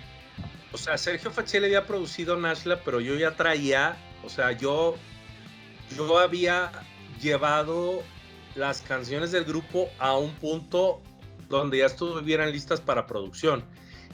o 0.72 0.78
sea, 0.78 0.96
Sergio 0.96 1.30
Faciel 1.30 1.64
había 1.64 1.86
producido 1.86 2.36
Nashla, 2.36 2.80
pero 2.82 3.00
yo 3.00 3.14
ya 3.16 3.36
traía, 3.36 3.96
o 4.24 4.30
sea, 4.30 4.52
yo, 4.52 4.96
yo 5.96 6.18
había 6.18 6.72
llevado 7.20 8.02
las 8.54 8.80
canciones 8.80 9.32
del 9.32 9.44
grupo 9.44 9.90
a 9.98 10.16
un 10.16 10.32
punto 10.34 11.02
donde 11.48 11.78
ya 11.78 11.86
estuvieran 11.86 12.50
listas 12.52 12.80
para 12.80 13.06
producción. 13.06 13.64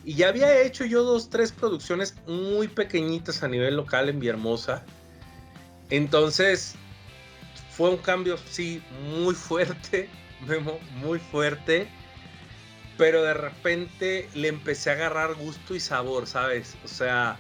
Y 0.08 0.14
ya 0.14 0.28
había 0.28 0.62
hecho 0.62 0.86
yo 0.86 1.02
dos, 1.02 1.28
tres 1.28 1.52
producciones 1.52 2.14
muy 2.26 2.66
pequeñitas 2.66 3.42
a 3.42 3.48
nivel 3.48 3.76
local 3.76 4.08
en 4.08 4.18
Villahermosa. 4.18 4.82
Entonces, 5.90 6.76
fue 7.76 7.90
un 7.90 7.98
cambio, 7.98 8.38
sí, 8.48 8.82
muy 9.02 9.34
fuerte, 9.34 10.08
Memo, 10.46 10.78
muy 11.02 11.18
fuerte 11.18 11.88
pero 12.96 13.22
de 13.22 13.34
repente 13.34 14.28
le 14.34 14.48
empecé 14.48 14.90
a 14.90 14.94
agarrar 14.94 15.34
gusto 15.34 15.74
y 15.74 15.80
sabor, 15.80 16.26
¿sabes? 16.26 16.74
O 16.84 16.88
sea, 16.88 17.38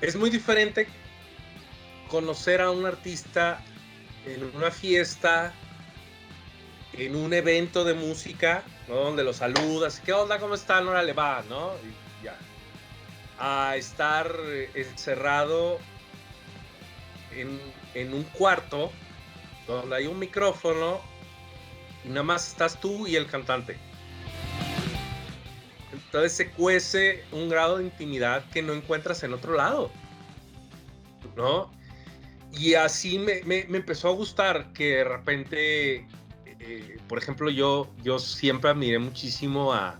es 0.00 0.14
muy 0.14 0.30
diferente 0.30 0.86
conocer 2.08 2.60
a 2.62 2.70
un 2.70 2.86
artista 2.86 3.60
en 4.24 4.44
una 4.56 4.70
fiesta, 4.70 5.52
en 6.94 7.14
un 7.14 7.34
evento 7.34 7.84
de 7.84 7.94
música, 7.94 8.62
Donde 8.88 9.22
lo 9.22 9.32
saludas, 9.32 10.00
¿qué 10.04 10.12
onda? 10.12 10.38
¿Cómo 10.38 10.54
están? 10.54 10.86
Le 11.06 11.12
va, 11.12 11.44
¿no? 11.48 11.72
Y 11.76 12.24
ya. 12.24 12.36
A 13.38 13.76
estar 13.76 14.34
encerrado 14.74 15.78
en, 17.32 17.60
en 17.94 18.14
un 18.14 18.24
cuarto 18.24 18.90
donde 19.66 19.96
hay 19.96 20.06
un 20.06 20.18
micrófono 20.18 21.00
y 22.04 22.08
nada 22.08 22.22
más 22.22 22.48
estás 22.48 22.80
tú 22.80 23.06
y 23.06 23.16
el 23.16 23.26
cantante. 23.26 23.76
Entonces 25.92 26.32
se 26.32 26.50
cuece 26.50 27.24
un 27.32 27.48
grado 27.48 27.78
de 27.78 27.84
intimidad 27.84 28.44
que 28.50 28.62
no 28.62 28.72
encuentras 28.72 29.22
en 29.22 29.34
otro 29.34 29.54
lado. 29.54 29.90
¿No? 31.36 31.70
Y 32.52 32.74
así 32.74 33.18
me, 33.18 33.42
empezó 33.44 34.08
a 34.08 34.12
gustar 34.12 34.72
que 34.72 34.96
de 34.96 35.04
repente, 35.04 36.06
eh, 36.60 36.98
por 37.08 37.18
ejemplo, 37.18 37.50
yo, 37.50 37.88
yo 38.02 38.18
siempre 38.18 38.70
admiré 38.70 38.98
muchísimo 38.98 39.72
a 39.72 39.98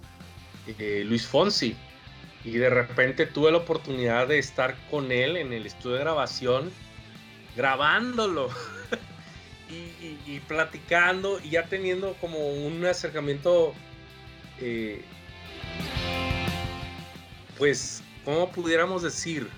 eh, 0.78 1.02
Luis 1.06 1.26
Fonsi. 1.26 1.76
Y 2.44 2.52
de 2.52 2.70
repente 2.70 3.26
tuve 3.26 3.50
la 3.50 3.59
oportunidad 3.59 4.28
de 4.28 4.38
estar 4.38 4.76
con 4.90 5.12
él 5.12 5.36
en 5.36 5.52
el 5.52 5.66
estudio 5.66 5.96
de 5.96 6.02
grabación, 6.02 6.70
grabándolo. 7.56 8.48
y, 10.26 10.40
platicando 10.40 11.40
y 11.42 11.50
ya 11.50 11.66
teniendo 11.66 12.14
como 12.20 12.38
un 12.38 12.84
acercamiento, 12.86 13.74
eh, 14.61 15.02
pues, 17.59 18.02
¿cómo 18.24 18.50
pudiéramos 18.50 19.02
decir? 19.02 19.48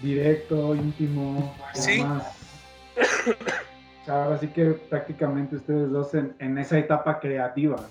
Directo, 0.00 0.74
íntimo. 0.74 1.54
Sí. 1.74 2.02
Así 4.06 4.48
que 4.48 4.66
prácticamente 4.66 5.56
ustedes 5.56 5.90
dos 5.90 6.14
en, 6.14 6.58
esa 6.58 6.78
etapa 6.78 7.20
creativa. 7.20 7.88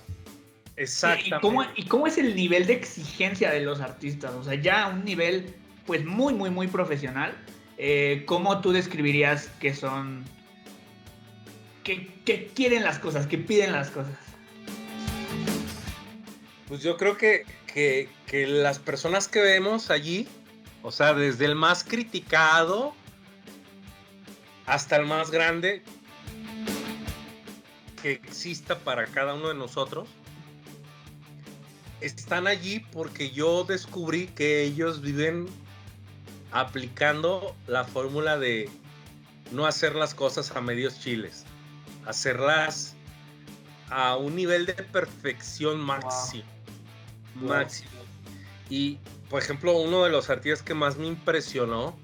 Exactamente. 0.76 1.36
¿Y 1.36 1.40
cómo, 1.40 1.64
¿Y 1.76 1.86
cómo 1.86 2.08
es 2.08 2.18
el 2.18 2.36
nivel 2.36 2.66
de 2.66 2.74
exigencia 2.74 3.52
de 3.52 3.62
los 3.62 3.80
artistas? 3.80 4.34
O 4.34 4.44
sea, 4.44 4.56
ya 4.56 4.88
un 4.88 5.06
nivel 5.06 5.54
pues 5.86 6.06
muy, 6.06 6.34
muy, 6.34 6.50
muy 6.50 6.68
profesional. 6.68 7.34
Eh, 7.78 8.24
¿Cómo 8.26 8.60
tú 8.60 8.72
describirías 8.72 9.48
que 9.60 9.74
son 9.74 10.26
que, 11.84 12.52
quieren 12.54 12.84
las 12.84 13.00
cosas, 13.00 13.28
que 13.28 13.38
piden 13.38 13.72
las 13.72 13.90
cosas. 13.90 14.14
Pues 16.68 16.84
yo 16.84 16.98
creo 16.98 17.18
que, 17.18 17.46
que, 17.74 18.48
las 18.48 18.80
personas 18.80 19.28
que 19.28 19.42
vemos 19.42 19.90
allí, 19.90 20.28
o 20.84 20.92
sea, 20.92 21.14
desde 21.14 21.46
el 21.46 21.56
más 21.56 21.84
criticado 21.84 22.94
hasta 24.66 24.98
el 24.98 25.08
más 25.08 25.32
grande 25.32 25.82
que 28.02 28.12
exista 28.12 28.80
para 28.80 29.06
cada 29.08 29.34
uno 29.34 29.50
de 29.50 29.56
nosotros, 29.56 30.08
están 32.02 32.48
allí 32.48 32.80
porque 32.92 33.32
yo 33.32 33.64
descubrí 33.64 34.28
que 34.28 34.64
ellos 34.64 35.02
viven 35.02 35.48
aplicando 36.52 37.56
la 37.68 37.84
fórmula 37.84 38.38
de 38.38 38.70
no 39.52 39.66
hacer 39.66 39.96
las 39.96 40.14
cosas 40.14 40.52
a 40.56 40.62
medios 40.62 41.00
chiles 41.00 41.46
hacerlas 42.10 42.96
a 43.90 44.16
un 44.18 44.36
nivel 44.36 44.66
de 44.66 44.74
perfección 44.74 45.80
máximo. 45.80 46.44
Máximo. 47.36 47.90
Y, 48.70 48.98
por 49.30 49.42
ejemplo, 49.42 49.74
uno 49.78 50.04
de 50.04 50.10
los 50.10 50.30
artistas 50.30 50.62
que 50.62 50.74
más 50.74 50.98
me 50.98 51.08
impresionó, 51.08 51.98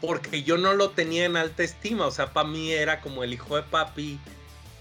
porque 0.00 0.42
yo 0.42 0.58
no 0.58 0.74
lo 0.74 0.90
tenía 0.90 1.24
en 1.24 1.36
alta 1.36 1.62
estima, 1.62 2.06
o 2.06 2.10
sea, 2.10 2.32
para 2.32 2.48
mí 2.48 2.72
era 2.72 3.00
como 3.00 3.24
el 3.24 3.32
hijo 3.32 3.56
de 3.56 3.62
papi, 3.62 4.18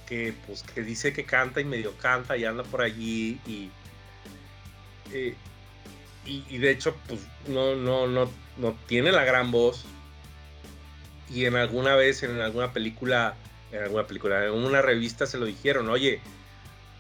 que 0.08 0.34
pues 0.46 0.64
que 0.64 0.82
dice 0.82 1.14
que 1.14 1.26
canta 1.26 1.62
y 1.62 1.66
medio 1.66 1.96
canta 1.98 2.38
y 2.38 2.46
anda 2.46 2.64
por 2.64 2.82
allí 2.82 3.40
y... 3.46 3.70
Eh, 5.14 5.36
y, 6.26 6.58
de 6.58 6.72
hecho, 6.72 6.94
pues 7.08 7.22
no, 7.48 7.76
no, 7.76 8.06
no, 8.06 8.30
no 8.58 8.76
tiene 8.86 9.14
la 9.14 9.24
gran 9.24 9.50
voz. 9.50 9.86
Y 11.34 11.46
en 11.46 11.56
alguna 11.56 11.96
vez, 11.96 12.22
en 12.22 12.42
alguna 12.42 12.74
película, 12.74 13.36
en 13.72 13.84
alguna 13.84 14.06
película, 14.08 14.46
en 14.46 14.52
una 14.52 14.82
revista 14.82 15.26
se 15.26 15.38
lo 15.38 15.46
dijeron, 15.46 15.88
oye, 15.88 16.20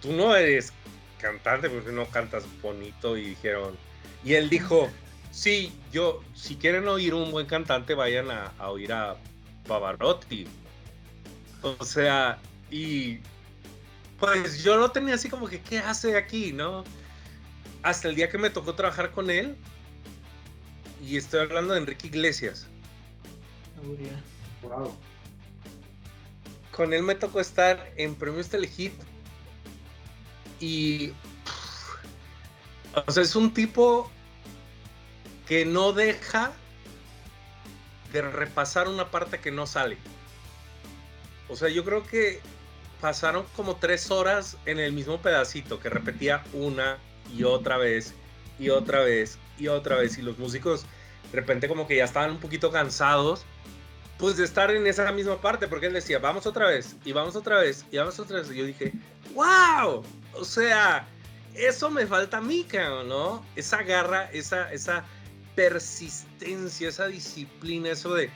tú 0.01 0.13
no 0.13 0.33
eres 0.33 0.71
cantante 1.19 1.69
porque 1.69 1.91
no 1.91 2.05
cantas 2.05 2.45
bonito. 2.61 3.17
Y 3.17 3.31
dijeron, 3.31 3.75
y 4.23 4.35
él 4.35 4.49
dijo, 4.49 4.89
sí, 5.31 5.73
yo, 5.91 6.23
si 6.33 6.55
quieren 6.55 6.87
oír 6.87 7.13
un 7.13 7.31
buen 7.31 7.47
cantante, 7.47 7.95
vayan 7.95 8.31
a, 8.31 8.53
a 8.57 8.69
oír 8.69 8.93
a 8.93 9.17
Pavarotti. 9.67 10.47
O 11.61 11.83
sea, 11.83 12.39
y 12.69 13.19
pues 14.19 14.63
yo 14.63 14.77
lo 14.77 14.91
tenía 14.91 15.15
así 15.15 15.29
como 15.29 15.47
que, 15.47 15.61
¿qué 15.61 15.79
hace 15.79 16.17
aquí, 16.17 16.51
no? 16.51 16.83
Hasta 17.83 18.09
el 18.09 18.15
día 18.15 18.29
que 18.29 18.37
me 18.37 18.49
tocó 18.49 18.75
trabajar 18.75 19.11
con 19.11 19.29
él, 19.29 19.55
y 21.01 21.17
estoy 21.17 21.41
hablando 21.41 21.73
de 21.73 21.79
Enrique 21.79 22.07
Iglesias. 22.07 22.67
Wow. 24.63 24.95
Con 26.71 26.93
él 26.93 27.03
me 27.03 27.15
tocó 27.15 27.39
estar 27.39 27.91
en 27.95 28.15
Premios 28.15 28.49
Telehit. 28.49 28.93
Y. 30.59 31.13
O 33.05 33.11
sea, 33.11 33.21
es 33.21 33.35
un 33.35 33.53
tipo 33.53 34.11
que 35.47 35.65
no 35.65 35.93
deja 35.93 36.51
de 38.11 38.21
repasar 38.21 38.87
una 38.87 39.11
parte 39.11 39.39
que 39.39 39.51
no 39.51 39.67
sale. 39.67 39.97
O 41.47 41.55
sea, 41.55 41.69
yo 41.69 41.85
creo 41.85 42.03
que 42.03 42.41
pasaron 43.01 43.45
como 43.55 43.75
tres 43.75 44.11
horas 44.11 44.57
en 44.65 44.79
el 44.79 44.91
mismo 44.91 45.21
pedacito 45.21 45.79
que 45.79 45.89
repetía 45.89 46.43
una 46.53 46.97
y 47.35 47.43
otra 47.43 47.77
vez 47.77 48.13
y 48.59 48.69
otra 48.69 49.01
vez 49.01 49.37
y 49.57 49.67
otra 49.67 49.97
vez 49.97 50.17
y 50.17 50.21
los 50.21 50.37
músicos 50.37 50.85
de 51.31 51.39
repente 51.39 51.67
como 51.67 51.87
que 51.87 51.97
ya 51.97 52.05
estaban 52.05 52.31
un 52.31 52.39
poquito 52.39 52.71
cansados 52.71 53.45
pues 54.17 54.37
de 54.37 54.45
estar 54.45 54.71
en 54.71 54.87
esa 54.87 55.11
misma 55.11 55.39
parte 55.39 55.67
porque 55.67 55.87
él 55.87 55.93
decía 55.93 56.19
vamos 56.19 56.45
otra 56.47 56.67
vez 56.67 56.95
y 57.05 57.11
vamos 57.11 57.35
otra 57.35 57.59
vez 57.59 57.85
y 57.91 57.97
vamos 57.97 58.19
otra 58.19 58.39
vez 58.39 58.51
y 58.51 58.55
yo 58.55 58.65
dije 58.65 58.93
wow 59.33 60.03
o 60.33 60.43
sea 60.45 61.07
eso 61.53 61.89
me 61.89 62.07
falta 62.07 62.37
a 62.37 62.41
mí 62.41 62.65
no 63.05 63.45
esa 63.55 63.83
garra 63.83 64.29
esa 64.31 64.71
esa 64.71 65.05
persistencia 65.55 66.89
esa 66.89 67.07
disciplina 67.07 67.89
eso 67.89 68.13
de 68.15 68.31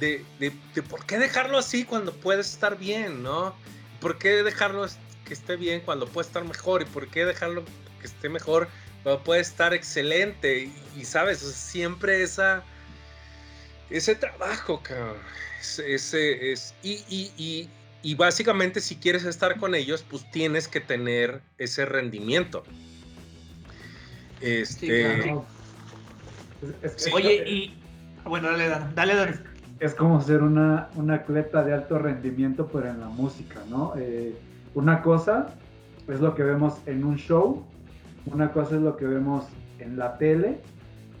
de, 0.00 0.24
de, 0.38 0.82
por 0.82 1.04
qué 1.06 1.18
dejarlo 1.18 1.58
así 1.58 1.84
cuando 1.84 2.12
puedes 2.12 2.50
estar 2.52 2.78
bien, 2.78 3.22
¿no? 3.22 3.54
¿Por 4.00 4.18
qué 4.18 4.42
dejarlo 4.42 4.86
que 5.24 5.34
esté 5.34 5.56
bien 5.56 5.80
cuando 5.80 6.06
puede 6.06 6.26
estar 6.26 6.44
mejor? 6.44 6.82
¿Y 6.82 6.84
por 6.86 7.08
qué 7.08 7.24
dejarlo 7.24 7.64
que 8.00 8.06
esté 8.06 8.28
mejor 8.28 8.68
cuando 9.02 9.22
puede 9.24 9.40
estar 9.40 9.74
excelente? 9.74 10.70
Y, 10.96 11.04
sabes, 11.04 11.38
siempre 11.38 12.22
esa, 12.22 12.62
ese 13.90 14.14
trabajo, 14.14 14.82
cabrón. 14.82 15.16
Ese, 15.60 16.52
es, 16.52 16.74
y, 16.82 17.02
y, 17.08 17.68
y, 18.02 18.14
básicamente 18.14 18.80
si 18.80 18.94
quieres 18.94 19.24
estar 19.24 19.58
con 19.58 19.74
ellos, 19.74 20.04
pues 20.08 20.30
tienes 20.30 20.68
que 20.68 20.80
tener 20.80 21.40
ese 21.58 21.84
rendimiento. 21.84 22.62
Este, 24.40 25.34
Oye, 27.12 27.44
y 27.44 27.74
bueno, 28.24 28.52
dale, 28.52 28.68
dale, 28.68 29.14
dale 29.14 29.57
es 29.80 29.94
como 29.94 30.20
ser 30.20 30.42
una, 30.42 30.88
una, 30.96 31.14
atleta 31.14 31.62
de 31.62 31.72
alto 31.72 31.98
rendimiento, 31.98 32.68
pero 32.72 32.88
en 32.88 33.00
la 33.00 33.08
música, 33.08 33.60
¿no? 33.70 33.92
Eh, 33.96 34.36
una 34.74 35.02
cosa 35.02 35.48
es 36.08 36.20
lo 36.20 36.34
que 36.34 36.42
vemos 36.42 36.78
en 36.86 37.04
un 37.04 37.16
show, 37.16 37.64
una 38.26 38.52
cosa 38.52 38.76
es 38.76 38.82
lo 38.82 38.96
que 38.96 39.06
vemos 39.06 39.44
en 39.78 39.96
la 39.96 40.18
tele 40.18 40.58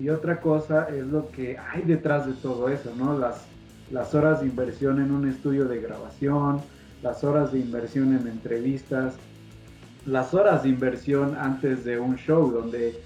y 0.00 0.08
otra 0.08 0.40
cosa 0.40 0.88
es 0.88 1.06
lo 1.06 1.30
que 1.30 1.56
hay 1.58 1.82
detrás 1.82 2.26
de 2.26 2.32
todo 2.34 2.68
eso, 2.68 2.92
¿no? 2.96 3.16
Las, 3.16 3.46
las 3.90 4.14
horas 4.14 4.40
de 4.40 4.46
inversión 4.48 5.00
en 5.00 5.12
un 5.12 5.28
estudio 5.28 5.66
de 5.66 5.80
grabación, 5.80 6.60
las 7.02 7.22
horas 7.22 7.52
de 7.52 7.60
inversión 7.60 8.16
en 8.16 8.26
entrevistas, 8.26 9.14
las 10.04 10.34
horas 10.34 10.64
de 10.64 10.70
inversión 10.70 11.36
antes 11.38 11.84
de 11.84 12.00
un 12.00 12.16
show, 12.16 12.50
donde, 12.50 13.00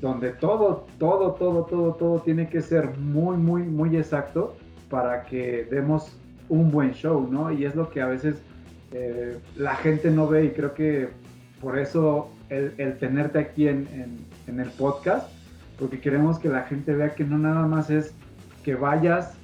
donde 0.00 0.32
todo, 0.32 0.86
todo, 0.98 1.32
todo, 1.32 1.64
todo, 1.64 1.94
todo 1.94 2.20
tiene 2.20 2.48
que 2.48 2.60
ser 2.60 2.98
muy, 2.98 3.36
muy, 3.38 3.62
muy 3.62 3.96
exacto 3.96 4.54
para 4.90 5.24
que 5.24 5.66
demos 5.70 6.16
un 6.48 6.70
buen 6.70 6.92
show, 6.92 7.28
¿no? 7.30 7.52
Y 7.52 7.64
es 7.64 7.74
lo 7.74 7.90
que 7.90 8.00
a 8.00 8.06
veces 8.06 8.36
eh, 8.92 9.38
la 9.56 9.76
gente 9.76 10.10
no 10.10 10.26
ve 10.26 10.46
y 10.46 10.50
creo 10.50 10.74
que 10.74 11.08
por 11.60 11.78
eso 11.78 12.30
el, 12.48 12.96
tenerte 12.98 13.38
aquí 13.38 13.68
en, 13.68 13.86
el 14.46 14.70
podcast, 14.70 15.28
porque 15.78 16.00
queremos 16.00 16.38
que 16.38 16.48
la 16.48 16.62
gente 16.62 16.94
vea 16.94 17.14
que 17.14 17.24
no 17.24 17.38
nada 17.38 17.66
más 17.66 17.90
es 17.90 18.14
que 18.64 18.74
vayas, 18.74 19.34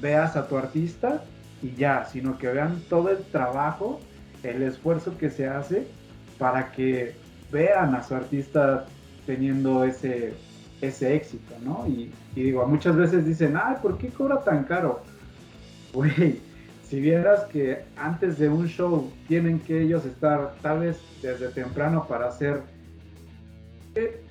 veas 0.00 0.36
a 0.36 0.48
tu 0.48 0.56
artista 0.56 1.24
y 1.62 1.72
ya, 1.72 2.04
sino 2.04 2.38
que 2.38 2.48
vean 2.48 2.80
todo 2.88 3.10
el 3.10 3.18
trabajo, 3.24 4.00
el 4.42 4.62
esfuerzo 4.62 5.16
que 5.16 5.30
se 5.30 5.48
hace 5.48 5.86
para 6.38 6.72
que 6.72 7.14
vean 7.50 7.94
a 7.94 8.02
su 8.02 8.14
artista 8.14 8.86
teniendo 9.26 9.84
ese, 9.84 10.34
ese 10.80 11.14
éxito, 11.14 11.54
¿no? 11.64 11.86
Y, 11.86 12.12
digo, 12.34 12.66
muchas 12.66 12.96
veces 12.96 13.26
dicen, 13.26 13.54
ay, 13.62 13.76
¿por 13.82 13.98
qué 13.98 14.08
cobra 14.08 14.42
tan 14.42 14.64
caro? 14.64 15.00
Güey, 15.92 16.40
si 16.88 17.00
vieras 17.00 17.44
que 17.46 17.82
antes 17.96 18.38
de 18.38 18.48
un 18.48 18.68
show 18.68 19.10
tienen 19.26 19.58
que 19.58 19.82
ellos 19.82 20.04
estar 20.06 20.54
tal 20.62 20.80
vez 20.80 21.00
desde 21.20 21.48
temprano 21.48 22.06
para 22.08 22.28
hacer 22.28 22.62
eh, 23.96 24.22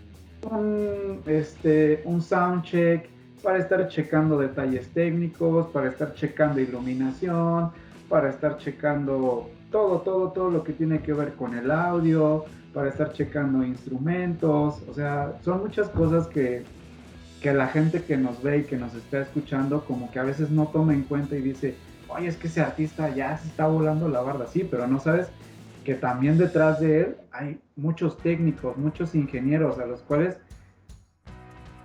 un, 0.49 1.19
este, 1.25 2.01
un 2.05 2.21
sound 2.21 2.63
check, 2.63 3.09
para 3.43 3.59
estar 3.59 3.87
checando 3.89 4.37
detalles 4.37 4.87
técnicos, 4.89 5.67
para 5.67 5.89
estar 5.89 6.13
checando 6.13 6.59
iluminación, 6.59 7.71
para 8.07 8.29
estar 8.29 8.57
checando 8.57 9.49
todo, 9.71 9.99
todo, 9.99 10.31
todo 10.31 10.49
lo 10.49 10.63
que 10.63 10.73
tiene 10.73 10.99
que 10.99 11.13
ver 11.13 11.33
con 11.33 11.57
el 11.57 11.71
audio, 11.71 12.45
para 12.73 12.89
estar 12.89 13.11
checando 13.13 13.63
instrumentos, 13.63 14.81
o 14.87 14.93
sea, 14.93 15.33
son 15.43 15.61
muchas 15.61 15.89
cosas 15.89 16.27
que, 16.27 16.63
que 17.41 17.53
la 17.53 17.67
gente 17.67 18.03
que 18.03 18.17
nos 18.17 18.41
ve 18.43 18.59
y 18.59 18.63
que 18.63 18.77
nos 18.77 18.93
está 18.93 19.21
escuchando 19.21 19.83
como 19.85 20.11
que 20.11 20.19
a 20.19 20.23
veces 20.23 20.49
no 20.49 20.67
toma 20.67 20.93
en 20.93 21.03
cuenta 21.03 21.35
y 21.35 21.41
dice, 21.41 21.75
oye, 22.07 22.27
es 22.27 22.37
que 22.37 22.47
ese 22.47 22.61
artista 22.61 23.09
ya 23.09 23.37
se 23.37 23.47
está 23.47 23.67
volando 23.67 24.07
la 24.07 24.21
barda, 24.21 24.47
sí, 24.47 24.67
pero 24.69 24.87
no 24.87 24.99
sabes 24.99 25.27
que 25.83 25.95
también 25.95 26.37
detrás 26.37 26.79
de 26.79 27.01
él 27.01 27.15
hay 27.31 27.59
muchos 27.75 28.17
técnicos, 28.17 28.77
muchos 28.77 29.15
ingenieros 29.15 29.79
a 29.79 29.85
los 29.85 30.01
cuales 30.01 30.37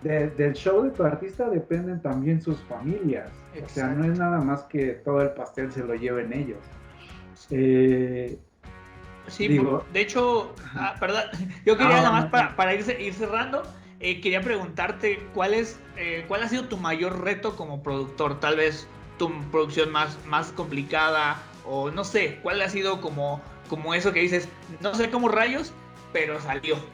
del 0.03 0.53
show 0.53 0.82
de 0.82 0.91
tu 0.91 1.03
artista 1.03 1.49
dependen 1.49 2.01
también 2.03 2.43
sus 2.43 2.59
familias. 2.64 3.30
O 3.64 3.68
sea, 3.68 3.89
no 3.89 4.05
es 4.05 4.18
nada 4.18 4.39
más 4.41 4.64
que 4.64 5.01
todo 5.05 5.22
el 5.22 5.30
pastel 5.30 5.72
se 5.72 5.82
lo 5.82 5.95
lleven 5.95 6.32
ellos. 6.35 6.59
Eh, 7.51 8.39
Sí, 9.29 9.61
de 9.93 10.01
hecho, 10.01 10.55
ah, 10.75 10.97
perdón, 11.01 11.25
yo 11.64 11.77
quería 11.77 11.97
nada 11.97 12.11
más 12.11 12.27
para, 12.27 12.55
para 12.57 12.75
ir, 12.75 12.85
ir 13.01 13.14
cerrando, 13.14 13.62
eh, 14.01 14.20
quería 14.20 14.43
preguntarte 14.43 15.27
cuál 15.33 15.55
es, 15.55 15.81
eh, 15.97 16.25
cuál 16.29 16.43
ha 16.43 16.49
sido 16.49 16.64
tu 16.64 16.77
mayor 16.77 17.22
reto 17.22 17.57
como 17.57 17.83
productor, 17.83 18.39
tal 18.39 18.57
vez 18.57 18.87
tu 19.18 19.33
producción 19.51 19.91
más, 19.91 20.18
más 20.27 20.53
complicada 20.53 21.39
o 21.64 21.91
no 21.91 22.05
sé, 22.05 22.39
cuál 22.43 22.61
ha 22.61 22.68
sido 22.68 23.01
como, 23.01 23.41
como 23.68 23.95
eso 23.95 24.12
que 24.12 24.20
dices, 24.20 24.49
no 24.81 24.95
sé 24.95 25.11
cómo 25.11 25.29
rayos, 25.29 25.72
pero 26.12 26.41
salió. 26.41 26.77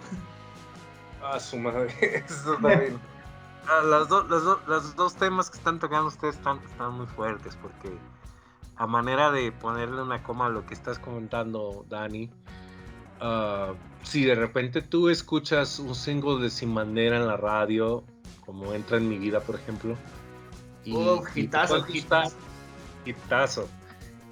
Ah, 1.23 1.39
su 1.39 1.59
madre, 1.59 1.95
eso 2.27 2.55
está 2.55 2.69
bien. 2.77 2.99
Ah, 3.69 3.83
los, 3.83 4.09
los, 4.67 4.97
dos 4.97 5.15
temas 5.17 5.51
que 5.51 5.59
están 5.59 5.79
tocando 5.79 6.09
ustedes 6.09 6.37
están, 6.37 6.59
están 6.65 6.95
muy 6.95 7.07
fuertes 7.09 7.59
porque 7.61 7.91
a 8.81 8.87
manera 8.87 9.31
de 9.31 9.53
ponerle 9.53 10.01
una 10.01 10.23
coma 10.23 10.47
a 10.47 10.49
lo 10.49 10.65
que 10.65 10.73
estás 10.73 10.99
comentando, 10.99 11.85
Dani, 11.91 12.31
uh, 13.21 13.75
si 14.03 14.25
de 14.25 14.35
repente 14.35 14.81
tú 14.81 15.11
escuchas 15.11 15.79
un 15.79 15.95
single 15.95 16.43
de 16.43 16.49
Sin 16.49 16.75
Bandera 16.75 17.19
en 17.19 17.27
la 17.27 17.37
radio, 17.37 18.03
como 18.47 18.73
entra 18.73 18.97
en 18.97 19.07
mi 19.07 19.19
vida, 19.19 19.41
por 19.41 19.57
ejemplo, 19.57 19.97
y, 20.83 20.95
oh, 20.97 21.23
hitazo, 21.35 21.85
te 21.85 23.13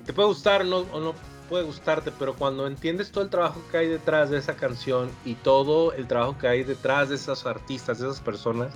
Te 0.06 0.12
puede 0.14 0.28
gustar 0.28 0.64
no, 0.64 0.78
o 0.78 0.98
no 0.98 1.12
puede 1.50 1.64
gustarte, 1.64 2.10
pero 2.18 2.34
cuando 2.34 2.66
entiendes 2.66 3.12
todo 3.12 3.24
el 3.24 3.30
trabajo 3.30 3.60
que 3.70 3.76
hay 3.76 3.88
detrás 3.88 4.30
de 4.30 4.38
esa 4.38 4.56
canción 4.56 5.10
y 5.26 5.34
todo 5.34 5.92
el 5.92 6.06
trabajo 6.06 6.38
que 6.38 6.48
hay 6.48 6.64
detrás 6.64 7.10
de 7.10 7.16
esas 7.16 7.44
artistas, 7.44 7.98
de 7.98 8.06
esas 8.06 8.20
personas, 8.20 8.72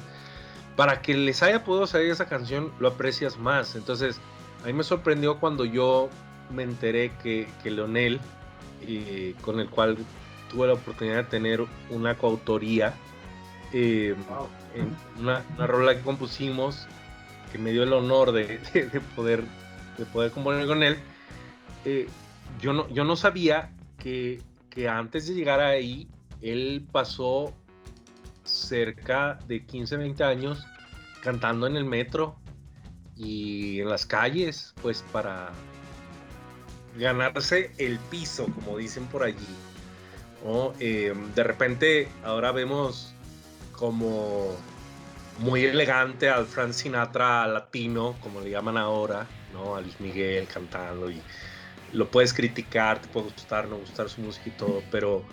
para 0.76 1.00
que 1.00 1.14
les 1.14 1.42
haya 1.42 1.64
podido 1.64 1.86
salir 1.86 2.10
esa 2.10 2.26
canción, 2.26 2.74
lo 2.78 2.88
aprecias 2.88 3.38
más. 3.38 3.74
Entonces, 3.74 4.20
a 4.62 4.66
mí 4.66 4.72
me 4.72 4.84
sorprendió 4.84 5.38
cuando 5.38 5.64
yo 5.64 6.08
me 6.50 6.62
enteré 6.62 7.12
que, 7.22 7.48
que 7.62 7.70
Leonel, 7.70 8.20
eh, 8.82 9.34
con 9.40 9.58
el 9.58 9.68
cual 9.68 9.96
tuve 10.50 10.66
la 10.68 10.74
oportunidad 10.74 11.16
de 11.16 11.24
tener 11.24 11.64
una 11.90 12.16
coautoría, 12.16 12.94
eh, 13.72 14.14
en 14.74 14.96
una, 15.18 15.42
rola 15.66 15.96
que 15.96 16.02
compusimos, 16.02 16.86
que 17.50 17.58
me 17.58 17.72
dio 17.72 17.82
el 17.82 17.92
honor 17.92 18.32
de, 18.32 18.60
poder, 19.16 19.44
de 19.98 20.04
poder 20.06 20.30
componer 20.30 20.66
con 20.66 20.82
él, 20.82 20.96
eh, 21.84 22.06
yo, 22.60 22.72
no, 22.72 22.88
yo 22.90 23.04
no 23.04 23.16
sabía 23.16 23.72
que, 23.98 24.40
que 24.70 24.88
antes 24.88 25.26
de 25.26 25.34
llegar 25.34 25.60
ahí, 25.60 26.08
él 26.40 26.86
pasó 26.92 27.54
cerca 28.44 29.38
de 29.46 29.64
15, 29.64 29.96
20 29.96 30.24
años 30.24 30.66
cantando 31.22 31.66
en 31.66 31.76
el 31.76 31.84
metro 31.84 32.36
y 33.22 33.80
en 33.80 33.88
las 33.88 34.04
calles, 34.06 34.74
pues 34.82 35.04
para 35.12 35.50
ganarse 36.98 37.70
el 37.78 37.98
piso, 37.98 38.46
como 38.46 38.78
dicen 38.78 39.06
por 39.06 39.22
allí. 39.22 39.46
Em, 40.80 41.32
de 41.34 41.44
repente 41.44 42.08
ahora 42.24 42.50
vemos 42.50 43.14
como 43.72 44.56
muy 45.38 45.64
elegante 45.64 46.28
al 46.28 46.46
Frank 46.46 46.72
Sinatra 46.72 47.46
latino, 47.46 48.16
como 48.20 48.40
le 48.40 48.50
llaman 48.50 48.76
ahora, 48.76 49.26
¿no? 49.52 49.76
A 49.76 49.80
Luis 49.80 49.98
Miguel 50.00 50.48
cantando 50.48 51.10
y 51.10 51.22
lo 51.92 52.10
puedes 52.10 52.32
criticar, 52.34 53.00
te 53.00 53.08
puede 53.08 53.26
gustar, 53.26 53.68
no 53.68 53.76
gustar 53.76 54.08
su 54.08 54.20
música 54.20 54.48
y 54.48 54.52
todo, 54.52 54.82
pero 54.90 55.24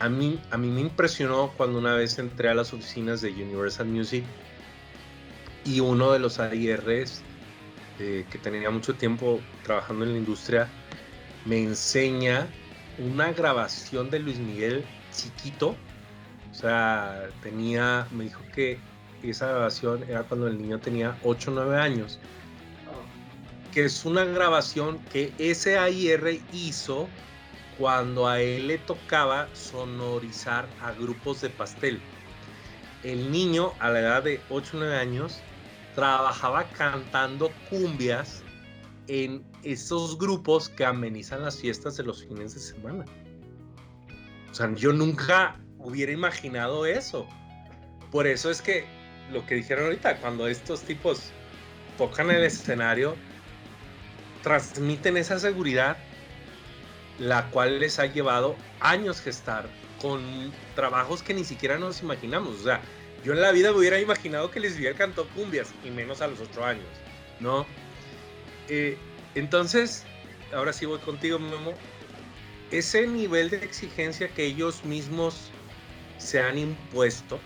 a, 0.00 0.08
mí, 0.08 0.40
a 0.50 0.56
mí 0.56 0.68
me 0.68 0.80
impresionó 0.80 1.52
cuando 1.56 1.78
una 1.78 1.94
vez 1.94 2.18
entré 2.18 2.48
a 2.48 2.54
las 2.54 2.72
oficinas 2.72 3.20
de 3.20 3.30
Universal 3.30 3.86
Music 3.86 4.24
y 5.64 5.80
uno 5.80 6.12
de 6.12 6.18
los 6.18 6.38
AIRs 6.38 7.22
eh, 7.98 8.24
que 8.30 8.38
tenía 8.38 8.70
mucho 8.70 8.94
tiempo 8.94 9.40
trabajando 9.62 10.04
en 10.04 10.12
la 10.12 10.18
industria 10.18 10.68
me 11.44 11.62
enseña 11.62 12.46
una 12.98 13.32
grabación 13.32 14.10
de 14.10 14.20
Luis 14.20 14.38
Miguel 14.38 14.84
chiquito. 15.12 15.76
O 16.50 16.54
sea, 16.54 17.28
tenía, 17.42 18.06
me 18.10 18.24
dijo 18.24 18.42
que 18.54 18.78
esa 19.22 19.48
grabación 19.48 20.04
era 20.08 20.22
cuando 20.24 20.48
el 20.48 20.60
niño 20.60 20.78
tenía 20.78 21.16
8 21.22 21.50
o 21.50 21.54
9 21.54 21.78
años. 21.78 22.18
Que 23.72 23.84
es 23.84 24.04
una 24.04 24.24
grabación 24.24 24.98
que 25.12 25.32
ese 25.38 25.78
AIR 25.78 26.40
hizo 26.52 27.08
cuando 27.78 28.28
a 28.28 28.40
él 28.40 28.68
le 28.68 28.78
tocaba 28.78 29.48
sonorizar 29.54 30.66
a 30.82 30.92
grupos 30.92 31.40
de 31.40 31.48
pastel. 31.48 32.00
El 33.02 33.32
niño 33.32 33.72
a 33.80 33.90
la 33.90 34.00
edad 34.00 34.22
de 34.22 34.40
8 34.50 34.76
o 34.76 34.80
9 34.80 34.96
años 34.96 35.40
trabajaba 35.94 36.64
cantando 36.70 37.50
cumbias 37.68 38.42
en 39.08 39.44
esos 39.62 40.18
grupos 40.18 40.68
que 40.68 40.84
amenizan 40.84 41.42
las 41.42 41.58
fiestas 41.58 41.96
de 41.96 42.04
los 42.04 42.24
fines 42.24 42.54
de 42.54 42.60
semana. 42.60 43.04
O 44.50 44.54
sea, 44.54 44.72
yo 44.74 44.92
nunca 44.92 45.56
hubiera 45.78 46.12
imaginado 46.12 46.86
eso. 46.86 47.26
Por 48.10 48.26
eso 48.26 48.50
es 48.50 48.60
que 48.62 48.84
lo 49.30 49.44
que 49.46 49.54
dijeron 49.56 49.84
ahorita, 49.84 50.18
cuando 50.18 50.46
estos 50.46 50.82
tipos 50.82 51.30
tocan 51.98 52.30
el 52.30 52.44
escenario, 52.44 53.16
transmiten 54.42 55.16
esa 55.16 55.38
seguridad, 55.38 55.96
la 57.18 57.48
cual 57.50 57.80
les 57.80 57.98
ha 57.98 58.06
llevado 58.06 58.56
años 58.80 59.20
gestar 59.20 59.68
con 60.00 60.20
trabajos 60.74 61.22
que 61.22 61.34
ni 61.34 61.44
siquiera 61.44 61.78
nos 61.78 62.02
imaginamos. 62.02 62.60
O 62.60 62.64
sea, 62.64 62.80
yo 63.24 63.32
en 63.32 63.40
la 63.40 63.52
vida 63.52 63.72
me 63.72 63.78
hubiera 63.78 64.00
imaginado 64.00 64.50
que 64.50 64.58
hubiera 64.58 64.96
cantado 64.96 65.28
cumbias, 65.28 65.72
y 65.84 65.90
menos 65.90 66.20
a 66.20 66.26
los 66.26 66.40
ocho 66.40 66.64
años, 66.64 66.86
¿no? 67.40 67.66
Eh, 68.68 68.96
entonces, 69.34 70.04
ahora 70.52 70.72
sí 70.72 70.86
voy 70.86 70.98
contigo, 70.98 71.38
Memo. 71.38 71.72
Ese 72.70 73.06
nivel 73.06 73.50
de 73.50 73.58
exigencia 73.58 74.28
que 74.28 74.46
ellos 74.46 74.84
mismos 74.84 75.50
se 76.18 76.40
han 76.40 76.58
impuesto, 76.58 77.38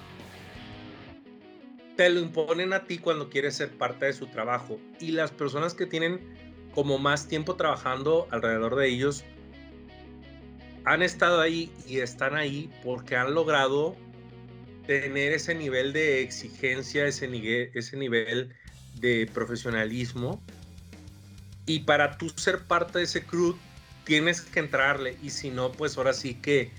te 1.97 2.09
lo 2.11 2.21
imponen 2.21 2.73
a 2.73 2.85
ti 2.85 2.99
cuando 2.99 3.29
quieres 3.29 3.57
ser 3.57 3.71
parte 3.71 4.07
de 4.07 4.13
su 4.13 4.27
trabajo. 4.27 4.79
Y 5.01 5.13
las 5.13 5.31
personas 5.31 5.75
que 5.75 5.87
tienen 5.87 6.21
como 6.75 6.99
más 6.99 7.27
tiempo 7.27 7.57
trabajando 7.57 8.29
alrededor 8.31 8.77
de 8.77 8.89
ellos 8.89 9.25
han 10.85 11.03
estado 11.03 11.41
ahí 11.41 11.73
y 11.89 11.99
están 11.99 12.37
ahí 12.37 12.71
porque 12.85 13.17
han 13.17 13.35
logrado 13.35 13.97
tener 14.87 15.33
ese 15.33 15.55
nivel 15.55 15.93
de 15.93 16.23
exigencia, 16.23 17.07
ese 17.07 17.29
nivel, 17.29 17.71
ese 17.75 17.97
nivel 17.97 18.55
de 18.95 19.29
profesionalismo 19.33 20.43
y 21.67 21.81
para 21.81 22.17
tú 22.17 22.31
ser 22.31 22.63
parte 22.63 22.99
de 22.99 23.05
ese 23.05 23.25
crew, 23.25 23.57
tienes 24.05 24.41
que 24.41 24.61
entrarle. 24.61 25.19
Y 25.23 25.31
si 25.31 25.51
no, 25.51 25.73
pues 25.73 25.99
ahora 25.99 26.15
sí 26.15 26.35
que 26.35 26.71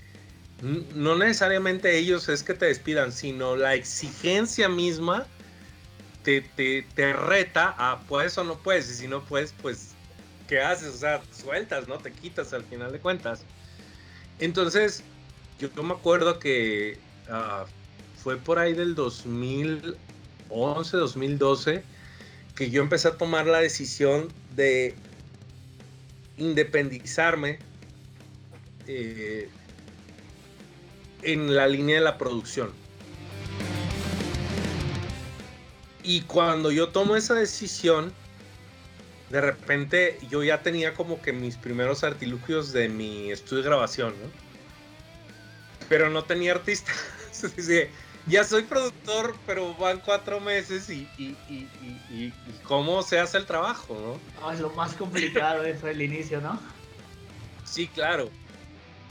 no 0.94 1.16
necesariamente 1.16 1.96
ellos 1.96 2.28
es 2.28 2.42
que 2.42 2.54
te 2.54 2.66
despidan, 2.66 3.12
sino 3.12 3.54
la 3.54 3.74
exigencia 3.74 4.68
misma 4.68 5.26
te, 6.24 6.40
te, 6.40 7.12
reta 7.12 7.74
a 7.78 8.00
puedes 8.00 8.36
o 8.38 8.44
no 8.44 8.58
puedes. 8.58 8.90
Y 8.90 8.94
si 8.94 9.08
no 9.08 9.24
puedes, 9.24 9.52
pues, 9.62 9.90
¿qué 10.48 10.60
haces? 10.60 10.88
O 10.88 10.98
sea, 10.98 11.22
sueltas, 11.32 11.86
¿no? 11.86 11.98
Te 11.98 12.10
quitas 12.10 12.52
al 12.52 12.64
final 12.64 12.90
de 12.90 12.98
cuentas. 12.98 13.42
Entonces, 14.40 15.02
yo, 15.58 15.70
me 15.82 15.94
acuerdo 15.94 16.38
que 16.38 16.98
ah, 17.28 17.66
fue 18.22 18.36
por 18.36 18.58
ahí 18.58 18.74
del 18.74 18.94
2011, 18.94 20.96
2012 20.96 21.82
que 22.54 22.70
yo 22.70 22.82
empecé 22.82 23.08
a 23.08 23.16
tomar 23.16 23.46
la 23.46 23.60
decisión 23.60 24.28
de 24.56 24.94
independizarme 26.36 27.60
eh, 28.88 29.48
en 31.22 31.54
la 31.54 31.68
línea 31.68 31.98
de 31.98 32.02
la 32.02 32.18
producción. 32.18 32.72
Y 36.02 36.22
cuando 36.22 36.72
yo 36.72 36.88
tomo 36.88 37.14
esa 37.14 37.34
decisión, 37.34 38.12
de 39.30 39.40
repente 39.40 40.18
yo 40.28 40.42
ya 40.42 40.62
tenía 40.62 40.94
como 40.94 41.22
que 41.22 41.32
mis 41.32 41.56
primeros 41.56 42.02
artilugios 42.02 42.72
de 42.72 42.88
mi 42.88 43.30
estudio 43.30 43.62
de 43.62 43.68
grabación. 43.68 44.14
Pero 45.88 46.10
no 46.10 46.24
tenía 46.24 46.52
artista. 46.52 46.92
ya 48.26 48.44
soy 48.44 48.62
productor, 48.62 49.34
pero 49.46 49.74
van 49.74 50.00
cuatro 50.00 50.40
meses 50.40 50.90
y, 50.90 51.08
y, 51.18 52.32
cómo 52.64 53.02
se 53.02 53.18
hace 53.18 53.38
el 53.38 53.46
trabajo, 53.46 53.94
¿no? 53.94 54.46
Ah, 54.46 54.52
es 54.52 54.60
lo 54.60 54.70
más 54.70 54.94
complicado 54.94 55.64
eso 55.64 55.88
el 55.88 56.02
inicio, 56.02 56.40
¿no? 56.40 56.60
Sí, 57.64 57.86
claro. 57.88 58.30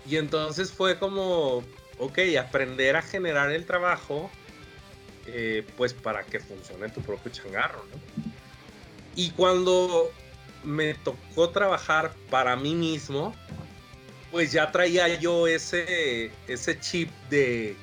Y 0.05 0.18
entonces 0.18 0.72
fue 0.72 0.97
como, 0.97 1.64
ok, 1.97 2.20
aprender 2.39 2.95
a 2.95 3.01
generar 3.01 3.51
el 3.51 3.66
trabajo, 3.66 4.30
eh, 5.26 5.66
pues 5.78 5.93
para 5.93 6.24
que 6.24 6.39
funcione 6.39 6.89
tu 6.89 7.01
propio 7.01 7.32
changarro, 7.32 7.84
¿no? 7.91 8.24
Y 9.16 9.32
cuando 9.32 10.12
me 10.64 10.93
tocó 10.93 11.49
trabajar 11.49 12.14
para 12.30 12.55
mí 12.55 12.76
mismo, 12.76 13.34
pues 14.32 14.51
ya 14.51 14.72
traía 14.72 15.20
yo 15.20 15.47
ese, 15.47 16.32
ese 16.47 16.80
chip 16.80 17.10
de 17.30 17.76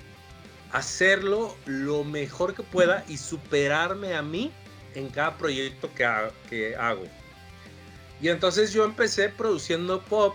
hacerlo 0.75 1.57
lo 1.66 2.03
mejor 2.03 2.53
que 2.53 2.64
pueda 2.64 3.05
y 3.09 3.16
superarme 3.16 4.16
a 4.16 4.22
mí 4.22 4.51
en 4.97 5.09
cada 5.09 5.39
proyecto 5.39 5.89
que, 5.95 6.05
que 6.51 6.75
hago. 6.75 7.05
Y 8.20 8.29
entonces 8.29 8.72
yo 8.72 8.85
empecé 8.85 9.29
produciendo 9.29 10.03
pop. 10.03 10.35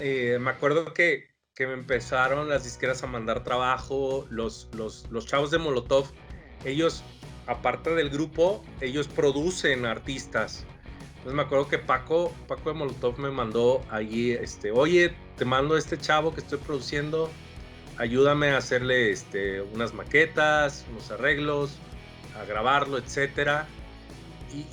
Eh, 0.00 0.38
me 0.40 0.50
acuerdo 0.50 0.92
que, 0.92 1.28
que, 1.54 1.68
me 1.68 1.74
empezaron 1.74 2.48
las 2.48 2.64
disqueras 2.64 3.02
a 3.04 3.06
mandar 3.06 3.44
trabajo, 3.44 4.26
los, 4.28 4.68
los, 4.72 5.06
los 5.10 5.26
chavos 5.26 5.52
de 5.52 5.58
Molotov, 5.58 6.10
ellos, 6.64 7.04
aparte 7.46 7.94
del 7.94 8.10
grupo, 8.10 8.64
ellos 8.80 9.06
producen 9.06 9.86
artistas. 9.86 10.64
Entonces 11.18 11.34
me 11.34 11.42
acuerdo 11.42 11.68
que 11.68 11.78
Paco, 11.78 12.32
Paco 12.48 12.70
de 12.70 12.74
Molotov 12.74 13.18
me 13.18 13.30
mandó 13.30 13.84
allí, 13.88 14.32
este, 14.32 14.72
oye, 14.72 15.14
te 15.36 15.44
mando 15.44 15.76
este 15.76 15.96
chavo 15.96 16.34
que 16.34 16.40
estoy 16.40 16.58
produciendo, 16.58 17.30
ayúdame 17.98 18.50
a 18.50 18.58
hacerle 18.58 19.10
este, 19.10 19.60
unas 19.60 19.92
maquetas, 19.92 20.86
unos 20.90 21.10
arreglos, 21.10 21.76
a 22.40 22.44
grabarlo, 22.44 22.98
etcétera. 22.98 23.66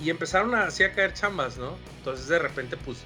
Y, 0.02 0.10
empezaron 0.10 0.56
así 0.56 0.84
a 0.84 0.94
caer 0.94 1.14
chambas, 1.14 1.58
¿no? 1.58 1.76
Entonces 1.98 2.28
de 2.30 2.40
repente, 2.40 2.78
pues, 2.78 3.00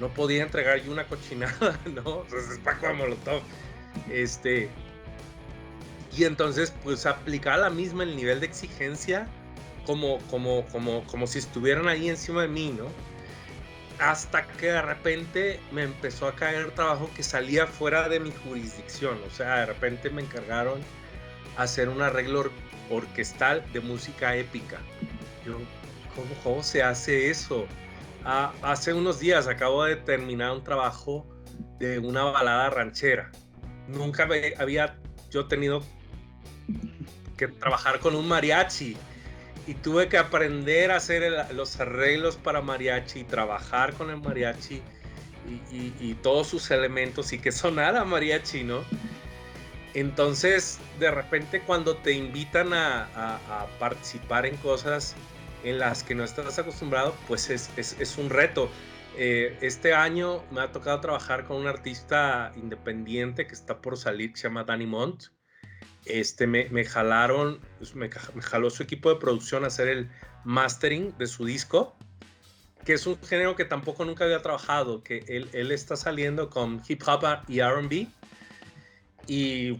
no 0.00 0.08
podía 0.08 0.42
entregar 0.42 0.82
yo 0.82 0.90
una 0.90 1.06
cochinada, 1.06 1.78
¿no? 1.84 2.22
Entonces 2.22 2.50
es 2.52 2.58
Paco 2.58 2.88
de 2.88 2.94
Molotov. 2.94 3.42
Este. 4.10 4.68
Y 6.16 6.24
entonces, 6.24 6.72
pues, 6.82 7.06
aplicaba 7.06 7.58
la 7.58 7.70
misma 7.70 8.02
el 8.02 8.16
nivel 8.16 8.40
de 8.40 8.46
exigencia 8.46 9.28
como, 9.86 10.18
como, 10.30 10.66
como, 10.66 11.04
como 11.04 11.26
si 11.28 11.38
estuvieran 11.38 11.86
ahí 11.86 12.08
encima 12.08 12.42
de 12.42 12.48
mí, 12.48 12.74
¿no? 12.76 12.86
Hasta 13.98 14.46
que 14.46 14.66
de 14.66 14.82
repente 14.82 15.60
me 15.72 15.82
empezó 15.82 16.28
a 16.28 16.34
caer 16.34 16.70
trabajo 16.72 17.10
que 17.16 17.22
salía 17.22 17.66
fuera 17.66 18.08
de 18.08 18.20
mi 18.20 18.30
jurisdicción. 18.30 19.18
O 19.26 19.30
sea, 19.30 19.60
de 19.60 19.66
repente 19.66 20.10
me 20.10 20.22
encargaron 20.22 20.80
hacer 21.56 21.88
un 21.88 22.00
arreglo 22.02 22.50
orquestal 22.90 23.64
de 23.72 23.80
música 23.80 24.36
épica. 24.36 24.78
Yo, 25.44 25.58
¿cómo, 26.44 26.62
se 26.62 26.82
hace 26.82 27.30
eso? 27.30 27.66
Hace 28.62 28.92
unos 28.92 29.18
días 29.18 29.46
acabo 29.48 29.84
de 29.84 29.96
terminar 29.96 30.52
un 30.52 30.62
trabajo 30.62 31.26
de 31.78 31.98
una 31.98 32.24
balada 32.24 32.70
ranchera. 32.70 33.30
Nunca 33.88 34.28
había 34.58 34.98
yo 35.30 35.46
tenido 35.46 35.82
que 37.36 37.48
trabajar 37.48 38.00
con 38.00 38.14
un 38.14 38.28
mariachi 38.28 38.96
y 39.68 39.74
tuve 39.74 40.08
que 40.08 40.16
aprender 40.16 40.90
a 40.90 40.96
hacer 40.96 41.30
los 41.52 41.78
arreglos 41.78 42.36
para 42.36 42.62
mariachi, 42.62 43.24
trabajar 43.24 43.92
con 43.92 44.08
el 44.08 44.16
mariachi 44.16 44.80
y, 45.70 46.14
todos 46.22 46.46
sus 46.46 46.70
elementos 46.70 47.34
y 47.34 47.38
que 47.38 47.52
sonara 47.52 48.02
mariachi, 48.02 48.64
¿no? 48.64 48.82
Entonces, 49.92 50.78
de 50.98 51.10
repente 51.10 51.60
cuando 51.60 51.96
te 51.98 52.12
invitan 52.12 52.72
a, 52.72 53.66
participar 53.78 54.46
en 54.46 54.56
cosas 54.56 55.14
en 55.62 55.78
las 55.78 56.02
que 56.02 56.14
no 56.14 56.24
estás 56.24 56.58
acostumbrado, 56.58 57.14
pues 57.28 57.50
es, 57.50 58.18
un 58.18 58.30
reto. 58.30 58.70
Eh, 59.18 59.58
este 59.60 59.92
año 59.92 60.42
me 60.50 60.62
ha 60.62 60.72
tocado 60.72 61.00
trabajar 61.00 61.44
con 61.44 61.58
un 61.58 61.66
artista 61.66 62.52
independiente 62.56 63.46
que 63.46 63.52
está 63.52 63.82
por 63.82 63.98
salir, 63.98 64.32
que 64.32 64.38
se 64.38 64.48
llama 64.48 64.64
Danny 64.64 64.86
Mont. 64.86 65.24
Este, 66.08 66.46
me, 66.46 66.68
me 66.70 66.84
jalaron, 66.84 67.60
pues, 67.78 67.94
me, 67.94 68.10
me, 68.34 68.42
jaló 68.42 68.70
su 68.70 68.82
equipo 68.82 69.10
de 69.10 69.16
producción 69.16 69.64
a 69.64 69.68
hacer 69.68 69.88
el 69.88 70.10
mastering 70.44 71.16
de 71.18 71.26
su 71.26 71.44
disco, 71.44 71.94
que 72.84 72.94
es 72.94 73.06
un 73.06 73.20
género 73.22 73.54
que 73.56 73.64
tampoco 73.64 74.04
nunca 74.04 74.24
había 74.24 74.40
trabajado, 74.40 75.02
que 75.02 75.24
él, 75.28 75.48
él 75.52 75.72
está 75.72 75.96
saliendo 75.96 76.48
con 76.48 76.82
hip 76.88 77.02
hop 77.06 77.24
y 77.48 77.60
RB 77.60 78.08
y, 79.28 79.78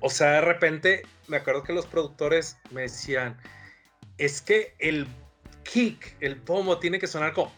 o 0.00 0.10
sea, 0.10 0.32
de 0.32 0.40
repente 0.40 1.02
me 1.28 1.36
acuerdo 1.38 1.62
que 1.62 1.72
los 1.72 1.86
productores 1.86 2.58
me 2.72 2.82
decían, 2.82 3.40
es 4.18 4.42
que 4.42 4.74
el 4.80 5.06
kick, 5.62 6.16
el 6.20 6.36
pomo 6.36 6.78
tiene 6.78 6.98
que 6.98 7.06
sonar 7.06 7.32
como... 7.32 7.52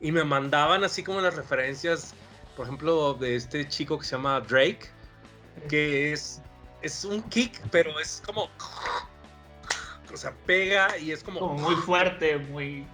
Y 0.00 0.12
me 0.12 0.24
mandaban 0.24 0.84
así 0.84 1.02
como 1.02 1.20
las 1.20 1.34
referencias, 1.34 2.14
por 2.56 2.66
ejemplo, 2.66 3.14
de 3.14 3.36
este 3.36 3.68
chico 3.68 3.98
que 3.98 4.04
se 4.04 4.12
llama 4.12 4.40
Drake, 4.40 4.88
que 5.68 6.12
es, 6.12 6.40
es 6.82 7.04
un 7.04 7.22
kick, 7.24 7.60
pero 7.70 7.98
es 8.00 8.22
como... 8.24 8.48
O 10.12 10.16
sea, 10.16 10.34
pega 10.46 10.98
y 10.98 11.12
es 11.12 11.22
como... 11.22 11.40
como 11.40 11.54
muy 11.54 11.74
fuerte, 11.76 12.38
muy... 12.38 12.86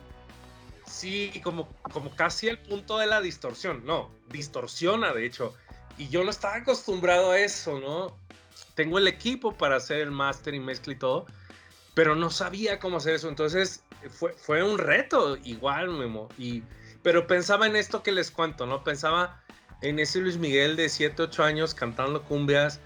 Sí, 0.86 1.40
como, 1.42 1.68
como 1.92 2.10
casi 2.14 2.48
el 2.48 2.58
punto 2.58 2.98
de 2.98 3.06
la 3.06 3.20
distorsión. 3.20 3.84
No, 3.84 4.10
distorsiona, 4.28 5.12
de 5.12 5.26
hecho. 5.26 5.54
Y 5.98 6.08
yo 6.08 6.24
no 6.24 6.30
estaba 6.30 6.56
acostumbrado 6.56 7.32
a 7.32 7.38
eso, 7.38 7.80
¿no? 7.80 8.16
Tengo 8.74 8.98
el 8.98 9.08
equipo 9.08 9.52
para 9.52 9.76
hacer 9.76 10.00
el 10.00 10.10
máster 10.10 10.54
y 10.54 10.60
mezcla 10.60 10.92
y 10.92 10.96
todo, 10.96 11.26
pero 11.94 12.14
no 12.14 12.30
sabía 12.30 12.78
cómo 12.78 12.98
hacer 12.98 13.14
eso. 13.14 13.28
Entonces 13.28 13.82
fue, 14.10 14.32
fue 14.34 14.62
un 14.62 14.78
reto, 14.78 15.36
igual, 15.38 15.88
Memo. 15.88 16.28
Y, 16.38 16.62
pero 17.02 17.26
pensaba 17.26 17.66
en 17.66 17.76
esto 17.76 18.02
que 18.02 18.12
les 18.12 18.30
cuento, 18.30 18.66
¿no? 18.66 18.84
Pensaba 18.84 19.42
en 19.82 19.98
ese 19.98 20.20
Luis 20.20 20.36
Miguel 20.38 20.76
de 20.76 20.88
7, 20.88 21.22
8 21.22 21.44
años 21.44 21.74
cantando 21.74 22.22
cumbias. 22.22 22.80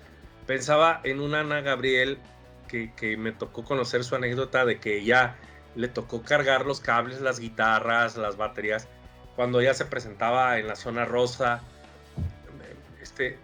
Pensaba 0.51 1.01
en 1.05 1.21
una 1.21 1.43
Ana 1.43 1.61
Gabriel 1.61 2.19
que, 2.67 2.93
que 2.97 3.17
me 3.17 3.31
tocó 3.31 3.63
conocer 3.63 4.03
su 4.03 4.17
anécdota 4.17 4.65
de 4.65 4.81
que 4.81 5.05
ya 5.05 5.37
le 5.77 5.87
tocó 5.87 6.23
cargar 6.23 6.67
los 6.67 6.81
cables, 6.81 7.21
las 7.21 7.39
guitarras, 7.39 8.17
las 8.17 8.37
baterías, 8.37 8.89
cuando 9.37 9.61
ella 9.61 9.75
se 9.75 9.85
presentaba 9.85 10.59
en 10.59 10.67
la 10.67 10.75
zona 10.75 11.05
rosa 11.05 11.63
este, 13.01 13.39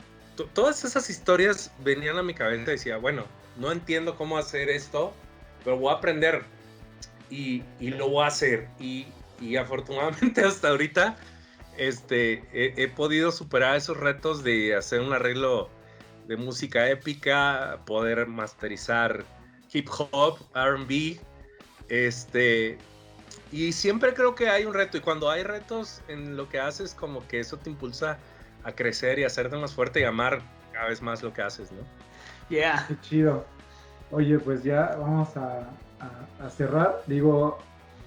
todas 0.52 0.84
esas 0.84 1.08
historias 1.08 1.70
venían 1.84 2.18
a 2.18 2.24
mi 2.24 2.34
cabeza 2.34 2.62
y 2.62 2.74
decía, 2.74 2.96
bueno, 2.96 3.24
no 3.56 3.70
entiendo 3.70 4.16
cómo 4.16 4.36
hacer 4.36 4.68
esto, 4.68 5.14
pero 5.62 5.78
voy 5.78 5.92
a 5.92 5.98
aprender 5.98 6.42
y, 7.30 7.62
lo 7.78 8.08
voy 8.08 8.24
a 8.24 8.26
hacer. 8.26 8.66
Y, 8.80 9.06
afortunadamente 9.56 10.40
hasta 10.44 10.70
ahorita 10.70 11.16
este, 11.78 12.42
he, 12.52 12.88
podido 12.88 13.30
superar 13.30 13.76
esos 13.76 13.96
retos 13.96 14.42
de 14.42 14.74
hacer 14.74 15.00
un 15.02 15.12
arreglo 15.12 15.70
de 16.26 16.36
música 16.36 16.88
épica, 16.88 17.80
poder 17.86 18.26
masterizar 18.26 19.24
hip 19.72 19.88
hop, 20.10 20.38
RB, 20.54 21.20
este, 21.88 22.78
y 23.52 23.72
siempre 23.72 24.12
creo 24.14 24.34
que 24.34 24.48
hay 24.48 24.64
un 24.64 24.74
reto 24.74 24.96
y 24.96 25.00
cuando 25.00 25.30
hay 25.30 25.42
retos 25.42 26.02
en 26.08 26.36
lo 26.36 26.48
que 26.48 26.58
haces 26.58 26.94
como 26.94 27.26
que 27.28 27.40
eso 27.40 27.56
te 27.56 27.70
impulsa 27.70 28.18
a 28.64 28.72
crecer 28.72 29.18
y 29.18 29.24
a 29.24 29.28
hacerte 29.28 29.56
más 29.56 29.72
fuerte 29.72 30.00
y 30.00 30.04
amar 30.04 30.40
cada 30.72 30.88
vez 30.88 31.00
más 31.00 31.22
lo 31.22 31.32
que 31.32 31.42
haces, 31.42 31.70
¿no? 31.72 31.78
Yeah. 32.48 32.84
Qué 32.88 33.00
chido. 33.00 33.44
Oye, 34.10 34.38
pues 34.38 34.62
ya 34.62 34.96
vamos 34.98 35.36
a, 35.36 35.68
cerrar. 36.50 37.02
Digo, 37.06 37.58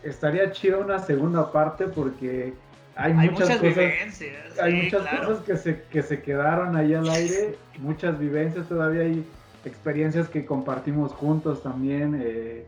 estaría 0.03 0.51
chido 0.51 0.79
una 0.79 0.99
segunda 0.99 1.51
parte 1.51 1.87
porque 1.87 2.53
hay, 2.99 3.13
muchas, 3.13 3.49
cosas, 3.49 3.61
vivencias. 3.61 4.59
Hay 4.59 4.83
muchas 4.83 5.07
cosas 5.07 5.43
que 5.43 5.57
se, 5.57 5.83
que 5.83 6.01
se 6.01 6.21
quedaron 6.21 6.75
ahí 6.75 6.93
al 6.93 7.09
aire, 7.09 7.57
muchas 7.79 8.19
vivencias, 8.19 8.67
todavía 8.67 9.01
hay 9.01 9.25
experiencias 9.65 10.29
que 10.29 10.45
compartimos 10.45 11.13
juntos 11.13 11.63
también, 11.63 12.19
eh, 12.21 12.65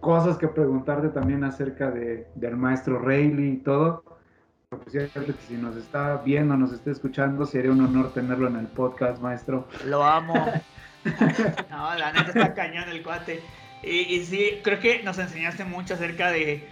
cosas 0.00 0.38
que 0.38 0.48
preguntarte 0.48 1.08
también 1.08 1.44
acerca 1.44 1.90
de, 1.90 2.26
del 2.34 2.56
maestro 2.56 2.98
Rayleigh 2.98 3.54
y 3.54 3.56
todo 3.58 4.10
cierto 4.88 5.26
que 5.26 5.32
si 5.48 5.54
nos 5.54 5.76
está 5.76 6.18
viendo, 6.18 6.56
nos 6.56 6.72
está 6.72 6.92
escuchando, 6.92 7.44
sería 7.44 7.72
un 7.72 7.80
honor 7.80 8.12
tenerlo 8.12 8.46
en 8.46 8.54
el 8.54 8.68
podcast, 8.68 9.20
maestro. 9.20 9.66
Lo 9.84 10.04
amo. 10.04 10.34
no, 11.70 11.94
la 11.96 12.12
neta 12.12 12.28
está 12.28 12.54
cañón 12.54 12.88
el 12.88 13.02
cuate. 13.02 13.42
Y, 13.82 14.24
sí, 14.24 14.60
creo 14.62 14.78
que 14.78 15.02
nos 15.02 15.18
enseñaste 15.18 15.64
mucho 15.64 15.94
acerca 15.94 16.30
de 16.30 16.68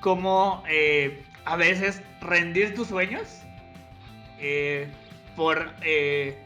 cómo 0.00 0.62
eh, 0.68 1.24
a 1.44 1.56
veces 1.56 2.02
rendir 2.20 2.74
tus 2.74 2.88
sueños 2.88 3.40
eh, 4.38 4.88
por 5.36 5.70
eh, 5.82 6.42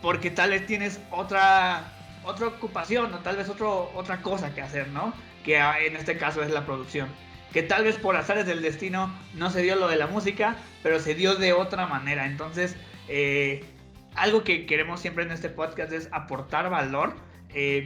porque 0.00 0.30
tal 0.30 0.50
vez 0.50 0.66
tienes 0.66 1.00
otra 1.10 1.84
otra 2.24 2.48
ocupación 2.48 3.12
o 3.14 3.18
tal 3.18 3.36
vez 3.36 3.48
otro, 3.48 3.90
otra 3.94 4.18
cosa 4.22 4.54
que 4.54 4.62
hacer, 4.62 4.88
¿no? 4.88 5.12
Que 5.44 5.58
en 5.58 5.96
este 5.96 6.16
caso 6.16 6.42
es 6.42 6.50
la 6.50 6.64
producción 6.64 7.08
que 7.52 7.62
tal 7.62 7.84
vez 7.84 7.96
por 7.98 8.16
azares 8.16 8.46
del 8.46 8.62
destino 8.62 9.12
no 9.34 9.50
se 9.50 9.60
dio 9.60 9.76
lo 9.76 9.88
de 9.88 9.96
la 9.96 10.06
música, 10.06 10.56
pero 10.82 11.00
se 11.00 11.14
dio 11.14 11.34
de 11.34 11.52
otra 11.52 11.86
manera. 11.86 12.24
Entonces, 12.24 12.76
eh, 13.08 13.62
algo 14.14 14.42
que 14.42 14.64
queremos 14.64 15.00
siempre 15.00 15.24
en 15.24 15.32
este 15.32 15.50
podcast 15.50 15.92
es 15.92 16.08
aportar 16.12 16.70
valor, 16.70 17.14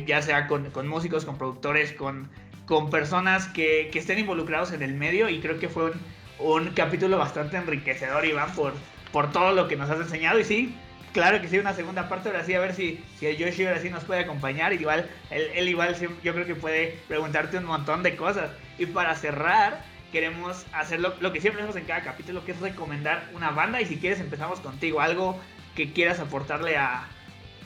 ya 0.06 0.22
sea 0.22 0.46
con, 0.46 0.70
músicos, 0.86 1.24
con 1.24 1.36
productores, 1.36 1.92
con, 1.92 2.30
con 2.66 2.90
personas 2.90 3.48
que, 3.48 3.90
estén 3.94 4.18
involucrados 4.18 4.72
en 4.72 4.82
el 4.82 4.94
medio 4.94 5.28
y 5.28 5.40
creo 5.40 5.58
que 5.58 5.68
fue 5.68 5.86
un, 5.86 6.00
un 6.38 6.70
capítulo 6.70 7.18
bastante 7.18 7.56
enriquecedor, 7.56 8.24
Iván, 8.24 8.52
por, 8.54 8.74
por 9.12 9.32
todo 9.32 9.52
lo 9.52 9.68
que 9.68 9.76
nos 9.76 9.90
has 9.90 10.00
enseñado 10.00 10.38
y 10.38 10.44
sí, 10.44 10.74
claro 11.16 11.40
que 11.40 11.48
sí, 11.48 11.58
una 11.58 11.72
segunda 11.72 12.10
parte, 12.10 12.28
ahora 12.28 12.44
sí, 12.44 12.52
a 12.52 12.60
ver 12.60 12.74
si, 12.74 13.02
si 13.18 13.24
el 13.26 13.38
Yoshi 13.38 13.64
ahora 13.64 13.80
sí 13.80 13.88
nos 13.88 14.04
puede 14.04 14.20
acompañar. 14.20 14.74
Igual, 14.74 15.08
él, 15.30 15.66
igual 15.66 15.96
yo 16.22 16.34
creo 16.34 16.44
que 16.44 16.54
puede 16.54 16.98
preguntarte 17.08 17.56
un 17.56 17.64
montón 17.64 18.02
de 18.02 18.16
cosas. 18.16 18.50
Y 18.78 18.84
para 18.84 19.14
cerrar, 19.14 19.82
queremos 20.12 20.66
hacer 20.74 21.00
lo, 21.00 21.32
que 21.32 21.40
siempre 21.40 21.62
hacemos 21.62 21.76
en 21.76 21.86
cada 21.86 22.02
capítulo, 22.02 22.44
que 22.44 22.52
es 22.52 22.60
recomendar 22.60 23.30
una 23.32 23.50
banda. 23.50 23.80
Y 23.80 23.86
si 23.86 23.96
quieres, 23.96 24.20
empezamos 24.20 24.60
contigo. 24.60 25.00
Algo 25.00 25.40
que 25.74 25.90
quieras 25.90 26.20
aportarle 26.20 26.76
a, 26.76 27.08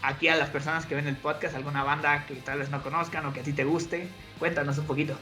aquí 0.03 0.29
a 0.29 0.37
las 0.37 0.49
personas 0.49 0.87
que 0.87 0.95
ven 0.95 1.09
el 1.09 1.17
podcast, 1.17 1.57
alguna 1.57 1.83
banda 1.83 2.25
que 2.27 2.37
tal 2.37 2.61
vez 2.61 2.71
no 2.71 2.85
conozcan 2.85 3.27
o 3.27 3.33
que 3.33 3.41
a 3.41 3.43
ti 3.43 3.53
te 3.53 3.65
guste. 3.65 4.07
Cuéntanos 4.39 4.79
un 4.79 4.87
poquito. 4.87 5.17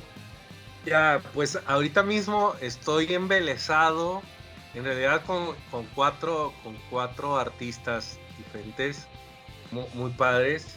Ya, 0.89 1.21
pues 1.35 1.59
ahorita 1.67 2.03
mismo 2.03 2.55
estoy 2.63 3.13
embelesado 3.13 4.23
en 4.73 4.85
realidad 4.85 5.23
con, 5.27 5.55
cuatro, 5.95 6.55
con 6.63 6.77
cuatro 6.89 7.37
artistas 7.37 8.19
diferentes, 8.39 9.07
muy, 9.71 10.11
padres. 10.13 10.77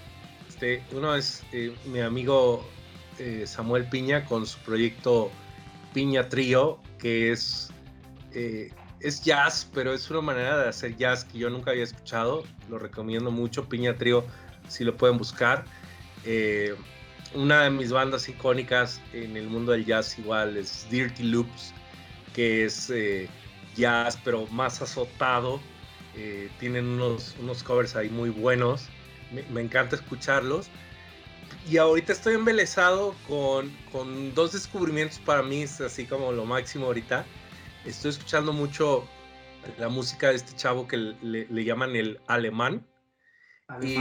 Este, 0.49 0.83
uno 0.91 1.15
es 1.15 1.43
eh, 1.53 1.73
mi 1.85 2.01
amigo 2.01 2.67
eh, 3.19 3.45
Samuel 3.47 3.85
Piña 3.85 4.25
con 4.25 4.45
su 4.45 4.59
proyecto 4.59 5.31
Piña 5.93 6.27
Trío, 6.27 6.77
que 6.99 7.31
es, 7.31 7.69
eh, 8.33 8.69
es 8.99 9.23
jazz, 9.23 9.69
pero 9.73 9.93
es 9.93 10.09
una 10.09 10.19
manera 10.19 10.57
de 10.57 10.67
hacer 10.67 10.97
jazz 10.97 11.23
que 11.23 11.37
yo 11.37 11.49
nunca 11.49 11.71
había 11.71 11.85
escuchado. 11.85 12.43
Lo 12.69 12.79
recomiendo 12.79 13.31
mucho, 13.31 13.69
Piña 13.69 13.95
Trío, 13.95 14.25
si 14.67 14.83
lo 14.83 14.97
pueden 14.97 15.17
buscar. 15.17 15.63
Una 17.33 17.63
de 17.63 17.69
mis 17.69 17.91
bandas 17.91 18.27
icónicas 18.27 19.01
en 19.13 19.37
el 19.37 19.47
mundo 19.47 19.71
del 19.71 19.85
jazz 19.85 20.17
igual 20.19 20.57
es 20.57 20.87
Dirty 20.89 21.23
Loops, 21.23 21.73
que 22.33 22.65
es 22.65 22.91
jazz, 23.75 24.17
pero 24.23 24.47
más 24.47 24.81
azotado. 24.81 25.59
Eh, 26.15 26.49
tienen 26.59 26.85
unos, 26.85 27.35
unos 27.39 27.63
covers 27.63 27.95
ahí 27.95 28.09
muy 28.09 28.29
buenos. 28.29 28.87
Me, 29.31 29.61
encanta 29.61 29.95
escucharlos. 29.95 30.67
Y 31.69 31.77
ahorita 31.77 32.13
estoy 32.13 32.35
embelesado 32.35 33.15
con, 33.27 33.69
con, 33.91 34.33
dos 34.33 34.53
descubrimientos 34.53 35.19
para 35.19 35.43
mí, 35.43 35.61
es 35.61 35.79
así 35.79 36.05
como 36.05 36.31
lo 36.31 36.45
máximo 36.45 36.87
ahorita. 36.87 37.25
Estoy 37.85 38.11
escuchando 38.11 38.51
mucho 38.51 39.07
la 39.77 39.89
música 39.89 40.29
de 40.29 40.35
este 40.35 40.55
chavo 40.55 40.87
que 40.87 40.97
le, 40.97 41.63
llaman 41.63 41.95
el 41.95 42.19
alemán. 42.27 42.85
Y, 43.81 43.95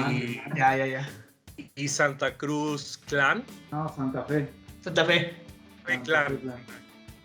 ya, 0.56 0.76
ya, 0.76 0.86
ya. 0.86 1.29
Y 1.74 1.88
Santa 1.88 2.36
Cruz 2.36 2.98
Clan. 3.06 3.44
No, 3.70 3.88
Santa 3.94 4.24
Fe. 4.24 4.48
Santa 4.82 5.04
Fe. 5.04 5.36
Clan. 6.04 6.38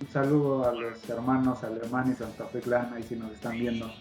Un 0.01 0.07
saludo 0.11 0.67
a 0.67 0.73
los 0.73 1.09
hermanos 1.09 1.63
Alemán 1.63 2.11
y 2.11 2.15
Santa 2.15 2.45
Fe 2.47 2.59
Clan, 2.61 2.93
ahí 2.93 3.03
si 3.03 3.15
nos 3.15 3.31
están 3.31 3.57
viendo. 3.57 3.93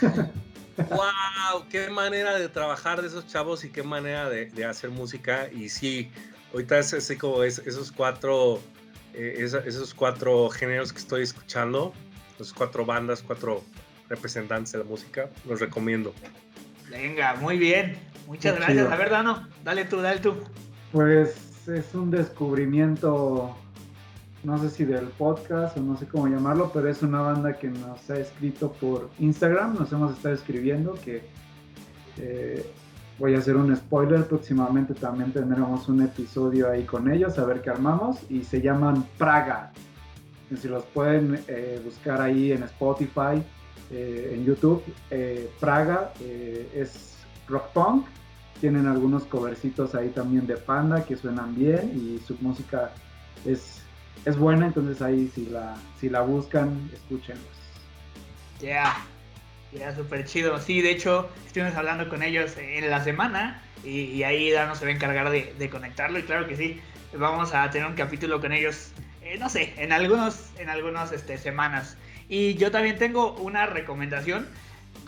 ¡Wow! 0.76 1.68
Qué 1.70 1.88
manera 1.90 2.38
de 2.38 2.48
trabajar 2.48 3.00
de 3.00 3.08
esos 3.08 3.26
chavos 3.26 3.64
y 3.64 3.70
qué 3.70 3.82
manera 3.82 4.28
de, 4.28 4.64
hacer 4.64 4.90
música. 4.90 5.48
Y 5.52 5.68
sí, 5.68 6.10
ahorita 6.52 6.78
es 6.78 6.94
así 6.94 7.16
como 7.16 7.42
es, 7.42 7.58
esos 7.60 7.90
cuatro 7.90 8.60
eh, 9.14 9.48
esos 9.66 9.94
cuatro 9.94 10.48
géneros 10.50 10.92
que 10.92 10.98
estoy 10.98 11.22
escuchando, 11.22 11.92
los 12.38 12.52
cuatro 12.52 12.84
bandas, 12.84 13.22
cuatro 13.22 13.64
representantes 14.08 14.72
de 14.72 14.78
la 14.78 14.84
música, 14.84 15.28
los 15.46 15.60
recomiendo. 15.60 16.14
Venga, 16.90 17.34
muy 17.34 17.58
bien. 17.58 17.98
Muchas 18.28 18.56
gracias. 18.56 18.92
A 18.92 18.96
ver, 18.96 19.08
Dano, 19.08 19.48
dale 19.64 19.86
tú, 19.86 20.02
dale 20.02 20.20
tú. 20.20 20.34
Pues 20.92 21.66
es 21.66 21.94
un 21.94 22.10
descubrimiento, 22.10 23.56
no 24.44 24.58
sé 24.58 24.68
si 24.68 24.84
del 24.84 25.06
podcast 25.06 25.78
o 25.78 25.80
no 25.80 25.96
sé 25.96 26.06
cómo 26.06 26.28
llamarlo, 26.28 26.70
pero 26.70 26.90
es 26.90 27.02
una 27.02 27.22
banda 27.22 27.54
que 27.58 27.68
nos 27.68 28.10
ha 28.10 28.18
escrito 28.18 28.70
por 28.72 29.08
Instagram, 29.18 29.76
nos 29.78 29.90
hemos 29.92 30.14
estado 30.14 30.34
escribiendo, 30.34 30.92
que 31.02 31.22
eh, 32.18 32.70
voy 33.18 33.34
a 33.34 33.38
hacer 33.38 33.56
un 33.56 33.74
spoiler, 33.74 34.26
próximamente 34.26 34.92
también 34.92 35.32
tendremos 35.32 35.88
un 35.88 36.02
episodio 36.02 36.70
ahí 36.70 36.84
con 36.84 37.10
ellos, 37.10 37.38
a 37.38 37.46
ver 37.46 37.62
qué 37.62 37.70
armamos, 37.70 38.18
y 38.28 38.44
se 38.44 38.60
llaman 38.60 39.06
Praga. 39.16 39.72
si 40.54 40.68
los 40.68 40.84
pueden 40.84 41.42
eh, 41.48 41.80
buscar 41.82 42.20
ahí 42.20 42.52
en 42.52 42.62
Spotify, 42.64 43.42
eh, 43.90 44.34
en 44.34 44.44
YouTube, 44.44 44.82
Praga 45.58 46.12
es 46.20 47.16
rock 47.48 47.68
punk 47.72 48.06
tienen 48.60 48.86
algunos 48.86 49.24
covercitos 49.24 49.94
ahí 49.94 50.08
también 50.08 50.46
de 50.46 50.56
Panda 50.56 51.04
que 51.04 51.16
suenan 51.16 51.54
bien 51.54 51.92
y 51.94 52.18
su 52.26 52.36
música 52.40 52.90
es, 53.44 53.82
es 54.24 54.36
buena, 54.36 54.66
entonces 54.66 55.00
ahí 55.02 55.30
si 55.34 55.46
la, 55.46 55.76
si 56.00 56.08
la 56.08 56.20
buscan, 56.20 56.90
escúchenlos. 56.92 57.44
Ya, 58.60 58.96
ya, 59.72 59.94
súper 59.94 60.24
chido. 60.24 60.58
Sí, 60.60 60.80
de 60.80 60.90
hecho, 60.90 61.28
estuvimos 61.46 61.74
hablando 61.74 62.08
con 62.08 62.22
ellos 62.22 62.56
en 62.58 62.90
la 62.90 63.02
semana 63.02 63.62
y, 63.84 64.22
ahí 64.22 64.50
Dano 64.50 64.74
se 64.74 64.84
va 64.84 64.90
a 64.90 64.94
encargar 64.94 65.30
de, 65.30 65.70
conectarlo 65.70 66.18
y 66.18 66.22
claro 66.22 66.48
que 66.48 66.56
sí, 66.56 66.80
vamos 67.16 67.54
a 67.54 67.70
tener 67.70 67.86
un 67.86 67.94
capítulo 67.94 68.40
con 68.40 68.52
ellos, 68.52 68.90
eh, 69.22 69.36
no 69.38 69.48
sé, 69.48 69.72
en 69.76 69.92
algunos, 69.92 70.50
en 70.58 70.68
algunos 70.68 71.12
este, 71.12 71.38
semanas. 71.38 71.96
Y 72.28 72.54
yo 72.54 72.70
también 72.70 72.98
tengo 72.98 73.34
una 73.34 73.66
recomendación 73.66 74.46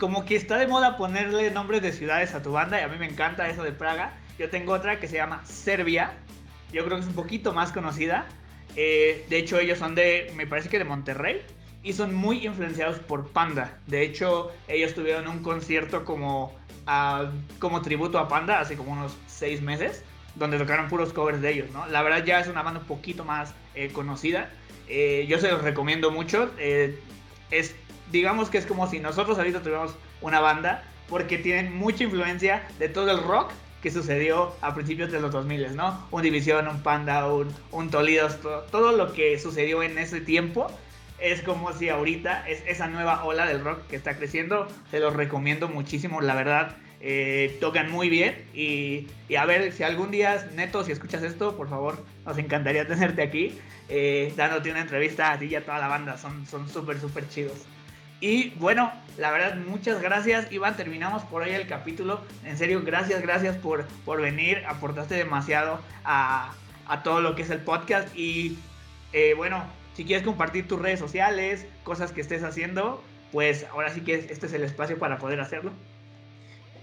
como 0.01 0.25
que 0.25 0.35
está 0.35 0.57
de 0.57 0.65
moda 0.65 0.97
ponerle 0.97 1.51
nombres 1.51 1.83
de 1.83 1.93
ciudades 1.93 2.33
a 2.33 2.41
tu 2.41 2.53
banda 2.53 2.81
y 2.81 2.83
a 2.83 2.87
mí 2.87 2.97
me 2.97 3.05
encanta 3.05 3.47
eso 3.47 3.61
de 3.61 3.71
Praga. 3.71 4.17
Yo 4.39 4.49
tengo 4.49 4.73
otra 4.73 4.99
que 4.99 5.07
se 5.07 5.17
llama 5.17 5.45
Serbia. 5.45 6.13
Yo 6.73 6.83
creo 6.83 6.97
que 6.97 7.03
es 7.03 7.07
un 7.07 7.13
poquito 7.13 7.53
más 7.53 7.71
conocida. 7.71 8.25
Eh, 8.75 9.27
de 9.29 9.37
hecho, 9.37 9.59
ellos 9.59 9.77
son 9.77 9.93
de, 9.93 10.33
me 10.35 10.47
parece 10.47 10.69
que 10.69 10.79
de 10.79 10.85
Monterrey. 10.85 11.43
Y 11.83 11.93
son 11.93 12.15
muy 12.15 12.47
influenciados 12.47 12.97
por 12.97 13.27
Panda. 13.27 13.77
De 13.85 14.01
hecho, 14.01 14.51
ellos 14.67 14.95
tuvieron 14.95 15.27
un 15.27 15.43
concierto 15.43 16.03
como, 16.03 16.51
como 17.59 17.83
tributo 17.83 18.17
a 18.17 18.27
Panda 18.27 18.59
hace 18.59 18.75
como 18.75 18.93
unos 18.93 19.15
seis 19.27 19.61
meses. 19.61 20.03
Donde 20.33 20.57
tocaron 20.57 20.87
puros 20.87 21.13
covers 21.13 21.43
de 21.43 21.51
ellos, 21.51 21.69
¿no? 21.73 21.85
La 21.85 22.01
verdad 22.01 22.25
ya 22.25 22.39
es 22.39 22.47
una 22.47 22.63
banda 22.63 22.79
un 22.79 22.87
poquito 22.87 23.23
más 23.23 23.53
eh, 23.75 23.91
conocida. 23.93 24.49
Eh, 24.87 25.27
yo 25.29 25.37
se 25.37 25.51
los 25.51 25.61
recomiendo 25.61 26.09
mucho. 26.09 26.49
es 26.57 27.75
digamos 28.11 28.49
que 28.49 28.57
es 28.57 28.65
como 28.65 28.87
si 28.87 28.99
nosotros 28.99 29.37
ahorita 29.37 29.59
tuviéramos 29.59 29.95
una 30.21 30.39
banda, 30.39 30.83
porque 31.09 31.37
tienen 31.37 31.75
mucha 31.75 32.03
influencia 32.03 32.63
de 32.79 32.89
todo 32.89 33.11
el 33.11 33.21
rock 33.23 33.51
que 33.81 33.91
sucedió 33.91 34.55
a 34.61 34.73
principios 34.73 35.11
de 35.11 35.19
los 35.19 35.31
2000, 35.31 35.75
¿no? 35.75 36.07
Un 36.11 36.21
División, 36.21 36.67
un 36.67 36.81
Panda, 36.81 37.31
un, 37.31 37.53
un 37.71 37.89
Tolidos, 37.89 38.39
todo, 38.39 38.91
lo 38.91 39.11
que 39.13 39.39
sucedió 39.39 39.83
en 39.83 39.97
ese 39.97 40.21
tiempo 40.21 40.67
es 41.19 41.41
como 41.41 41.73
si 41.73 41.89
ahorita 41.89 42.47
es 42.47 42.63
esa 42.65 42.87
nueva 42.87 43.23
ola 43.25 43.45
del 43.45 43.63
rock 43.63 43.87
que 43.87 43.95
está 43.95 44.15
creciendo. 44.17 44.67
Te 44.89 44.99
los 44.99 45.13
recomiendo 45.15 45.67
muchísimo, 45.67 46.21
la 46.21 46.35
verdad. 46.35 46.77
Eh, 47.03 47.57
tocan 47.59 47.91
muy 47.91 48.09
bien 48.09 48.45
y, 48.53 49.07
a 49.35 49.45
ver 49.45 49.71
si 49.73 49.83
algún 49.83 50.11
día, 50.11 50.47
Neto, 50.53 50.83
si 50.83 50.91
escuchas 50.91 51.23
esto, 51.23 51.57
por 51.57 51.67
favor, 51.67 52.03
nos 52.25 52.37
encantaría 52.37 52.87
tenerte 52.87 53.23
aquí, 53.23 53.57
eh, 53.89 54.31
dándote 54.37 54.69
una 54.69 54.81
entrevista 54.81 55.31
a 55.31 55.39
ti 55.39 55.45
y 55.45 55.55
a 55.55 55.65
toda 55.65 55.79
la 55.79 55.87
banda. 55.87 56.17
Son 56.17 56.45
súper, 56.69 56.99
súper 56.99 57.27
chidos. 57.27 57.65
Y 58.21 58.51
bueno, 58.51 58.93
la 59.17 59.31
verdad, 59.31 59.55
muchas 59.57 59.99
gracias, 59.99 60.51
Iván. 60.51 60.77
Terminamos 60.77 61.23
por 61.23 61.41
hoy 61.41 61.49
el 61.49 61.67
capítulo. 61.67 62.21
En 62.45 62.55
serio, 62.55 62.83
gracias, 62.85 63.23
gracias 63.23 63.57
por, 63.57 63.85
por 64.05 64.21
venir. 64.21 64.63
Aportaste 64.67 65.15
demasiado 65.15 65.81
a, 66.05 66.53
todo 67.03 67.19
lo 67.19 67.35
que 67.35 67.41
es 67.41 67.49
el 67.49 67.59
podcast. 67.59 68.15
Y 68.15 68.59
eh, 69.11 69.33
bueno, 69.35 69.65
si 69.95 70.05
quieres 70.05 70.23
compartir 70.23 70.67
tus 70.67 70.79
redes 70.79 70.99
sociales, 70.99 71.65
cosas 71.83 72.11
que 72.11 72.21
estés 72.21 72.43
haciendo, 72.43 73.03
pues 73.31 73.65
ahora 73.71 73.91
sí 73.91 74.01
que 74.01 74.13
este 74.13 74.45
es 74.45 74.53
el 74.53 74.63
espacio 74.63 74.99
para 74.99 75.17
poder 75.17 75.41
hacerlo. 75.41 75.71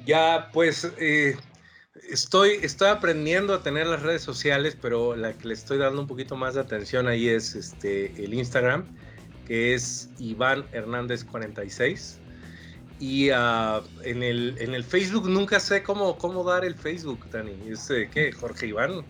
Ya, 0.04 0.50
pues 0.52 0.92
eh, 0.98 1.36
estoy, 2.10 2.58
estoy 2.62 2.88
aprendiendo 2.88 3.54
a 3.54 3.62
tener 3.62 3.86
las 3.86 4.02
redes 4.02 4.22
sociales, 4.22 4.76
pero 4.80 5.14
la 5.14 5.34
que 5.34 5.46
le 5.46 5.54
estoy 5.54 5.78
dando 5.78 6.00
un 6.00 6.08
poquito 6.08 6.34
más 6.34 6.54
de 6.54 6.62
atención 6.62 7.06
ahí 7.06 7.28
es 7.28 7.54
este, 7.54 8.06
el 8.24 8.34
Instagram 8.34 8.97
es 9.48 10.10
Iván 10.18 10.64
Hernández 10.72 11.24
46. 11.24 12.18
Y 13.00 13.30
uh, 13.30 13.82
en, 14.02 14.22
el, 14.22 14.56
en 14.58 14.74
el 14.74 14.82
Facebook 14.82 15.28
nunca 15.28 15.60
sé 15.60 15.82
cómo, 15.82 16.18
cómo 16.18 16.42
dar 16.42 16.64
el 16.64 16.74
Facebook, 16.74 17.30
Dani. 17.30 17.52
Es 17.68 17.88
eh, 17.90 18.08
¿qué? 18.12 18.32
Jorge 18.32 18.66
Iván 18.66 19.04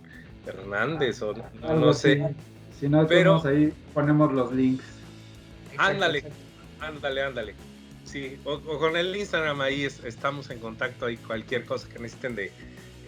Hernández 0.46 1.22
o 1.22 1.34
no, 1.62 1.92
sé. 1.94 2.34
Si 2.78 2.88
no, 2.88 3.06
pero 3.06 3.44
ahí 3.46 3.72
ponemos 3.94 4.32
los 4.32 4.52
links. 4.52 4.84
Ándale, 5.78 6.24
ándale, 6.80 7.22
ándale. 7.22 7.54
Sí, 8.04 8.38
o, 8.44 8.58
con 8.60 8.96
el 8.96 9.14
Instagram 9.14 9.60
ahí 9.60 9.84
estamos 9.84 10.50
en 10.50 10.60
contacto 10.60 11.06
ahí 11.06 11.16
cualquier 11.18 11.64
cosa 11.64 11.88
que 11.88 11.98
necesiten 11.98 12.36
de 12.36 12.52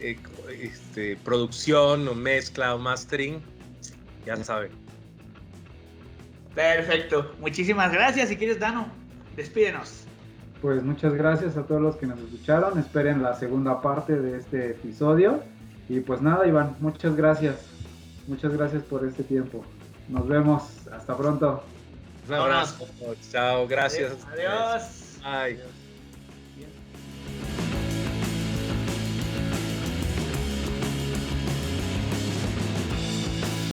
eh, 0.00 0.18
este, 0.60 1.16
producción 1.16 2.06
o 2.08 2.14
mezcla 2.14 2.74
o 2.74 2.78
mastering, 2.78 3.40
ya 4.26 4.36
saben. 4.44 4.72
Perfecto. 6.60 7.34
Muchísimas 7.40 7.90
gracias. 7.90 8.28
Si 8.28 8.36
quieres, 8.36 8.60
Dano, 8.60 8.86
despídenos. 9.34 10.04
Pues 10.60 10.82
muchas 10.82 11.14
gracias 11.14 11.56
a 11.56 11.62
todos 11.62 11.80
los 11.80 11.96
que 11.96 12.06
nos 12.06 12.18
escucharon. 12.18 12.78
Esperen 12.78 13.22
la 13.22 13.34
segunda 13.34 13.80
parte 13.80 14.20
de 14.20 14.36
este 14.38 14.72
episodio. 14.72 15.42
Y 15.88 16.00
pues 16.00 16.20
nada, 16.20 16.46
Iván, 16.46 16.76
muchas 16.80 17.16
gracias. 17.16 17.56
Muchas 18.26 18.52
gracias 18.52 18.82
por 18.82 19.06
este 19.06 19.22
tiempo. 19.22 19.64
Nos 20.08 20.28
vemos. 20.28 20.86
Hasta 20.92 21.16
pronto. 21.16 21.64
Un 22.28 22.34
abrazo. 22.34 22.86
Chao, 23.32 23.66
gracias. 23.66 24.12
Adiós. 24.32 25.18
Bye. 25.24 25.58